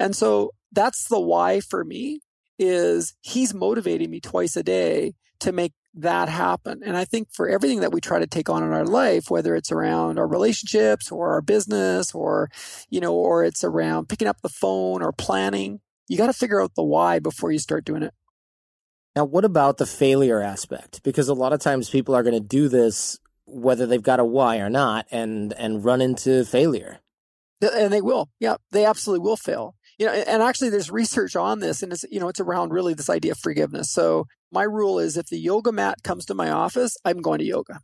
And 0.00 0.16
so 0.16 0.50
that's 0.72 1.06
the 1.06 1.20
why 1.20 1.60
for 1.60 1.84
me 1.84 2.20
is 2.58 3.14
he's 3.20 3.54
motivating 3.54 4.10
me 4.10 4.20
twice 4.20 4.56
a 4.56 4.62
day 4.62 5.14
to 5.40 5.52
make 5.52 5.72
that 5.94 6.28
happen. 6.28 6.82
And 6.84 6.96
I 6.96 7.04
think 7.04 7.28
for 7.32 7.48
everything 7.48 7.80
that 7.80 7.92
we 7.92 8.00
try 8.00 8.18
to 8.18 8.26
take 8.26 8.48
on 8.48 8.62
in 8.62 8.72
our 8.72 8.84
life, 8.84 9.30
whether 9.30 9.54
it's 9.54 9.70
around 9.70 10.18
our 10.18 10.26
relationships 10.26 11.12
or 11.12 11.32
our 11.32 11.42
business 11.42 12.14
or, 12.14 12.50
you 12.88 13.00
know, 13.00 13.14
or 13.14 13.44
it's 13.44 13.62
around 13.62 14.08
picking 14.08 14.28
up 14.28 14.40
the 14.42 14.48
phone 14.48 15.02
or 15.02 15.12
planning, 15.12 15.80
you 16.08 16.16
got 16.16 16.28
to 16.28 16.32
figure 16.32 16.62
out 16.62 16.74
the 16.74 16.82
why 16.82 17.18
before 17.18 17.52
you 17.52 17.58
start 17.58 17.84
doing 17.84 18.02
it. 18.02 18.14
Now, 19.14 19.24
what 19.24 19.44
about 19.44 19.76
the 19.76 19.86
failure 19.86 20.40
aspect? 20.40 21.02
Because 21.02 21.28
a 21.28 21.34
lot 21.34 21.52
of 21.52 21.60
times 21.60 21.90
people 21.90 22.14
are 22.14 22.22
going 22.22 22.34
to 22.34 22.40
do 22.40 22.68
this 22.68 23.18
whether 23.44 23.86
they've 23.86 24.02
got 24.02 24.20
a 24.20 24.24
why 24.24 24.58
or 24.58 24.70
not 24.70 25.06
and 25.10 25.52
and 25.54 25.84
run 25.84 26.00
into 26.00 26.44
failure. 26.44 27.00
And 27.60 27.92
they 27.92 28.00
will. 28.00 28.30
Yeah, 28.40 28.56
they 28.70 28.86
absolutely 28.86 29.24
will 29.24 29.36
fail 29.36 29.74
you 30.02 30.08
know 30.08 30.12
and 30.12 30.42
actually 30.42 30.68
there's 30.68 30.90
research 30.90 31.36
on 31.36 31.60
this 31.60 31.82
and 31.82 31.92
it's 31.92 32.04
you 32.10 32.20
know 32.20 32.28
it's 32.28 32.40
around 32.40 32.72
really 32.72 32.94
this 32.94 33.08
idea 33.08 33.32
of 33.32 33.38
forgiveness 33.38 33.90
so 33.90 34.26
my 34.52 34.64
rule 34.64 34.98
is 34.98 35.16
if 35.16 35.26
the 35.28 35.38
yoga 35.38 35.72
mat 35.72 36.02
comes 36.04 36.26
to 36.26 36.34
my 36.34 36.50
office, 36.50 36.96
I'm 37.04 37.22
going 37.22 37.38
to 37.38 37.44
yoga 37.44 37.80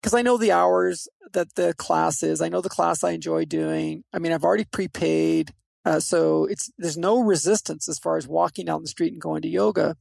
because 0.00 0.14
I 0.14 0.22
know 0.22 0.38
the 0.38 0.52
hours 0.52 1.08
that 1.32 1.56
the 1.56 1.74
class 1.74 2.22
is. 2.22 2.40
I 2.40 2.48
know 2.48 2.60
the 2.60 2.68
class 2.68 3.02
I 3.02 3.10
enjoy 3.10 3.44
doing. 3.44 4.04
I 4.12 4.20
mean, 4.20 4.32
I've 4.32 4.44
already 4.44 4.64
prepaid. 4.64 5.52
Uh, 5.84 5.98
so 5.98 6.44
it's, 6.44 6.70
there's 6.78 6.96
no 6.96 7.18
resistance 7.18 7.88
as 7.88 7.98
far 7.98 8.16
as 8.16 8.28
walking 8.28 8.66
down 8.66 8.82
the 8.82 8.88
street 8.88 9.12
and 9.12 9.20
going 9.20 9.42
to 9.42 9.48
yoga. 9.48 9.96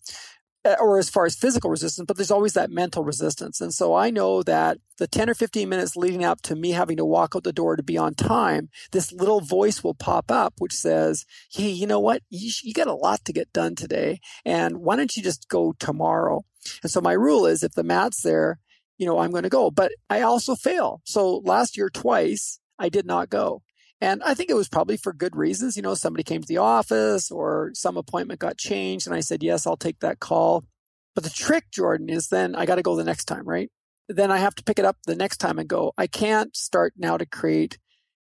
Uh, 0.64 0.76
or 0.80 1.00
as 1.00 1.10
far 1.10 1.26
as 1.26 1.36
physical 1.36 1.72
resistance, 1.72 2.06
but 2.06 2.18
there's 2.18 2.30
always 2.30 2.54
that 2.54 2.70
mental 2.70 3.04
resistance. 3.04 3.62
And 3.62 3.74
so 3.74 3.96
I 3.96 4.12
know 4.12 4.44
that 4.44 4.78
the 5.00 5.08
10 5.08 5.28
or 5.28 5.34
15 5.34 5.68
minutes 5.68 5.96
leading 5.96 6.24
up 6.24 6.40
to 6.44 6.56
me 6.56 6.70
having 6.70 6.98
to 6.98 7.06
walk 7.06 7.36
out 7.36 7.44
the 7.44 7.52
door 7.52 7.76
to 7.76 7.82
be 7.82 7.98
on 7.98 8.14
time, 8.14 8.70
this 8.92 9.12
little 9.12 9.42
voice 9.42 9.84
will 9.84 9.96
pop 9.96 10.30
up, 10.30 10.54
which 10.60 10.74
says, 10.74 11.26
Hey, 11.52 11.70
you 11.70 11.88
know 11.88 12.00
what? 12.00 12.22
You, 12.30 12.52
you 12.64 12.74
got 12.74 12.86
a 12.86 12.94
lot 12.94 13.26
to 13.26 13.34
get 13.34 13.52
done 13.54 13.74
today. 13.74 14.20
And 14.46 14.78
why 14.78 14.98
don't 14.98 15.18
you 15.18 15.24
just 15.24 15.50
go 15.50 15.74
tomorrow? 15.80 16.46
And 16.84 16.92
so 16.92 17.02
my 17.02 17.14
rule 17.14 17.48
is 17.48 17.64
if 17.64 17.74
the 17.74 17.84
mat's 17.84 18.22
there, 18.22 18.60
you 19.00 19.08
know, 19.08 19.18
I'm 19.18 19.32
going 19.32 19.42
to 19.42 19.50
go, 19.50 19.72
but 19.72 19.92
I 20.12 20.22
also 20.22 20.56
fail. 20.56 21.02
So 21.06 21.38
last 21.38 21.76
year, 21.76 21.90
twice, 21.90 22.60
I 22.78 22.90
did 22.90 23.08
not 23.08 23.32
go. 23.32 23.64
And 24.02 24.24
I 24.24 24.34
think 24.34 24.50
it 24.50 24.56
was 24.56 24.68
probably 24.68 24.98
for 24.98 25.14
good 25.14 25.36
reasons. 25.36 25.78
You 25.78 25.84
know, 25.84 25.94
somebody 25.94 26.24
came 26.24 26.42
to 26.42 26.48
the 26.48 26.58
office 26.58 27.30
or 27.30 27.70
some 27.76 27.98
appointment 27.98 28.40
got 28.40 28.58
changed. 28.58 29.06
And 29.06 29.16
I 29.16 29.20
said, 29.20 29.44
yes, 29.44 29.68
I'll 29.68 29.78
take 29.78 30.00
that 30.00 30.20
call. 30.20 30.66
But 31.14 31.24
the 31.24 31.30
trick, 31.30 31.66
Jordan, 31.72 32.10
is 32.10 32.30
then 32.30 32.56
I 32.56 32.66
got 32.66 32.76
to 32.76 32.82
go 32.82 32.96
the 32.96 33.04
next 33.04 33.26
time, 33.26 33.48
right? 33.48 33.70
Then 34.10 34.32
I 34.32 34.38
have 34.38 34.56
to 34.56 34.64
pick 34.64 34.80
it 34.80 34.86
up 34.86 34.98
the 35.06 35.16
next 35.16 35.38
time 35.38 35.60
and 35.60 35.70
go. 35.70 35.94
I 35.98 36.08
can't 36.08 36.56
start 36.56 36.94
now 36.98 37.18
to 37.18 37.26
create 37.26 37.78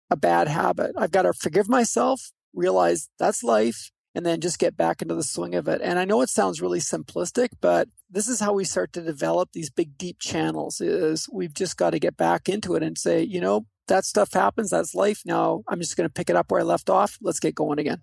a 0.08 0.16
bad 0.16 0.46
habit. 0.46 0.92
I've 0.96 1.10
got 1.10 1.22
to 1.22 1.32
forgive 1.32 1.68
myself, 1.68 2.30
realize 2.54 3.08
that's 3.18 3.42
life. 3.42 3.90
And 4.16 4.24
then 4.24 4.40
just 4.40 4.58
get 4.58 4.78
back 4.78 5.02
into 5.02 5.14
the 5.14 5.22
swing 5.22 5.54
of 5.54 5.68
it. 5.68 5.82
And 5.82 5.98
I 5.98 6.06
know 6.06 6.22
it 6.22 6.30
sounds 6.30 6.62
really 6.62 6.78
simplistic, 6.78 7.50
but 7.60 7.86
this 8.08 8.28
is 8.28 8.40
how 8.40 8.54
we 8.54 8.64
start 8.64 8.94
to 8.94 9.02
develop 9.02 9.50
these 9.52 9.68
big 9.68 9.98
deep 9.98 10.18
channels 10.20 10.80
is 10.80 11.28
we've 11.30 11.52
just 11.52 11.76
got 11.76 11.90
to 11.90 11.98
get 11.98 12.16
back 12.16 12.48
into 12.48 12.74
it 12.76 12.82
and 12.82 12.96
say, 12.96 13.22
you 13.22 13.42
know, 13.42 13.66
that 13.88 14.06
stuff 14.06 14.32
happens, 14.32 14.70
that's 14.70 14.94
life. 14.94 15.20
Now 15.26 15.64
I'm 15.68 15.80
just 15.80 15.98
going 15.98 16.08
to 16.08 16.12
pick 16.12 16.30
it 16.30 16.34
up 16.34 16.50
where 16.50 16.62
I 16.62 16.64
left 16.64 16.88
off. 16.88 17.18
Let's 17.20 17.40
get 17.40 17.54
going 17.54 17.78
again. 17.78 18.00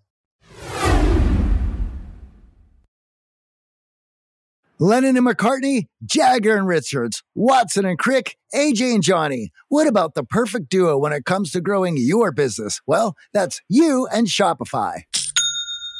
Lennon 4.79 5.17
and 5.17 5.25
McCartney, 5.25 5.87
Jagger 6.05 6.57
and 6.57 6.67
Richards, 6.67 7.23
Watson 7.33 7.85
and 7.85 7.97
Crick, 7.97 8.37
AJ 8.53 8.93
and 8.93 9.03
Johnny. 9.03 9.49
What 9.69 9.87
about 9.87 10.13
the 10.13 10.23
perfect 10.23 10.69
duo 10.69 10.95
when 10.95 11.11
it 11.11 11.25
comes 11.25 11.51
to 11.51 11.61
growing 11.61 11.95
your 11.97 12.31
business? 12.31 12.81
Well, 12.85 13.15
that's 13.33 13.61
you 13.67 14.07
and 14.13 14.27
Shopify. 14.27 15.03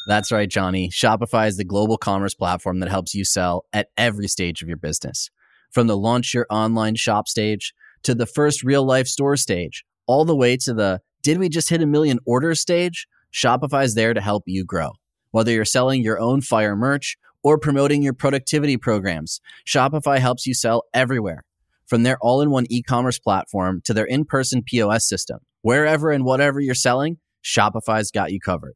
That's 0.05 0.31
right, 0.31 0.49
Johnny. 0.49 0.89
Shopify 0.89 1.47
is 1.47 1.57
the 1.57 1.63
global 1.63 1.97
commerce 1.97 2.33
platform 2.33 2.79
that 2.79 2.89
helps 2.89 3.15
you 3.15 3.23
sell 3.23 3.65
at 3.71 3.87
every 3.95 4.27
stage 4.27 4.61
of 4.61 4.67
your 4.67 4.77
business. 4.77 5.29
From 5.71 5.87
the 5.87 5.97
launch 5.97 6.33
your 6.33 6.45
online 6.49 6.95
shop 6.95 7.27
stage 7.27 7.73
to 8.03 8.13
the 8.13 8.25
first 8.25 8.63
real 8.63 8.85
life 8.85 9.07
store 9.07 9.37
stage, 9.37 9.85
all 10.05 10.25
the 10.25 10.35
way 10.35 10.57
to 10.57 10.73
the 10.73 10.99
did 11.21 11.37
we 11.37 11.47
just 11.47 11.69
hit 11.69 11.81
a 11.81 11.85
million 11.85 12.19
orders 12.25 12.59
stage? 12.59 13.07
Shopify 13.33 13.85
is 13.85 13.95
there 13.95 14.13
to 14.13 14.19
help 14.19 14.43
you 14.45 14.65
grow. 14.65 14.91
Whether 15.31 15.51
you're 15.51 15.65
selling 15.65 16.03
your 16.03 16.19
own 16.19 16.41
fire 16.41 16.75
merch 16.75 17.17
or 17.41 17.57
promoting 17.57 18.03
your 18.03 18.13
productivity 18.13 18.75
programs, 18.75 19.39
Shopify 19.65 20.19
helps 20.19 20.45
you 20.45 20.53
sell 20.53 20.83
everywhere. 20.93 21.45
From 21.87 22.03
their 22.03 22.17
all 22.21 22.41
in 22.41 22.51
one 22.51 22.65
e 22.69 22.83
commerce 22.83 23.19
platform 23.19 23.81
to 23.85 23.93
their 23.93 24.05
in 24.05 24.25
person 24.25 24.63
POS 24.63 25.07
system, 25.07 25.39
wherever 25.61 26.11
and 26.11 26.25
whatever 26.25 26.59
you're 26.59 26.75
selling, 26.75 27.17
Shopify's 27.43 28.11
got 28.11 28.31
you 28.31 28.39
covered. 28.39 28.75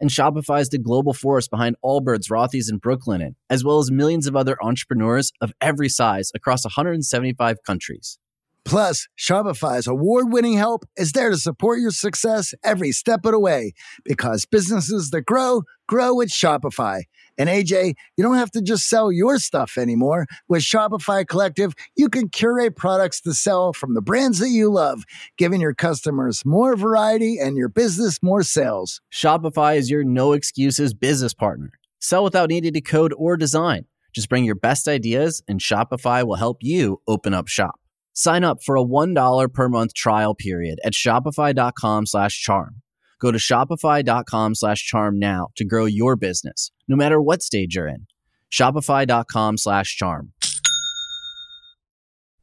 and 0.00 0.10
Shopify 0.10 0.60
is 0.60 0.68
the 0.68 0.78
global 0.78 1.12
force 1.12 1.48
behind 1.48 1.76
Allbirds, 1.84 2.30
Rothy's, 2.30 2.68
and 2.68 2.80
Brooklinen, 2.80 3.34
as 3.48 3.64
well 3.64 3.78
as 3.78 3.90
millions 3.90 4.26
of 4.26 4.36
other 4.36 4.56
entrepreneurs 4.62 5.32
of 5.40 5.52
every 5.60 5.88
size 5.88 6.30
across 6.34 6.64
175 6.64 7.56
countries. 7.66 8.18
Plus, 8.66 9.06
Shopify's 9.16 9.86
award 9.86 10.32
winning 10.32 10.54
help 10.54 10.84
is 10.96 11.12
there 11.12 11.30
to 11.30 11.36
support 11.36 11.78
your 11.78 11.92
success 11.92 12.52
every 12.64 12.90
step 12.90 13.24
of 13.24 13.30
the 13.30 13.38
way 13.38 13.72
because 14.04 14.44
businesses 14.44 15.10
that 15.10 15.22
grow, 15.22 15.62
grow 15.86 16.16
with 16.16 16.30
Shopify. 16.30 17.02
And 17.38 17.48
AJ, 17.48 17.94
you 18.16 18.24
don't 18.24 18.38
have 18.38 18.50
to 18.50 18.60
just 18.60 18.88
sell 18.88 19.12
your 19.12 19.38
stuff 19.38 19.78
anymore. 19.78 20.26
With 20.48 20.62
Shopify 20.62 21.24
Collective, 21.24 21.74
you 21.96 22.08
can 22.08 22.28
curate 22.28 22.74
products 22.74 23.20
to 23.20 23.34
sell 23.34 23.72
from 23.72 23.94
the 23.94 24.02
brands 24.02 24.40
that 24.40 24.48
you 24.48 24.68
love, 24.68 25.04
giving 25.38 25.60
your 25.60 25.74
customers 25.74 26.42
more 26.44 26.74
variety 26.74 27.38
and 27.38 27.56
your 27.56 27.68
business 27.68 28.20
more 28.20 28.42
sales. 28.42 29.00
Shopify 29.14 29.76
is 29.76 29.90
your 29.90 30.02
no 30.02 30.32
excuses 30.32 30.92
business 30.92 31.34
partner. 31.34 31.70
Sell 32.00 32.24
without 32.24 32.48
needing 32.48 32.72
to 32.72 32.80
code 32.80 33.14
or 33.16 33.36
design. 33.36 33.84
Just 34.12 34.28
bring 34.28 34.44
your 34.44 34.54
best 34.56 34.88
ideas, 34.88 35.40
and 35.46 35.60
Shopify 35.60 36.26
will 36.26 36.34
help 36.34 36.58
you 36.62 37.00
open 37.06 37.32
up 37.32 37.46
shop. 37.46 37.78
Sign 38.16 38.44
up 38.44 38.62
for 38.62 38.76
a 38.78 38.82
$1 38.82 39.52
per 39.52 39.68
month 39.68 39.92
trial 39.92 40.34
period 40.34 40.80
at 40.82 40.94
shopify.com 40.94 42.06
slash 42.06 42.40
charm. 42.40 42.82
Go 43.20 43.30
to 43.30 43.36
shopify.com 43.38 44.54
slash 44.54 44.86
charm 44.86 45.18
now 45.18 45.48
to 45.56 45.66
grow 45.66 45.84
your 45.84 46.16
business, 46.16 46.72
no 46.88 46.96
matter 46.96 47.20
what 47.20 47.42
stage 47.42 47.76
you're 47.76 47.86
in. 47.86 48.06
Shopify.com 48.50 49.58
slash 49.58 49.96
charm. 49.96 50.32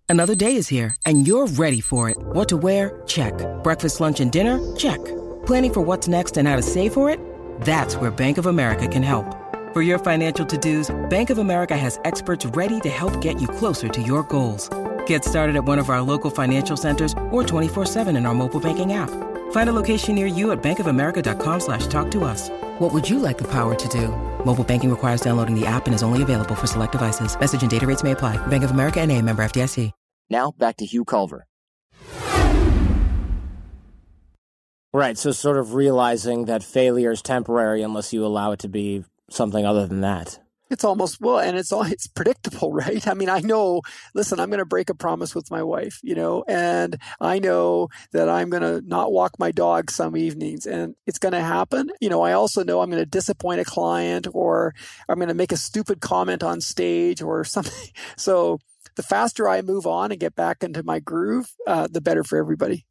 Another 0.07 0.35
day 0.35 0.57
is 0.57 0.67
here 0.67 0.95
and 1.07 1.27
you're 1.27 1.47
ready 1.47 1.81
for 1.81 2.07
it. 2.07 2.17
What 2.19 2.49
to 2.49 2.57
wear? 2.57 3.01
Check. 3.07 3.33
Breakfast, 3.63 3.99
lunch, 3.99 4.19
and 4.19 4.31
dinner? 4.31 4.59
Check. 4.75 5.03
Planning 5.47 5.73
for 5.73 5.81
what's 5.81 6.07
next 6.07 6.37
and 6.37 6.47
how 6.47 6.55
to 6.55 6.61
save 6.61 6.93
for 6.93 7.09
it? 7.09 7.19
That's 7.61 7.95
where 7.95 8.11
Bank 8.11 8.37
of 8.37 8.45
America 8.45 8.87
can 8.87 9.01
help. 9.01 9.25
For 9.73 9.81
your 9.81 9.97
financial 9.97 10.45
to-dos, 10.45 11.09
Bank 11.09 11.31
of 11.31 11.39
America 11.39 11.75
has 11.75 11.99
experts 12.05 12.45
ready 12.45 12.79
to 12.81 12.89
help 12.89 13.21
get 13.21 13.41
you 13.41 13.47
closer 13.47 13.87
to 13.89 14.01
your 14.03 14.21
goals. 14.23 14.69
Get 15.07 15.25
started 15.25 15.55
at 15.55 15.65
one 15.65 15.79
of 15.79 15.89
our 15.89 16.03
local 16.03 16.29
financial 16.29 16.77
centers 16.77 17.13
or 17.31 17.41
24-7 17.43 18.15
in 18.15 18.27
our 18.27 18.35
mobile 18.35 18.59
banking 18.59 18.93
app. 18.93 19.09
Find 19.51 19.69
a 19.69 19.73
location 19.73 20.13
near 20.13 20.27
you 20.27 20.51
at 20.51 20.61
bankofamerica.com 20.61 21.59
slash 21.59 21.87
talk 21.87 22.11
to 22.11 22.23
us. 22.23 22.49
What 22.77 22.93
would 22.93 23.09
you 23.09 23.17
like 23.17 23.39
the 23.39 23.47
power 23.47 23.73
to 23.73 23.87
do? 23.87 24.09
Mobile 24.45 24.63
banking 24.63 24.91
requires 24.91 25.21
downloading 25.21 25.59
the 25.59 25.65
app 25.65 25.87
and 25.87 25.95
is 25.95 26.03
only 26.03 26.21
available 26.21 26.53
for 26.53 26.67
select 26.67 26.91
devices. 26.91 27.35
Message 27.39 27.63
and 27.63 27.71
data 27.71 27.87
rates 27.87 28.03
may 28.03 28.11
apply. 28.11 28.37
Bank 28.45 28.63
of 28.63 28.69
America 28.69 29.01
and 29.01 29.11
a 29.11 29.19
member 29.19 29.43
FDIC. 29.43 29.91
Now 30.29 30.51
back 30.57 30.77
to 30.77 30.85
Hugh 30.85 31.05
Culver. 31.05 31.45
Right, 34.95 35.17
so 35.17 35.31
sort 35.31 35.57
of 35.57 35.73
realizing 35.73 36.45
that 36.45 36.63
failure 36.63 37.11
is 37.11 37.23
temporary 37.23 37.81
unless 37.81 38.13
you 38.13 38.23
allow 38.23 38.51
it 38.51 38.59
to 38.59 38.67
be 38.67 39.03
something 39.29 39.65
other 39.65 39.87
than 39.87 40.01
that. 40.01 40.39
It's 40.73 40.83
almost 40.83 41.21
well, 41.21 41.39
and 41.39 41.57
it's 41.57 41.71
all 41.71 41.83
it's 41.95 42.07
predictable, 42.07 42.73
right? 42.73 43.07
I 43.07 43.13
mean, 43.13 43.29
I 43.29 43.39
know. 43.39 43.81
Listen, 44.13 44.39
I'm 44.39 44.49
going 44.49 44.59
to 44.59 44.65
break 44.65 44.89
a 44.89 44.95
promise 44.95 45.33
with 45.35 45.51
my 45.51 45.63
wife, 45.63 45.99
you 46.03 46.15
know, 46.15 46.43
and 46.47 46.97
I 47.21 47.39
know 47.39 47.89
that 48.11 48.27
I'm 48.27 48.49
going 48.49 48.63
to 48.63 48.81
not 48.87 49.11
walk 49.11 49.39
my 49.39 49.51
dog 49.51 49.91
some 49.91 50.17
evenings, 50.17 50.65
and 50.65 50.95
it's 51.07 51.19
going 51.19 51.33
to 51.33 51.41
happen. 51.41 51.91
You 52.01 52.09
know, 52.09 52.21
I 52.21 52.33
also 52.33 52.63
know 52.63 52.81
I'm 52.81 52.89
going 52.89 53.01
to 53.01 53.09
disappoint 53.09 53.61
a 53.61 53.65
client, 53.65 54.27
or 54.33 54.73
I'm 55.07 55.17
going 55.17 55.29
to 55.29 55.33
make 55.33 55.51
a 55.51 55.57
stupid 55.57 56.01
comment 56.01 56.43
on 56.43 56.59
stage, 56.59 57.21
or 57.21 57.43
something. 57.43 57.89
So 58.17 58.59
the 58.95 59.03
faster 59.03 59.47
I 59.47 59.61
move 59.61 59.87
on 59.87 60.11
and 60.11 60.19
get 60.19 60.35
back 60.35 60.63
into 60.63 60.83
my 60.83 60.99
groove, 60.99 61.53
uh, 61.67 61.87
the 61.89 62.01
better 62.01 62.23
for 62.23 62.37
everybody. 62.37 62.85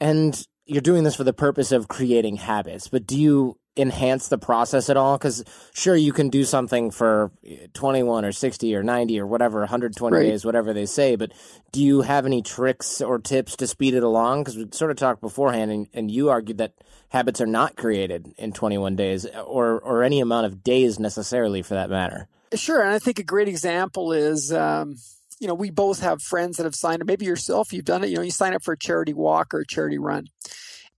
And 0.00 0.40
you're 0.66 0.82
doing 0.82 1.02
this 1.02 1.16
for 1.16 1.24
the 1.24 1.32
purpose 1.32 1.72
of 1.72 1.88
creating 1.88 2.36
habits, 2.36 2.88
but 2.88 3.06
do 3.06 3.18
you 3.18 3.58
enhance 3.78 4.28
the 4.28 4.36
process 4.36 4.90
at 4.90 4.96
all? 4.96 5.16
Because 5.16 5.44
sure, 5.72 5.96
you 5.96 6.12
can 6.12 6.28
do 6.28 6.44
something 6.44 6.90
for 6.90 7.30
21 7.72 8.24
or 8.24 8.32
60 8.32 8.74
or 8.74 8.82
90 8.82 9.20
or 9.20 9.26
whatever, 9.26 9.60
120 9.60 10.16
right. 10.16 10.22
days, 10.22 10.44
whatever 10.44 10.72
they 10.72 10.86
say. 10.86 11.16
But 11.16 11.32
do 11.72 11.82
you 11.82 12.02
have 12.02 12.26
any 12.26 12.42
tricks 12.42 13.00
or 13.00 13.18
tips 13.18 13.56
to 13.56 13.66
speed 13.66 13.94
it 13.94 14.02
along? 14.02 14.42
Because 14.42 14.56
we 14.56 14.68
sort 14.72 14.90
of 14.90 14.96
talked 14.96 15.20
beforehand, 15.20 15.70
and, 15.70 15.86
and 15.94 16.10
you 16.10 16.28
argued 16.28 16.58
that 16.58 16.74
habits 17.10 17.40
are 17.40 17.46
not 17.46 17.76
created 17.76 18.34
in 18.36 18.52
21 18.52 18.96
days 18.96 19.24
or, 19.24 19.78
or 19.80 20.02
any 20.02 20.20
amount 20.20 20.46
of 20.46 20.62
days 20.62 20.98
necessarily 20.98 21.62
for 21.62 21.74
that 21.74 21.88
matter. 21.88 22.28
Sure. 22.54 22.82
And 22.82 22.90
I 22.92 22.98
think 22.98 23.18
a 23.18 23.24
great 23.24 23.48
example 23.48 24.12
is. 24.12 24.52
Um, 24.52 24.96
you 25.40 25.46
know, 25.46 25.54
we 25.54 25.70
both 25.70 26.00
have 26.00 26.20
friends 26.20 26.56
that 26.56 26.64
have 26.64 26.74
signed 26.74 27.00
up. 27.00 27.06
Maybe 27.06 27.24
yourself, 27.24 27.72
you've 27.72 27.84
done 27.84 28.04
it. 28.04 28.10
You 28.10 28.16
know, 28.16 28.22
you 28.22 28.30
sign 28.30 28.54
up 28.54 28.62
for 28.64 28.72
a 28.72 28.78
charity 28.78 29.12
walk 29.12 29.54
or 29.54 29.60
a 29.60 29.66
charity 29.66 29.98
run, 29.98 30.26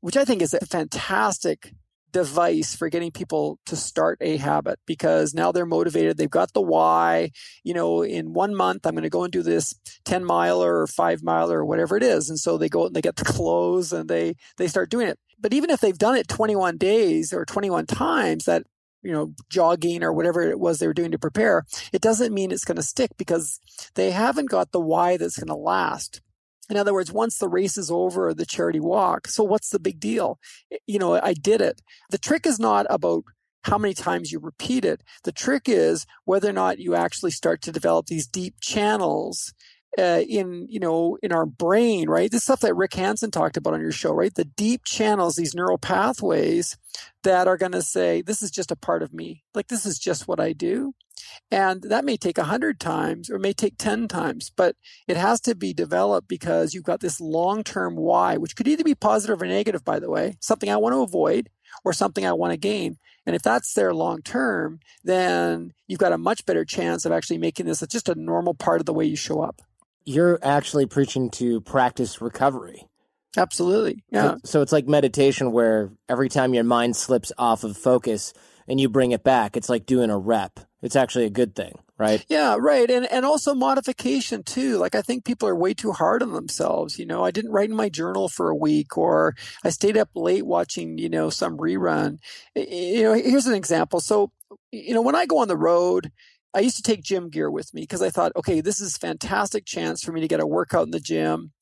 which 0.01 0.17
I 0.17 0.25
think 0.25 0.43
is 0.43 0.55
a 0.55 0.65
fantastic 0.65 1.75
device 2.13 2.75
for 2.75 2.89
getting 2.89 3.11
people 3.11 3.59
to 3.67 3.77
start 3.77 4.19
a 4.21 4.37
habit 4.37 4.79
because 4.87 5.35
now 5.35 5.53
they're 5.53 5.67
motivated. 5.67 6.17
They've 6.17 6.31
got 6.31 6.53
the 6.53 6.61
why. 6.61 7.31
You 7.65 7.75
know, 7.75 8.03
in 8.03 8.33
one 8.33 8.55
month, 8.55 8.87
I'm 8.87 8.95
going 8.95 9.03
to 9.03 9.11
go 9.11 9.25
and 9.25 9.33
do 9.33 9.43
this 9.43 9.75
10 10.05 10.25
miler 10.25 10.81
or 10.81 10.87
five 10.87 11.23
miler 11.23 11.61
or 11.61 11.65
whatever 11.65 11.97
it 11.97 12.03
is. 12.03 12.29
And 12.29 12.39
so 12.39 12.59
they 12.59 12.69
go 12.69 12.83
out 12.83 12.87
and 12.87 12.97
they 12.97 13.01
get 13.03 13.17
the 13.17 13.25
clothes 13.25 13.93
and 13.93 14.09
they, 14.09 14.35
they 14.57 14.69
start 14.69 14.91
doing 14.91 15.09
it. 15.09 15.19
But 15.39 15.55
even 15.55 15.71
if 15.71 15.81
they've 15.81 15.97
done 15.97 16.17
it 16.17 16.29
21 16.29 16.77
days 16.77 17.33
or 17.33 17.45
21 17.45 17.87
times, 17.87 18.45
that 18.45 18.65
you 19.03 19.13
know, 19.13 19.33
jogging 19.49 20.03
or 20.03 20.13
whatever 20.13 20.43
it 20.43 20.61
was 20.61 20.79
they 20.79 20.87
were 20.87 20.95
doing 20.95 21.11
to 21.13 21.19
prepare, 21.19 21.65
it 21.93 22.03
doesn't 22.03 22.35
mean 22.35 22.53
it's 22.53 22.65
going 22.65 22.77
to 22.77 22.83
stick 22.83 23.11
because 23.17 23.59
they 23.95 24.11
haven't 24.11 24.51
got 24.51 24.73
the 24.73 24.81
why 24.81 25.17
that's 25.17 25.39
going 25.39 25.49
to 25.49 25.55
last. 25.55 26.21
In 26.71 26.77
other 26.77 26.95
words, 26.95 27.13
once 27.13 27.37
the 27.37 27.49
race 27.49 27.77
is 27.77 27.91
over 27.91 28.29
or 28.29 28.35
the 28.35 28.47
charity 28.47 28.79
walk, 28.81 29.27
so 29.27 29.43
what's 29.43 29.71
the 29.71 29.81
big 29.81 29.99
deal? 29.99 30.39
You 30.87 31.01
know, 31.01 31.21
I 31.21 31.35
did 31.35 31.61
it. 31.61 31.83
The 32.11 32.19
trick 32.19 32.47
is 32.47 32.61
not 32.61 32.87
about 32.89 33.25
how 33.65 33.77
many 33.77 33.93
times 33.93 34.33
you 34.33 34.39
repeat 34.39 34.85
it. 34.85 35.03
The 35.25 35.33
trick 35.33 35.69
is 35.69 36.07
whether 36.25 36.49
or 36.49 36.53
not 36.53 36.79
you 36.79 36.95
actually 36.95 37.33
start 37.33 37.61
to 37.63 37.73
develop 37.73 38.07
these 38.07 38.27
deep 38.27 38.55
channels 38.61 39.53
uh, 39.99 40.23
in 40.29 40.67
you 40.69 40.81
know 40.81 41.19
in 41.23 41.33
our 41.33 41.47
brain, 41.47 42.09
right? 42.09 42.31
This 42.31 42.45
stuff 42.45 42.61
that 42.61 42.77
Rick 42.77 42.95
Hanson 42.95 43.31
talked 43.31 43.57
about 43.57 43.75
on 43.75 43.81
your 43.81 43.93
show, 43.93 44.13
right? 44.13 44.35
The 44.35 44.45
deep 44.45 44.85
channels, 44.85 45.37
these 45.37 45.55
neural 45.55 45.79
pathways 45.79 46.77
that 47.23 47.49
are 47.49 47.57
going 47.57 47.73
to 47.73 47.83
say, 47.83 48.23
"This 48.23 48.43
is 48.43 48.51
just 48.51 48.71
a 48.71 48.77
part 48.77 49.03
of 49.03 49.13
me. 49.13 49.45
Like 49.55 49.69
this 49.69 49.87
is 49.87 49.99
just 49.99 50.29
what 50.29 50.41
I 50.41 50.53
do." 50.53 50.95
And 51.51 51.83
that 51.83 52.05
may 52.05 52.17
take 52.17 52.39
a 52.39 52.45
hundred 52.45 52.81
times 52.81 53.31
or 53.31 53.39
may 53.39 53.53
take 53.53 53.77
10 53.77 54.09
times, 54.09 54.51
but 54.55 54.77
it 55.07 55.17
has 55.17 55.41
to 55.43 55.55
be 55.55 55.75
developed 55.75 56.29
because 56.29 56.73
you've 56.73 56.85
got 56.85 57.01
this 57.01 57.21
long 57.21 57.63
term 57.63 57.97
why, 57.97 58.37
which 58.37 58.57
could 58.57 58.69
either 58.69 58.85
be 58.85 58.95
positive 58.95 59.43
or 59.43 59.47
negative, 59.47 59.85
by 59.85 59.99
the 59.99 60.11
way, 60.11 60.37
something 60.41 60.71
I 60.71 60.77
want 60.77 60.95
to 60.95 61.03
avoid, 61.03 61.51
or 61.85 61.93
something 61.93 62.27
I 62.27 62.33
want 62.33 62.53
to 62.53 62.57
gain. 62.57 62.99
And 63.27 63.37
if 63.37 63.43
that's 63.43 63.75
there 63.75 63.95
long 63.95 64.23
term, 64.23 64.81
then 65.05 65.73
you've 65.87 66.01
got 66.01 66.13
a 66.13 66.19
much 66.19 66.47
better 66.47 66.65
chance 66.65 67.05
of 67.05 67.13
actually 67.13 67.39
making 67.39 67.67
this 67.67 67.85
just 67.89 68.09
a 68.09 68.15
normal 68.15 68.55
part 68.55 68.81
of 68.81 68.87
the 68.87 68.95
way 68.95 69.05
you 69.05 69.17
show 69.17 69.41
up. 69.41 69.61
You're 70.11 70.41
actually 70.43 70.87
preaching 70.87 71.31
to 71.31 71.61
practice 71.61 72.21
recovery. 72.21 72.89
Absolutely. 73.37 74.03
Yeah. 74.11 74.37
So 74.45 74.61
it's 74.61 74.73
like 74.73 74.89
meditation 74.89 75.53
where 75.53 75.93
every 76.09 76.29
time 76.29 76.53
your 76.53 76.65
mind 76.65 76.97
slips 76.97 77.31
off 77.39 77.63
of 77.63 77.77
focus 77.77 78.33
and 78.67 78.81
you 78.81 78.89
bring 78.89 79.13
it 79.13 79.23
back, 79.23 79.57
it's 79.57 79.69
like 79.69 79.87
doing 79.87 80.11
a 80.11 80.19
rep. 80.19 80.59
It's 80.83 80.97
actually 80.97 81.27
a 81.27 81.31
good 81.31 81.55
thing, 81.55 81.79
right? 81.97 82.25
Yeah, 82.29 82.57
right. 82.59 82.91
And 82.91 83.07
and 83.13 83.25
also 83.25 83.55
modification 83.55 84.43
too. 84.43 84.79
Like 84.79 84.97
I 84.97 85.03
think 85.03 85.25
people 85.25 85.47
are 85.49 85.55
way 85.55 85.75
too 85.75 85.93
hard 85.93 86.25
on 86.25 86.33
themselves, 86.33 86.99
you 86.99 87.07
know. 87.07 87.25
I 87.25 87.31
didn't 87.31 87.53
write 87.53 87.71
in 87.71 87.77
my 87.77 87.89
journal 87.89 88.29
for 88.29 88.51
a 88.51 88.57
week 88.57 88.99
or 88.99 89.37
I 89.63 89.71
stayed 89.71 89.97
up 89.97 90.09
late 90.17 90.45
watching, 90.45 90.99
you 90.99 91.09
know, 91.09 91.31
some 91.31 91.57
rerun. 91.57 92.19
You 92.57 93.03
know, 93.05 93.13
here's 93.13 93.47
an 93.47 93.55
example. 93.55 94.01
So, 94.01 94.33
you 94.73 94.93
know, 94.93 95.03
when 95.03 95.15
I 95.15 95.27
go 95.27 95.39
on 95.39 95.49
the 95.49 95.57
road, 95.57 96.11
I 96.55 96.61
used 96.61 96.77
to 96.77 96.83
take 96.83 97.03
gym 97.03 97.29
gear 97.29 97.51
with 97.51 97.73
me 97.73 97.83
because 97.83 98.03
I 98.03 98.11
thought, 98.11 98.33
okay, 98.37 98.61
this 98.61 98.81
is 98.81 98.97
a 98.97 98.99
fantastic 98.99 99.65
chance 99.65 100.03
for 100.03 100.13
me 100.13 100.21
to 100.21 100.29
get 100.29 100.41
a 100.41 100.47
workout 100.47 100.87
in 100.87 100.91
the 100.91 101.01
gym 101.01 101.53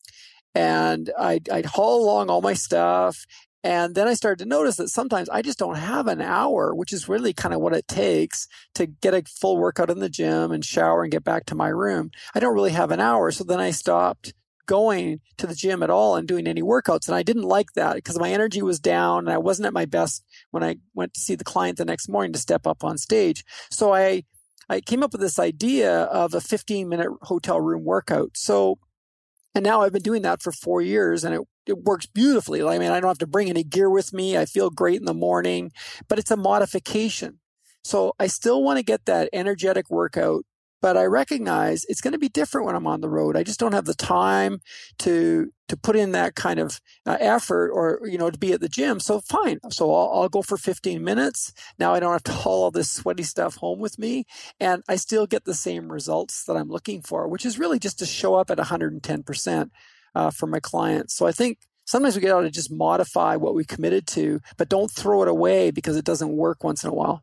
and 0.54 1.10
I'd, 1.18 1.48
I'd 1.50 1.66
haul 1.66 2.02
along 2.04 2.30
all 2.30 2.40
my 2.40 2.54
stuff. 2.54 3.24
And 3.64 3.94
then 3.94 4.06
I 4.06 4.14
started 4.14 4.42
to 4.42 4.48
notice 4.48 4.76
that 4.76 4.88
sometimes 4.88 5.28
I 5.28 5.42
just 5.42 5.58
don't 5.58 5.76
have 5.76 6.06
an 6.06 6.20
hour, 6.20 6.74
which 6.74 6.92
is 6.92 7.08
really 7.08 7.32
kind 7.32 7.52
of 7.52 7.60
what 7.60 7.74
it 7.74 7.88
takes 7.88 8.46
to 8.74 8.86
get 8.86 9.14
a 9.14 9.22
full 9.22 9.58
workout 9.58 9.90
in 9.90 9.98
the 9.98 10.08
gym 10.08 10.52
and 10.52 10.64
shower 10.64 11.02
and 11.02 11.12
get 11.12 11.24
back 11.24 11.44
to 11.46 11.54
my 11.54 11.68
room. 11.68 12.10
I 12.34 12.40
don't 12.40 12.54
really 12.54 12.70
have 12.70 12.90
an 12.90 13.00
hour. 13.00 13.30
So 13.30 13.44
then 13.44 13.60
I 13.60 13.72
stopped 13.72 14.32
going 14.66 15.20
to 15.38 15.46
the 15.46 15.54
gym 15.54 15.82
at 15.82 15.90
all 15.90 16.14
and 16.14 16.28
doing 16.28 16.46
any 16.46 16.62
workouts. 16.62 17.08
And 17.08 17.16
I 17.16 17.22
didn't 17.22 17.42
like 17.42 17.72
that 17.74 17.96
because 17.96 18.18
my 18.18 18.30
energy 18.30 18.62
was 18.62 18.78
down 18.78 19.20
and 19.20 19.30
I 19.30 19.38
wasn't 19.38 19.66
at 19.66 19.72
my 19.72 19.86
best 19.86 20.24
when 20.50 20.62
I 20.62 20.76
went 20.94 21.14
to 21.14 21.20
see 21.20 21.34
the 21.34 21.44
client 21.44 21.78
the 21.78 21.84
next 21.84 22.08
morning 22.08 22.32
to 22.34 22.38
step 22.38 22.66
up 22.66 22.84
on 22.84 22.96
stage. 22.96 23.44
So 23.70 23.92
I, 23.92 24.22
I 24.68 24.80
came 24.80 25.02
up 25.02 25.12
with 25.12 25.20
this 25.20 25.38
idea 25.38 26.02
of 26.02 26.34
a 26.34 26.40
15 26.40 26.88
minute 26.88 27.10
hotel 27.22 27.60
room 27.60 27.84
workout. 27.84 28.36
So 28.36 28.78
and 29.54 29.64
now 29.64 29.80
I've 29.80 29.92
been 29.92 30.02
doing 30.02 30.22
that 30.22 30.42
for 30.42 30.52
four 30.52 30.82
years 30.82 31.24
and 31.24 31.34
it, 31.34 31.40
it 31.66 31.78
works 31.78 32.06
beautifully. 32.06 32.62
I 32.62 32.78
mean, 32.78 32.92
I 32.92 33.00
don't 33.00 33.08
have 33.08 33.18
to 33.18 33.26
bring 33.26 33.48
any 33.48 33.64
gear 33.64 33.90
with 33.90 34.12
me. 34.12 34.36
I 34.36 34.44
feel 34.44 34.70
great 34.70 35.00
in 35.00 35.06
the 35.06 35.14
morning, 35.14 35.72
but 36.06 36.18
it's 36.18 36.30
a 36.30 36.36
modification. 36.36 37.40
So 37.82 38.12
I 38.18 38.26
still 38.26 38.62
want 38.62 38.78
to 38.78 38.84
get 38.84 39.06
that 39.06 39.30
energetic 39.32 39.90
workout 39.90 40.44
but 40.80 40.96
I 40.96 41.04
recognize 41.04 41.84
it's 41.88 42.00
going 42.00 42.12
to 42.12 42.18
be 42.18 42.28
different 42.28 42.66
when 42.66 42.76
I'm 42.76 42.86
on 42.86 43.00
the 43.00 43.08
road. 43.08 43.36
I 43.36 43.42
just 43.42 43.60
don't 43.60 43.72
have 43.72 43.84
the 43.84 43.94
time 43.94 44.60
to 45.00 45.52
to 45.68 45.76
put 45.76 45.96
in 45.96 46.12
that 46.12 46.34
kind 46.34 46.58
of 46.58 46.80
uh, 47.04 47.18
effort 47.20 47.70
or 47.70 48.00
you 48.04 48.18
know 48.18 48.30
to 48.30 48.38
be 48.38 48.52
at 48.52 48.60
the 48.60 48.68
gym. 48.68 49.00
So 49.00 49.20
fine. 49.20 49.58
So 49.70 49.92
I'll, 49.94 50.22
I'll, 50.22 50.28
go 50.28 50.42
for 50.42 50.56
15 50.56 51.02
minutes. 51.04 51.52
Now 51.78 51.94
I 51.94 52.00
don't 52.00 52.12
have 52.12 52.22
to 52.24 52.32
haul 52.44 52.64
all 52.64 52.70
this 52.70 52.90
sweaty 52.90 53.22
stuff 53.22 53.56
home 53.56 53.78
with 53.78 53.98
me, 53.98 54.24
and 54.60 54.82
I 54.88 54.96
still 54.96 55.26
get 55.26 55.44
the 55.44 55.54
same 55.54 55.90
results 55.90 56.44
that 56.44 56.56
I'm 56.56 56.68
looking 56.68 57.02
for, 57.02 57.28
which 57.28 57.44
is 57.46 57.58
really 57.58 57.78
just 57.78 57.98
to 58.00 58.06
show 58.06 58.34
up 58.34 58.50
at 58.50 58.58
110 58.58 59.22
percent 59.22 59.72
uh, 60.14 60.30
for 60.30 60.46
my 60.46 60.60
clients. 60.60 61.14
So 61.14 61.26
I 61.26 61.32
think. 61.32 61.58
Sometimes 61.84 62.16
we 62.16 62.20
get 62.20 62.32
out 62.32 62.42
to 62.42 62.50
just 62.50 62.70
modify 62.70 63.36
what 63.36 63.54
we 63.54 63.64
committed 63.64 64.06
to, 64.08 64.40
but 64.58 64.68
don't 64.68 64.90
throw 64.90 65.22
it 65.22 65.28
away 65.28 65.70
because 65.70 65.96
it 65.96 66.04
doesn't 66.04 66.36
work 66.36 66.62
once 66.62 66.84
in 66.84 66.90
a 66.90 66.92
while. 66.92 67.22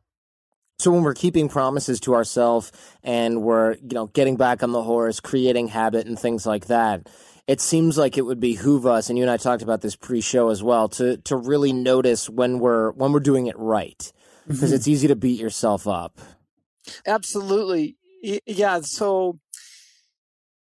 So 0.77 0.91
when 0.91 1.03
we're 1.03 1.13
keeping 1.13 1.47
promises 1.47 1.99
to 2.01 2.13
ourselves 2.13 2.71
and 3.01 3.41
we're, 3.41 3.75
you 3.75 3.93
know, 3.93 4.07
getting 4.07 4.35
back 4.35 4.61
on 4.61 4.71
the 4.71 4.83
horse, 4.83 5.19
creating 5.19 5.69
habit 5.69 6.05
and 6.05 6.19
things 6.19 6.45
like 6.45 6.67
that, 6.67 7.07
it 7.47 7.61
seems 7.61 7.97
like 7.97 8.17
it 8.17 8.23
would 8.23 8.39
behoove 8.39 8.85
us, 8.85 9.09
and 9.09 9.17
you 9.17 9.23
and 9.23 9.31
I 9.31 9.37
talked 9.37 9.61
about 9.61 9.81
this 9.81 9.95
pre-show 9.95 10.49
as 10.49 10.63
well, 10.63 10.89
to 10.89 11.17
to 11.17 11.35
really 11.35 11.73
notice 11.73 12.27
when 12.27 12.57
we're 12.57 12.91
when 12.93 13.11
we're 13.11 13.19
doing 13.19 13.45
it 13.45 13.57
right, 13.57 14.11
because 14.47 14.63
mm-hmm. 14.63 14.73
it's 14.73 14.87
easy 14.87 15.07
to 15.07 15.15
beat 15.15 15.39
yourself 15.39 15.87
up. 15.87 16.19
Absolutely, 17.05 17.97
yeah. 18.47 18.81
So 18.81 19.39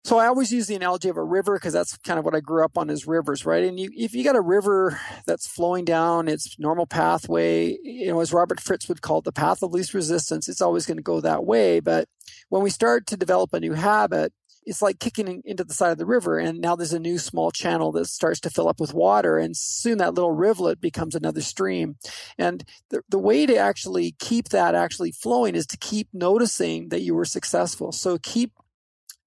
so 0.03 0.17
I 0.17 0.27
always 0.27 0.51
use 0.51 0.67
the 0.67 0.75
analogy 0.75 1.09
of 1.09 1.17
a 1.17 1.23
river 1.23 1.55
because 1.55 1.73
that's 1.73 1.95
kind 1.97 2.17
of 2.17 2.25
what 2.25 2.35
I 2.35 2.39
grew 2.39 2.65
up 2.65 2.77
on 2.77 2.89
is 2.89 3.05
rivers, 3.05 3.45
right? 3.45 3.63
And 3.63 3.79
you, 3.79 3.89
if 3.95 4.15
you 4.15 4.23
got 4.23 4.35
a 4.35 4.41
river 4.41 4.99
that's 5.27 5.47
flowing 5.47 5.85
down 5.85 6.27
its 6.27 6.57
normal 6.57 6.87
pathway, 6.87 7.77
you 7.83 8.07
know, 8.07 8.19
as 8.19 8.33
Robert 8.33 8.59
Fritz 8.59 8.89
would 8.89 9.01
call 9.01 9.19
it, 9.19 9.25
the 9.25 9.31
path 9.31 9.61
of 9.61 9.71
least 9.71 9.93
resistance, 9.93 10.49
it's 10.49 10.61
always 10.61 10.87
going 10.87 10.97
to 10.97 11.03
go 11.03 11.21
that 11.21 11.45
way. 11.45 11.79
But 11.79 12.07
when 12.49 12.63
we 12.63 12.71
start 12.71 13.05
to 13.07 13.17
develop 13.17 13.53
a 13.53 13.59
new 13.59 13.73
habit, 13.73 14.33
it's 14.65 14.81
like 14.81 14.99
kicking 14.99 15.41
into 15.45 15.63
the 15.63 15.73
side 15.73 15.91
of 15.91 15.97
the 15.97 16.05
river 16.05 16.37
and 16.37 16.59
now 16.59 16.75
there's 16.75 16.93
a 16.93 16.99
new 16.99 17.17
small 17.17 17.51
channel 17.51 17.91
that 17.91 18.05
starts 18.05 18.39
to 18.39 18.49
fill 18.49 18.67
up 18.67 18.79
with 18.79 18.93
water 18.93 19.37
and 19.37 19.57
soon 19.57 19.97
that 19.97 20.13
little 20.13 20.31
rivulet 20.31 20.79
becomes 20.79 21.15
another 21.15 21.41
stream 21.41 21.95
and 22.37 22.63
the, 22.89 23.01
the 23.09 23.17
way 23.17 23.45
to 23.45 23.55
actually 23.55 24.13
keep 24.19 24.49
that 24.49 24.75
actually 24.75 25.11
flowing 25.11 25.55
is 25.55 25.65
to 25.65 25.77
keep 25.77 26.07
noticing 26.13 26.89
that 26.89 27.01
you 27.01 27.15
were 27.15 27.25
successful 27.25 27.91
so 27.91 28.17
keep 28.21 28.51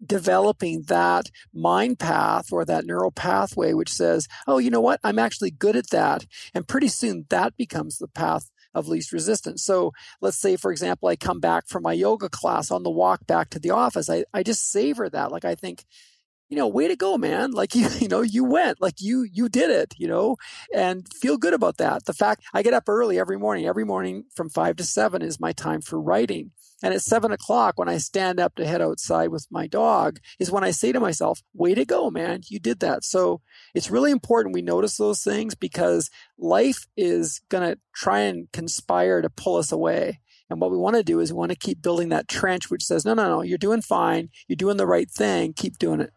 developing 0.06 0.82
that 0.88 1.30
mind 1.52 1.98
path 1.98 2.52
or 2.52 2.64
that 2.64 2.86
neural 2.86 3.10
pathway 3.10 3.72
which 3.72 3.92
says, 3.92 4.28
oh, 4.46 4.58
you 4.58 4.70
know 4.70 4.80
what? 4.80 5.00
I'm 5.02 5.18
actually 5.18 5.50
good 5.50 5.76
at 5.76 5.90
that. 5.90 6.26
And 6.54 6.68
pretty 6.68 6.88
soon 6.88 7.26
that 7.30 7.56
becomes 7.56 7.98
the 7.98 8.08
path 8.08 8.50
of 8.74 8.88
least 8.88 9.12
resistance. 9.12 9.62
So 9.62 9.92
let's 10.20 10.38
say, 10.38 10.56
for 10.56 10.72
example, 10.72 11.08
I 11.08 11.16
come 11.16 11.40
back 11.40 11.68
from 11.68 11.82
my 11.82 11.92
yoga 11.92 12.28
class 12.28 12.70
on 12.70 12.82
the 12.82 12.90
walk 12.90 13.26
back 13.26 13.50
to 13.50 13.58
the 13.58 13.70
office. 13.70 14.10
I, 14.10 14.24
I 14.34 14.42
just 14.42 14.70
savor 14.70 15.08
that. 15.08 15.30
Like 15.30 15.44
I 15.44 15.54
think, 15.54 15.84
you 16.48 16.56
know, 16.56 16.68
way 16.68 16.88
to 16.88 16.96
go, 16.96 17.16
man. 17.16 17.52
Like 17.52 17.74
you, 17.74 17.88
you 18.00 18.08
know, 18.08 18.22
you 18.22 18.44
went, 18.44 18.80
like 18.80 19.00
you, 19.00 19.26
you 19.30 19.48
did 19.48 19.70
it, 19.70 19.94
you 19.96 20.08
know, 20.08 20.36
and 20.74 21.06
feel 21.20 21.36
good 21.36 21.54
about 21.54 21.78
that. 21.78 22.04
The 22.04 22.12
fact 22.12 22.42
I 22.52 22.62
get 22.62 22.74
up 22.74 22.88
early 22.88 23.18
every 23.18 23.38
morning, 23.38 23.66
every 23.66 23.84
morning 23.84 24.24
from 24.34 24.50
five 24.50 24.76
to 24.76 24.84
seven 24.84 25.22
is 25.22 25.40
my 25.40 25.52
time 25.52 25.80
for 25.80 26.00
writing. 26.00 26.50
And 26.82 26.92
at 26.92 27.02
seven 27.02 27.32
o'clock, 27.32 27.78
when 27.78 27.88
I 27.88 27.98
stand 27.98 28.40
up 28.40 28.54
to 28.56 28.66
head 28.66 28.82
outside 28.82 29.28
with 29.28 29.46
my 29.50 29.66
dog, 29.66 30.18
is 30.38 30.50
when 30.50 30.64
I 30.64 30.70
say 30.70 30.92
to 30.92 31.00
myself, 31.00 31.40
way 31.54 31.74
to 31.74 31.84
go, 31.84 32.10
man. 32.10 32.40
You 32.48 32.58
did 32.58 32.80
that. 32.80 33.04
So 33.04 33.40
it's 33.74 33.90
really 33.90 34.10
important 34.10 34.54
we 34.54 34.62
notice 34.62 34.96
those 34.96 35.22
things 35.22 35.54
because 35.54 36.10
life 36.38 36.86
is 36.96 37.40
going 37.48 37.68
to 37.68 37.78
try 37.94 38.20
and 38.20 38.50
conspire 38.52 39.22
to 39.22 39.30
pull 39.30 39.56
us 39.56 39.72
away. 39.72 40.20
And 40.50 40.60
what 40.60 40.70
we 40.70 40.76
want 40.76 40.96
to 40.96 41.02
do 41.02 41.20
is 41.20 41.32
we 41.32 41.38
want 41.38 41.52
to 41.52 41.58
keep 41.58 41.80
building 41.80 42.10
that 42.10 42.28
trench 42.28 42.70
which 42.70 42.84
says, 42.84 43.04
no, 43.04 43.14
no, 43.14 43.28
no, 43.28 43.42
you're 43.42 43.56
doing 43.56 43.80
fine. 43.80 44.28
You're 44.46 44.56
doing 44.56 44.76
the 44.76 44.86
right 44.86 45.10
thing. 45.10 45.54
Keep 45.54 45.78
doing 45.78 46.00
it. 46.00 46.10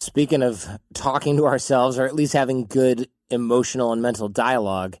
Speaking 0.00 0.42
of 0.42 0.66
talking 0.92 1.36
to 1.38 1.46
ourselves 1.46 1.98
or 1.98 2.04
at 2.04 2.14
least 2.14 2.34
having 2.34 2.66
good 2.66 3.08
emotional 3.30 3.92
and 3.92 4.02
mental 4.02 4.28
dialogue, 4.28 4.96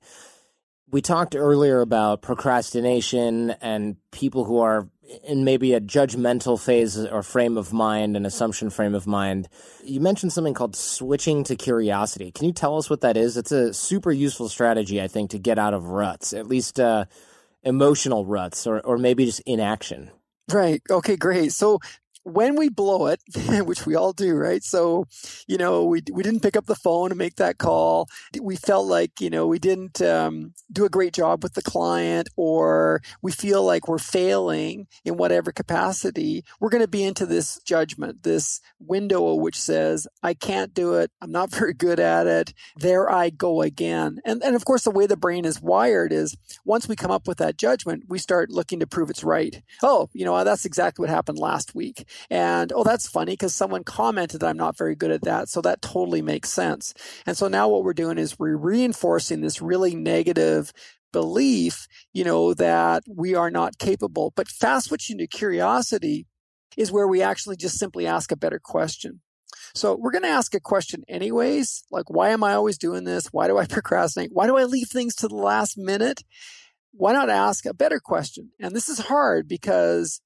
we 0.94 1.02
talked 1.02 1.34
earlier 1.34 1.80
about 1.80 2.22
procrastination 2.22 3.50
and 3.60 3.96
people 4.12 4.44
who 4.44 4.60
are 4.60 4.88
in 5.24 5.42
maybe 5.42 5.74
a 5.74 5.80
judgmental 5.80 6.58
phase 6.58 6.96
or 6.96 7.24
frame 7.24 7.58
of 7.58 7.72
mind, 7.72 8.16
an 8.16 8.24
assumption 8.24 8.70
frame 8.70 8.94
of 8.94 9.04
mind. 9.04 9.48
You 9.82 9.98
mentioned 9.98 10.32
something 10.32 10.54
called 10.54 10.76
switching 10.76 11.42
to 11.44 11.56
curiosity. 11.56 12.30
Can 12.30 12.46
you 12.46 12.52
tell 12.52 12.78
us 12.78 12.88
what 12.88 13.00
that 13.00 13.16
is? 13.16 13.36
It's 13.36 13.50
a 13.50 13.74
super 13.74 14.12
useful 14.12 14.48
strategy, 14.48 15.02
I 15.02 15.08
think, 15.08 15.30
to 15.30 15.38
get 15.40 15.58
out 15.58 15.74
of 15.74 15.88
ruts, 15.88 16.32
at 16.32 16.46
least 16.46 16.78
uh, 16.78 17.06
emotional 17.64 18.24
ruts, 18.24 18.64
or 18.64 18.78
or 18.82 18.96
maybe 18.96 19.26
just 19.26 19.40
inaction. 19.46 20.12
Right. 20.52 20.80
Okay, 20.88 21.16
great. 21.16 21.50
So 21.50 21.80
when 22.24 22.56
we 22.56 22.68
blow 22.68 23.06
it, 23.06 23.20
which 23.66 23.86
we 23.86 23.94
all 23.94 24.12
do, 24.12 24.34
right? 24.34 24.64
So, 24.64 25.06
you 25.46 25.56
know, 25.56 25.84
we 25.84 26.02
we 26.10 26.22
didn't 26.22 26.40
pick 26.40 26.56
up 26.56 26.66
the 26.66 26.74
phone 26.74 27.10
to 27.10 27.14
make 27.14 27.36
that 27.36 27.58
call. 27.58 28.08
We 28.40 28.56
felt 28.56 28.86
like 28.86 29.20
you 29.20 29.30
know 29.30 29.46
we 29.46 29.58
didn't 29.58 30.02
um, 30.02 30.54
do 30.72 30.84
a 30.84 30.90
great 30.90 31.12
job 31.12 31.42
with 31.42 31.54
the 31.54 31.62
client, 31.62 32.28
or 32.36 33.02
we 33.22 33.30
feel 33.30 33.62
like 33.62 33.86
we're 33.86 33.98
failing 33.98 34.86
in 35.04 35.16
whatever 35.16 35.52
capacity. 35.52 36.44
We're 36.60 36.70
going 36.70 36.82
to 36.82 36.88
be 36.88 37.04
into 37.04 37.26
this 37.26 37.60
judgment, 37.64 38.22
this 38.22 38.60
window 38.80 39.34
which 39.34 39.60
says, 39.60 40.08
"I 40.22 40.34
can't 40.34 40.74
do 40.74 40.94
it. 40.94 41.10
I'm 41.20 41.32
not 41.32 41.50
very 41.54 41.74
good 41.74 42.00
at 42.00 42.26
it. 42.26 42.54
There 42.76 43.10
I 43.10 43.30
go 43.30 43.60
again." 43.62 44.20
And 44.24 44.42
and 44.42 44.56
of 44.56 44.64
course, 44.64 44.84
the 44.84 44.90
way 44.90 45.06
the 45.06 45.16
brain 45.16 45.44
is 45.44 45.60
wired 45.60 46.12
is 46.12 46.36
once 46.64 46.88
we 46.88 46.96
come 46.96 47.10
up 47.10 47.28
with 47.28 47.38
that 47.38 47.58
judgment, 47.58 48.04
we 48.08 48.18
start 48.18 48.50
looking 48.50 48.80
to 48.80 48.86
prove 48.86 49.10
it's 49.10 49.24
right. 49.24 49.62
Oh, 49.82 50.08
you 50.14 50.24
know, 50.24 50.42
that's 50.42 50.64
exactly 50.64 51.02
what 51.02 51.10
happened 51.10 51.38
last 51.38 51.74
week 51.74 52.06
and, 52.30 52.72
oh, 52.74 52.84
that's 52.84 53.08
funny 53.08 53.32
because 53.32 53.54
someone 53.54 53.84
commented 53.84 54.42
I'm 54.42 54.56
not 54.56 54.76
very 54.76 54.94
good 54.94 55.10
at 55.10 55.22
that. 55.22 55.48
So 55.48 55.60
that 55.62 55.82
totally 55.82 56.22
makes 56.22 56.50
sense. 56.50 56.94
And 57.26 57.36
so 57.36 57.48
now 57.48 57.68
what 57.68 57.84
we're 57.84 57.94
doing 57.94 58.18
is 58.18 58.38
we're 58.38 58.56
reinforcing 58.56 59.40
this 59.40 59.62
really 59.62 59.94
negative 59.94 60.72
belief, 61.12 61.86
you 62.12 62.24
know, 62.24 62.54
that 62.54 63.04
we 63.08 63.34
are 63.34 63.50
not 63.50 63.78
capable. 63.78 64.32
But 64.36 64.48
fast 64.48 64.86
switching 64.86 65.18
to 65.18 65.26
curiosity 65.26 66.26
is 66.76 66.92
where 66.92 67.06
we 67.06 67.22
actually 67.22 67.56
just 67.56 67.78
simply 67.78 68.06
ask 68.06 68.32
a 68.32 68.36
better 68.36 68.58
question. 68.58 69.20
So 69.74 69.96
we're 69.96 70.10
going 70.10 70.22
to 70.22 70.28
ask 70.28 70.54
a 70.54 70.60
question 70.60 71.02
anyways, 71.08 71.84
like, 71.90 72.10
why 72.10 72.30
am 72.30 72.44
I 72.44 72.54
always 72.54 72.78
doing 72.78 73.04
this? 73.04 73.28
Why 73.28 73.46
do 73.48 73.58
I 73.58 73.66
procrastinate? 73.68 74.30
Why 74.32 74.46
do 74.46 74.56
I 74.56 74.64
leave 74.64 74.88
things 74.88 75.14
to 75.16 75.28
the 75.28 75.36
last 75.36 75.78
minute? 75.78 76.22
Why 76.92 77.12
not 77.12 77.30
ask 77.30 77.66
a 77.66 77.74
better 77.74 78.00
question? 78.00 78.50
And 78.60 78.74
this 78.74 78.88
is 78.88 78.98
hard 78.98 79.48
because 79.48 80.20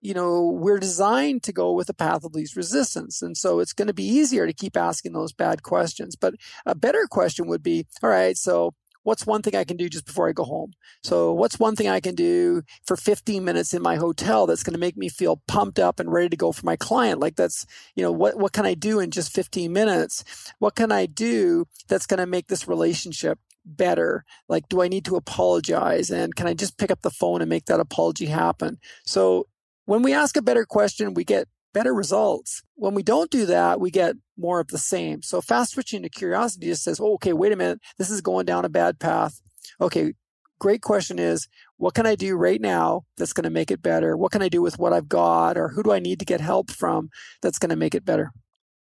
you 0.00 0.14
know, 0.14 0.44
we're 0.44 0.78
designed 0.78 1.42
to 1.44 1.52
go 1.52 1.72
with 1.72 1.88
the 1.88 1.94
path 1.94 2.24
of 2.24 2.34
least 2.34 2.56
resistance. 2.56 3.22
And 3.22 3.36
so 3.36 3.60
it's 3.60 3.72
going 3.72 3.88
to 3.88 3.94
be 3.94 4.06
easier 4.06 4.46
to 4.46 4.52
keep 4.52 4.76
asking 4.76 5.12
those 5.12 5.32
bad 5.32 5.62
questions. 5.62 6.16
But 6.16 6.34
a 6.66 6.74
better 6.74 7.06
question 7.10 7.48
would 7.48 7.62
be, 7.62 7.86
all 8.02 8.10
right, 8.10 8.36
so 8.36 8.74
what's 9.02 9.26
one 9.26 9.42
thing 9.42 9.56
I 9.56 9.64
can 9.64 9.76
do 9.76 9.88
just 9.88 10.06
before 10.06 10.28
I 10.28 10.32
go 10.32 10.44
home? 10.44 10.72
So 11.02 11.32
what's 11.32 11.58
one 11.58 11.74
thing 11.74 11.88
I 11.88 12.00
can 12.00 12.14
do 12.14 12.62
for 12.86 12.96
15 12.96 13.44
minutes 13.44 13.74
in 13.74 13.82
my 13.82 13.96
hotel 13.96 14.46
that's 14.46 14.62
going 14.62 14.74
to 14.74 14.80
make 14.80 14.96
me 14.96 15.08
feel 15.08 15.42
pumped 15.48 15.78
up 15.78 15.98
and 15.98 16.12
ready 16.12 16.28
to 16.28 16.36
go 16.36 16.52
for 16.52 16.66
my 16.66 16.76
client? 16.76 17.18
Like 17.18 17.36
that's, 17.36 17.66
you 17.96 18.02
know, 18.02 18.12
what, 18.12 18.36
what 18.36 18.52
can 18.52 18.66
I 18.66 18.74
do 18.74 19.00
in 19.00 19.10
just 19.10 19.32
15 19.32 19.72
minutes? 19.72 20.24
What 20.58 20.74
can 20.74 20.92
I 20.92 21.06
do 21.06 21.66
that's 21.88 22.06
going 22.06 22.20
to 22.20 22.26
make 22.26 22.48
this 22.48 22.68
relationship 22.68 23.38
better? 23.64 24.24
Like, 24.48 24.68
do 24.68 24.82
I 24.82 24.88
need 24.88 25.04
to 25.06 25.16
apologize? 25.16 26.10
And 26.10 26.36
can 26.36 26.46
I 26.46 26.54
just 26.54 26.78
pick 26.78 26.90
up 26.90 27.02
the 27.02 27.10
phone 27.10 27.40
and 27.40 27.48
make 27.48 27.64
that 27.64 27.80
apology 27.80 28.26
happen? 28.26 28.78
So 29.04 29.46
when 29.88 30.02
we 30.02 30.12
ask 30.12 30.36
a 30.36 30.42
better 30.42 30.66
question, 30.66 31.14
we 31.14 31.24
get 31.24 31.48
better 31.72 31.94
results. 31.94 32.62
When 32.74 32.92
we 32.92 33.02
don't 33.02 33.30
do 33.30 33.46
that, 33.46 33.80
we 33.80 33.90
get 33.90 34.16
more 34.36 34.60
of 34.60 34.68
the 34.68 34.76
same. 34.76 35.22
So 35.22 35.40
fast 35.40 35.72
switching 35.72 36.02
to 36.02 36.10
curiosity 36.10 36.66
just 36.66 36.82
says, 36.82 37.00
oh, 37.00 37.14
okay, 37.14 37.32
wait 37.32 37.52
a 37.52 37.56
minute. 37.56 37.80
This 37.96 38.10
is 38.10 38.20
going 38.20 38.44
down 38.44 38.66
a 38.66 38.68
bad 38.68 38.98
path. 38.98 39.40
Okay. 39.80 40.12
Great 40.58 40.82
question 40.82 41.18
is, 41.18 41.48
what 41.78 41.94
can 41.94 42.04
I 42.04 42.16
do 42.16 42.36
right 42.36 42.60
now 42.60 43.04
that's 43.16 43.32
going 43.32 43.44
to 43.44 43.50
make 43.50 43.70
it 43.70 43.80
better? 43.80 44.14
What 44.14 44.30
can 44.30 44.42
I 44.42 44.50
do 44.50 44.60
with 44.60 44.78
what 44.78 44.92
I've 44.92 45.08
got? 45.08 45.56
Or 45.56 45.68
who 45.68 45.82
do 45.82 45.90
I 45.90 46.00
need 46.00 46.18
to 46.18 46.26
get 46.26 46.42
help 46.42 46.70
from 46.70 47.08
that's 47.40 47.58
going 47.58 47.70
to 47.70 47.76
make 47.76 47.94
it 47.94 48.04
better? 48.04 48.32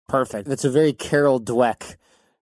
Perfect. 0.06 0.48
That's 0.48 0.66
a 0.66 0.70
very 0.70 0.92
Carol 0.92 1.40
Dweck, 1.40 1.96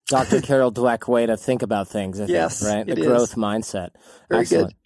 Dr. 0.08 0.40
Carol 0.50 0.72
Dweck 0.72 1.10
way 1.10 1.26
to 1.26 1.36
think 1.36 1.62
about 1.62 1.90
things. 1.90 2.22
I 2.22 2.28
yes. 2.28 2.62
Think, 2.62 2.88
right? 2.88 2.96
The 2.96 3.02
growth 3.02 3.32
is. 3.32 3.36
mindset. 3.36 3.90
Very 4.30 4.44
Excellent. 4.44 4.68
good. 4.70 4.85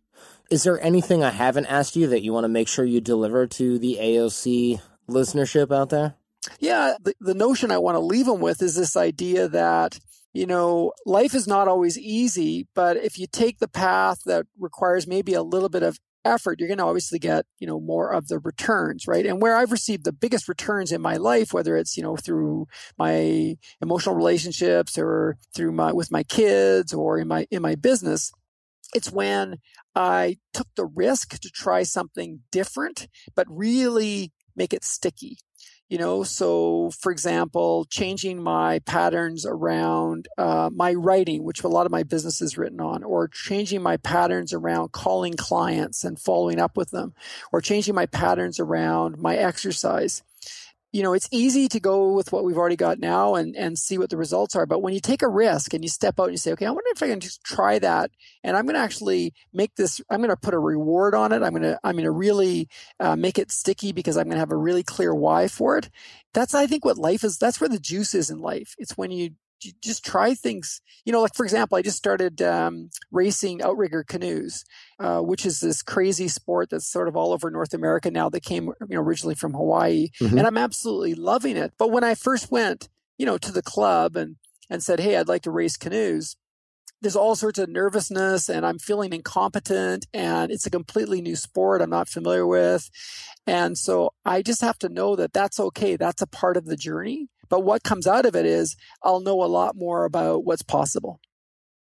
Is 0.49 0.63
there 0.63 0.81
anything 0.81 1.23
I 1.23 1.29
haven't 1.29 1.67
asked 1.67 1.95
you 1.95 2.07
that 2.07 2.23
you 2.23 2.33
want 2.33 2.45
to 2.45 2.49
make 2.49 2.67
sure 2.67 2.83
you 2.83 3.01
deliver 3.01 3.45
to 3.45 3.77
the 3.77 3.97
AOC 4.01 4.81
listenership 5.07 5.71
out 5.71 5.89
there? 5.89 6.15
Yeah, 6.59 6.95
the, 7.01 7.13
the 7.19 7.35
notion 7.35 7.71
I 7.71 7.77
want 7.77 7.95
to 7.95 7.99
leave 7.99 8.25
them 8.25 8.39
with 8.39 8.61
is 8.63 8.75
this 8.75 8.95
idea 8.95 9.47
that, 9.47 9.99
you 10.33 10.47
know, 10.47 10.93
life 11.05 11.35
is 11.35 11.47
not 11.47 11.67
always 11.67 11.99
easy, 11.99 12.67
but 12.73 12.97
if 12.97 13.19
you 13.19 13.27
take 13.27 13.59
the 13.59 13.67
path 13.67 14.21
that 14.25 14.47
requires 14.57 15.05
maybe 15.05 15.33
a 15.33 15.43
little 15.43 15.69
bit 15.69 15.83
of 15.83 15.99
effort, 16.25 16.59
you're 16.59 16.67
going 16.67 16.79
to 16.79 16.85
obviously 16.85 17.19
get, 17.19 17.45
you 17.59 17.67
know, 17.67 17.79
more 17.79 18.11
of 18.11 18.27
the 18.27 18.39
returns, 18.39 19.07
right? 19.07 19.25
And 19.25 19.41
where 19.41 19.55
I've 19.55 19.71
received 19.71 20.03
the 20.03 20.11
biggest 20.11 20.47
returns 20.47 20.91
in 20.91 21.01
my 21.01 21.17
life, 21.17 21.53
whether 21.53 21.77
it's, 21.77 21.95
you 21.95 22.03
know, 22.03 22.15
through 22.15 22.67
my 22.97 23.55
emotional 23.81 24.15
relationships 24.15 24.97
or 24.97 25.37
through 25.53 25.73
my, 25.73 25.93
with 25.93 26.11
my 26.11 26.23
kids 26.23 26.93
or 26.93 27.19
in 27.19 27.27
my, 27.27 27.47
in 27.51 27.61
my 27.61 27.75
business, 27.75 28.31
it's 28.93 29.11
when 29.11 29.57
I 29.95 30.37
took 30.53 30.67
the 30.75 30.85
risk 30.85 31.39
to 31.39 31.49
try 31.49 31.83
something 31.83 32.41
different, 32.51 33.07
but 33.35 33.47
really 33.49 34.31
make 34.55 34.73
it 34.73 34.83
sticky. 34.83 35.37
You 35.89 35.97
know, 35.97 36.21
so 36.21 36.91
for 36.99 37.11
example, 37.11 37.85
changing 37.89 38.43
my 38.43 38.77
patterns 38.79 39.43
around 39.43 40.27
uh, 40.37 40.69
my 40.71 40.93
writing, 40.93 41.43
which 41.43 41.63
a 41.63 41.67
lot 41.67 41.87
of 41.87 41.91
my 41.91 42.03
business 42.03 42.41
is 42.41 42.59
written 42.59 42.79
on, 42.79 43.03
or 43.03 43.27
changing 43.27 43.81
my 43.81 43.97
patterns 43.97 44.53
around 44.53 44.91
calling 44.91 45.33
clients 45.33 46.03
and 46.03 46.19
following 46.19 46.59
up 46.59 46.77
with 46.77 46.91
them, 46.91 47.15
or 47.51 47.59
changing 47.59 47.95
my 47.95 48.05
patterns 48.05 48.59
around 48.59 49.17
my 49.17 49.35
exercise 49.35 50.21
you 50.91 51.03
know, 51.03 51.13
it's 51.13 51.29
easy 51.31 51.67
to 51.67 51.79
go 51.79 52.13
with 52.13 52.31
what 52.31 52.43
we've 52.43 52.57
already 52.57 52.75
got 52.75 52.99
now 52.99 53.35
and, 53.35 53.55
and 53.55 53.77
see 53.77 53.97
what 53.97 54.09
the 54.09 54.17
results 54.17 54.55
are. 54.55 54.65
But 54.65 54.81
when 54.81 54.93
you 54.93 54.99
take 54.99 55.21
a 55.21 55.27
risk 55.27 55.73
and 55.73 55.83
you 55.83 55.89
step 55.89 56.19
out 56.19 56.25
and 56.25 56.33
you 56.33 56.37
say, 56.37 56.51
okay, 56.53 56.65
I 56.65 56.71
wonder 56.71 56.89
if 56.95 57.03
I 57.03 57.09
can 57.09 57.19
just 57.19 57.43
try 57.43 57.77
that 57.79 58.09
and 58.43 58.57
I'm 58.57 58.65
going 58.65 58.73
to 58.73 58.81
actually 58.81 59.33
make 59.53 59.75
this, 59.75 60.01
I'm 60.09 60.19
going 60.19 60.31
to 60.31 60.35
put 60.35 60.55
a 60.55 60.59
reward 60.59 61.13
on 61.13 61.31
it. 61.31 61.43
I'm 61.43 61.51
going 61.51 61.61
to, 61.61 61.79
I'm 61.83 61.93
going 61.93 62.05
to 62.05 62.11
really 62.11 62.69
uh, 62.99 63.15
make 63.15 63.37
it 63.37 63.51
sticky 63.51 63.91
because 63.91 64.17
I'm 64.17 64.25
going 64.25 64.35
to 64.35 64.39
have 64.39 64.51
a 64.51 64.57
really 64.57 64.83
clear 64.83 65.13
why 65.13 65.47
for 65.47 65.77
it. 65.77 65.89
That's, 66.33 66.55
I 66.55 66.65
think 66.65 66.83
what 66.83 66.97
life 66.97 67.23
is. 67.23 67.37
That's 67.37 67.61
where 67.61 67.69
the 67.69 67.79
juice 67.79 68.15
is 68.15 68.31
in 68.31 68.39
life. 68.39 68.73
It's 68.79 68.97
when 68.97 69.11
you 69.11 69.19
you 69.19 69.35
just 69.81 70.05
try 70.05 70.33
things. 70.33 70.81
You 71.05 71.13
know, 71.13 71.21
like 71.21 71.35
for 71.35 71.43
example, 71.43 71.77
I 71.77 71.81
just 71.81 71.97
started 71.97 72.41
um, 72.41 72.89
racing 73.11 73.61
outrigger 73.61 74.03
canoes, 74.03 74.63
uh, 74.99 75.19
which 75.19 75.45
is 75.45 75.59
this 75.59 75.81
crazy 75.81 76.27
sport 76.27 76.69
that's 76.69 76.87
sort 76.87 77.07
of 77.07 77.15
all 77.15 77.33
over 77.33 77.49
North 77.49 77.73
America 77.73 78.11
now. 78.11 78.29
That 78.29 78.43
came, 78.43 78.65
you 78.65 78.95
know, 78.95 79.01
originally 79.01 79.35
from 79.35 79.53
Hawaii, 79.53 80.09
mm-hmm. 80.21 80.37
and 80.37 80.47
I'm 80.47 80.57
absolutely 80.57 81.15
loving 81.15 81.57
it. 81.57 81.73
But 81.77 81.91
when 81.91 82.03
I 82.03 82.15
first 82.15 82.51
went, 82.51 82.89
you 83.17 83.25
know, 83.25 83.37
to 83.37 83.51
the 83.51 83.61
club 83.61 84.15
and 84.15 84.37
and 84.69 84.83
said, 84.83 84.99
"Hey, 84.99 85.17
I'd 85.17 85.27
like 85.27 85.43
to 85.43 85.51
race 85.51 85.77
canoes," 85.77 86.35
there's 87.01 87.15
all 87.15 87.35
sorts 87.35 87.59
of 87.59 87.69
nervousness 87.69 88.49
and 88.49 88.65
I'm 88.65 88.79
feeling 88.79 89.13
incompetent 89.13 90.05
and 90.13 90.51
it's 90.51 90.65
a 90.65 90.69
completely 90.69 91.21
new 91.21 91.35
sport 91.35 91.81
I'm 91.81 91.89
not 91.89 92.09
familiar 92.09 92.45
with. 92.45 92.89
And 93.47 93.77
so 93.77 94.11
I 94.25 94.41
just 94.41 94.61
have 94.61 94.77
to 94.79 94.89
know 94.89 95.15
that 95.15 95.33
that's 95.33 95.59
okay. 95.59 95.95
That's 95.95 96.21
a 96.21 96.27
part 96.27 96.57
of 96.57 96.65
the 96.65 96.75
journey. 96.75 97.29
But 97.49 97.61
what 97.61 97.83
comes 97.83 98.07
out 98.07 98.25
of 98.25 98.35
it 98.35 98.45
is 98.45 98.75
I'll 99.03 99.21
know 99.21 99.43
a 99.43 99.45
lot 99.45 99.75
more 99.75 100.05
about 100.05 100.45
what's 100.45 100.61
possible. 100.61 101.19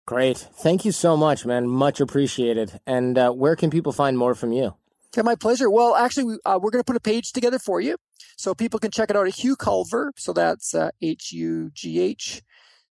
Great. 0.05 0.37
Thank 0.37 0.85
you 0.85 0.93
so 0.93 1.17
much, 1.17 1.45
man. 1.45 1.67
Much 1.67 1.99
appreciated. 1.99 2.79
And 2.87 3.17
uh, 3.17 3.31
where 3.31 3.57
can 3.57 3.69
people 3.69 3.91
find 3.91 4.17
more 4.17 4.35
from 4.35 4.53
you? 4.53 4.75
Yeah, 5.15 5.23
my 5.23 5.35
pleasure. 5.35 5.69
Well, 5.69 5.95
actually, 5.95 6.23
we, 6.23 6.37
uh, 6.45 6.59
we're 6.61 6.71
going 6.71 6.83
to 6.83 6.85
put 6.85 6.95
a 6.95 7.01
page 7.01 7.33
together 7.33 7.59
for 7.59 7.81
you. 7.81 7.97
So 8.37 8.53
people 8.53 8.79
can 8.79 8.91
check 8.91 9.09
it 9.09 9.15
out 9.15 9.27
at 9.27 9.35
Hugh 9.35 9.55
Culver. 9.55 10.13
So 10.15 10.31
that's 10.31 10.73
uh, 10.73 10.91
H 11.01 11.31
U 11.33 11.71
G 11.73 11.99
H 11.99 12.41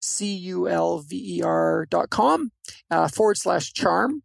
C 0.01 0.35
U 0.35 0.69
L 0.69 1.01
V 1.01 1.39
E 1.39 1.43
R 1.43 1.87
dot 1.91 2.11
com 2.11 2.51
uh, 2.91 3.09
forward 3.09 3.37
slash 3.37 3.73
charm 3.73 4.23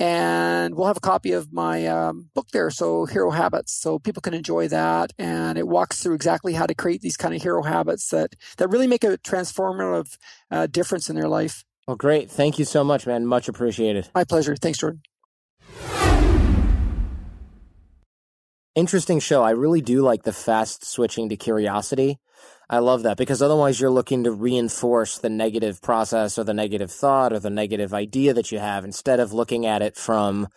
and 0.00 0.74
we'll 0.74 0.86
have 0.86 0.96
a 0.96 1.00
copy 1.00 1.32
of 1.32 1.52
my 1.52 1.86
um, 1.86 2.30
book 2.34 2.48
there 2.52 2.70
so 2.70 3.06
hero 3.06 3.30
habits 3.30 3.72
so 3.72 3.98
people 3.98 4.20
can 4.20 4.34
enjoy 4.34 4.68
that. 4.68 5.12
And 5.18 5.56
it 5.56 5.68
walks 5.68 6.02
through 6.02 6.14
exactly 6.14 6.54
how 6.54 6.66
to 6.66 6.74
create 6.74 7.00
these 7.00 7.16
kind 7.16 7.34
of 7.34 7.42
hero 7.42 7.62
habits 7.62 8.08
that 8.10 8.34
that 8.56 8.68
really 8.68 8.86
make 8.86 9.04
a 9.04 9.18
transformative 9.18 10.16
uh, 10.50 10.66
difference 10.66 11.08
in 11.08 11.16
their 11.16 11.28
life. 11.28 11.64
Well 11.86 11.96
great. 11.96 12.30
Thank 12.30 12.58
you 12.58 12.64
so 12.64 12.82
much 12.82 13.06
man. 13.06 13.26
Much 13.26 13.48
appreciated. 13.48 14.08
My 14.14 14.24
pleasure. 14.24 14.56
Thanks 14.56 14.78
jordan. 14.78 15.02
Interesting 18.74 19.20
show. 19.20 19.44
I 19.44 19.50
really 19.50 19.80
do 19.80 20.02
like 20.02 20.24
the 20.24 20.32
fast 20.32 20.84
switching 20.84 21.28
to 21.28 21.36
curiosity 21.36 22.18
I 22.74 22.78
love 22.78 23.04
that 23.04 23.16
because 23.16 23.40
otherwise 23.40 23.80
you're 23.80 23.88
looking 23.88 24.24
to 24.24 24.32
reinforce 24.32 25.18
the 25.18 25.28
negative 25.28 25.80
process 25.80 26.36
or 26.36 26.42
the 26.42 26.52
negative 26.52 26.90
thought 26.90 27.32
or 27.32 27.38
the 27.38 27.48
negative 27.48 27.94
idea 27.94 28.34
that 28.34 28.50
you 28.50 28.58
have 28.58 28.84
instead 28.84 29.20
of 29.20 29.32
looking 29.32 29.64
at 29.64 29.80
it 29.80 29.96
from 29.96 30.48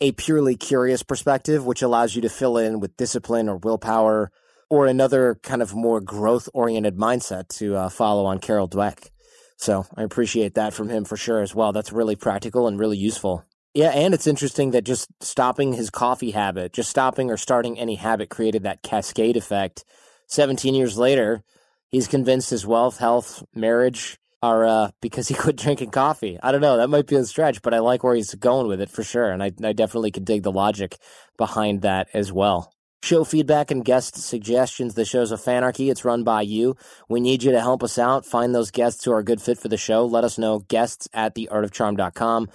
a 0.00 0.12
purely 0.12 0.56
curious 0.56 1.02
perspective, 1.02 1.66
which 1.66 1.82
allows 1.82 2.16
you 2.16 2.22
to 2.22 2.30
fill 2.30 2.56
in 2.56 2.80
with 2.80 2.96
discipline 2.96 3.46
or 3.46 3.58
willpower 3.58 4.32
or 4.70 4.86
another 4.86 5.38
kind 5.42 5.60
of 5.60 5.74
more 5.74 6.00
growth 6.00 6.48
oriented 6.54 6.96
mindset 6.96 7.48
to 7.48 7.76
uh, 7.76 7.88
follow 7.90 8.24
on 8.24 8.38
Carol 8.38 8.70
Dweck. 8.70 9.10
So 9.58 9.84
I 9.94 10.02
appreciate 10.02 10.54
that 10.54 10.72
from 10.72 10.88
him 10.88 11.04
for 11.04 11.18
sure 11.18 11.42
as 11.42 11.54
well. 11.54 11.72
That's 11.72 11.92
really 11.92 12.16
practical 12.16 12.66
and 12.66 12.78
really 12.78 12.96
useful. 12.96 13.44
Yeah, 13.74 13.90
and 13.90 14.14
it's 14.14 14.26
interesting 14.26 14.70
that 14.70 14.84
just 14.84 15.08
stopping 15.20 15.74
his 15.74 15.90
coffee 15.90 16.30
habit, 16.30 16.72
just 16.72 16.88
stopping 16.88 17.30
or 17.30 17.36
starting 17.36 17.78
any 17.78 17.96
habit 17.96 18.30
created 18.30 18.62
that 18.62 18.82
cascade 18.82 19.36
effect. 19.36 19.84
17 20.28 20.74
years 20.74 20.96
later, 20.96 21.42
he's 21.90 22.08
convinced 22.08 22.50
his 22.50 22.66
wealth, 22.66 22.98
health, 22.98 23.44
marriage 23.54 24.18
are 24.42 24.66
uh, 24.66 24.90
because 25.00 25.28
he 25.28 25.34
quit 25.42 25.56
drinking 25.56 25.90
coffee. 25.90 26.38
I 26.42 26.52
don't 26.52 26.60
know. 26.60 26.76
That 26.76 26.90
might 26.90 27.06
be 27.06 27.16
a 27.16 27.24
stretch, 27.24 27.62
but 27.62 27.74
I 27.74 27.78
like 27.78 28.04
where 28.04 28.14
he's 28.14 28.34
going 28.34 28.68
with 28.68 28.80
it 28.80 28.90
for 28.90 29.02
sure. 29.02 29.30
And 29.30 29.42
I, 29.42 29.52
I 29.62 29.72
definitely 29.72 30.10
could 30.10 30.24
dig 30.24 30.42
the 30.42 30.52
logic 30.52 30.98
behind 31.36 31.82
that 31.82 32.08
as 32.14 32.32
well. 32.32 32.72
Show 33.02 33.24
feedback 33.24 33.70
and 33.70 33.84
guest 33.84 34.16
suggestions. 34.16 34.94
The 34.94 35.04
show's 35.04 35.30
a 35.30 35.36
fanarchy. 35.36 35.90
It's 35.90 36.04
run 36.04 36.24
by 36.24 36.42
you. 36.42 36.76
We 37.08 37.20
need 37.20 37.42
you 37.42 37.52
to 37.52 37.60
help 37.60 37.84
us 37.84 37.98
out. 37.98 38.26
Find 38.26 38.54
those 38.54 38.70
guests 38.70 39.04
who 39.04 39.12
are 39.12 39.20
a 39.20 39.24
good 39.24 39.40
fit 39.40 39.58
for 39.58 39.68
the 39.68 39.76
show. 39.76 40.04
Let 40.04 40.24
us 40.24 40.38
know. 40.38 40.60
Guests 40.60 41.06
at 41.12 41.34
theartofcharm.com. 41.36 42.48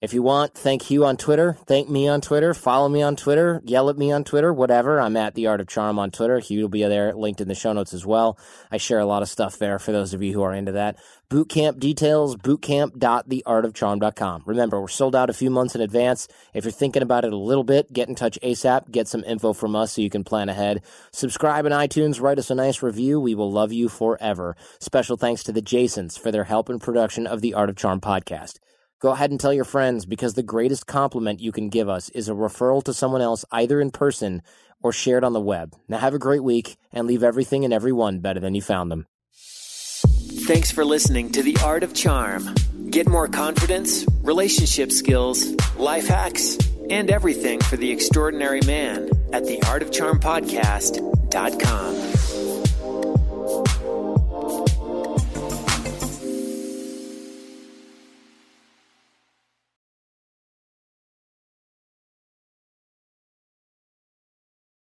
If 0.00 0.14
you 0.14 0.22
want, 0.22 0.54
thank 0.54 0.82
Hugh 0.82 1.04
on 1.04 1.16
Twitter. 1.16 1.56
Thank 1.66 1.88
me 1.88 2.06
on 2.06 2.20
Twitter. 2.20 2.54
Follow 2.54 2.88
me 2.88 3.02
on 3.02 3.16
Twitter. 3.16 3.60
Yell 3.64 3.90
at 3.90 3.98
me 3.98 4.12
on 4.12 4.22
Twitter. 4.22 4.52
Whatever. 4.52 5.00
I'm 5.00 5.16
at 5.16 5.34
the 5.34 5.48
Art 5.48 5.60
of 5.60 5.66
Charm 5.66 5.98
on 5.98 6.12
Twitter. 6.12 6.38
Hugh 6.38 6.62
will 6.62 6.68
be 6.68 6.84
there, 6.84 7.12
linked 7.14 7.40
in 7.40 7.48
the 7.48 7.56
show 7.56 7.72
notes 7.72 7.92
as 7.92 8.06
well. 8.06 8.38
I 8.70 8.76
share 8.76 9.00
a 9.00 9.06
lot 9.06 9.22
of 9.22 9.28
stuff 9.28 9.58
there 9.58 9.80
for 9.80 9.90
those 9.90 10.14
of 10.14 10.22
you 10.22 10.32
who 10.32 10.42
are 10.42 10.54
into 10.54 10.70
that. 10.70 10.98
Bootcamp 11.30 11.80
details, 11.80 12.36
bootcamp.theartofcharm.com. 12.36 14.42
Remember, 14.46 14.80
we're 14.80 14.86
sold 14.86 15.16
out 15.16 15.30
a 15.30 15.34
few 15.34 15.50
months 15.50 15.74
in 15.74 15.80
advance. 15.80 16.28
If 16.54 16.64
you're 16.64 16.70
thinking 16.70 17.02
about 17.02 17.24
it 17.24 17.32
a 17.32 17.36
little 17.36 17.64
bit, 17.64 17.92
get 17.92 18.08
in 18.08 18.14
touch 18.14 18.38
ASAP. 18.40 18.92
Get 18.92 19.08
some 19.08 19.24
info 19.24 19.52
from 19.52 19.74
us 19.74 19.94
so 19.94 20.00
you 20.00 20.10
can 20.10 20.22
plan 20.22 20.48
ahead. 20.48 20.84
Subscribe 21.10 21.66
in 21.66 21.72
iTunes. 21.72 22.20
Write 22.20 22.38
us 22.38 22.50
a 22.50 22.54
nice 22.54 22.84
review. 22.84 23.18
We 23.18 23.34
will 23.34 23.50
love 23.50 23.72
you 23.72 23.88
forever. 23.88 24.54
Special 24.78 25.16
thanks 25.16 25.42
to 25.42 25.50
the 25.50 25.60
Jasons 25.60 26.16
for 26.16 26.30
their 26.30 26.44
help 26.44 26.70
in 26.70 26.78
production 26.78 27.26
of 27.26 27.40
the 27.40 27.54
Art 27.54 27.68
of 27.68 27.74
Charm 27.74 28.00
podcast. 28.00 28.60
Go 29.00 29.10
ahead 29.10 29.30
and 29.30 29.38
tell 29.38 29.52
your 29.52 29.64
friends 29.64 30.06
because 30.06 30.34
the 30.34 30.42
greatest 30.42 30.88
compliment 30.88 31.38
you 31.40 31.52
can 31.52 31.68
give 31.68 31.88
us 31.88 32.08
is 32.10 32.28
a 32.28 32.32
referral 32.32 32.82
to 32.82 32.92
someone 32.92 33.22
else 33.22 33.44
either 33.52 33.80
in 33.80 33.92
person 33.92 34.42
or 34.82 34.92
shared 34.92 35.22
on 35.22 35.32
the 35.32 35.40
web. 35.40 35.76
Now 35.88 35.98
have 35.98 36.14
a 36.14 36.18
great 36.18 36.42
week 36.42 36.76
and 36.92 37.06
leave 37.06 37.22
everything 37.22 37.64
and 37.64 37.72
everyone 37.72 38.18
better 38.18 38.40
than 38.40 38.56
you 38.56 38.62
found 38.62 38.90
them. 38.90 39.06
Thanks 40.46 40.72
for 40.72 40.84
listening 40.84 41.30
to 41.32 41.42
The 41.44 41.56
Art 41.62 41.84
of 41.84 41.94
Charm. 41.94 42.52
Get 42.90 43.06
more 43.06 43.28
confidence, 43.28 44.04
relationship 44.22 44.90
skills, 44.90 45.54
life 45.76 46.08
hacks, 46.08 46.58
and 46.90 47.08
everything 47.10 47.60
for 47.60 47.76
the 47.76 47.90
extraordinary 47.90 48.62
man 48.62 49.10
at 49.32 49.44
theartofcharmpodcast.com. 49.44 52.37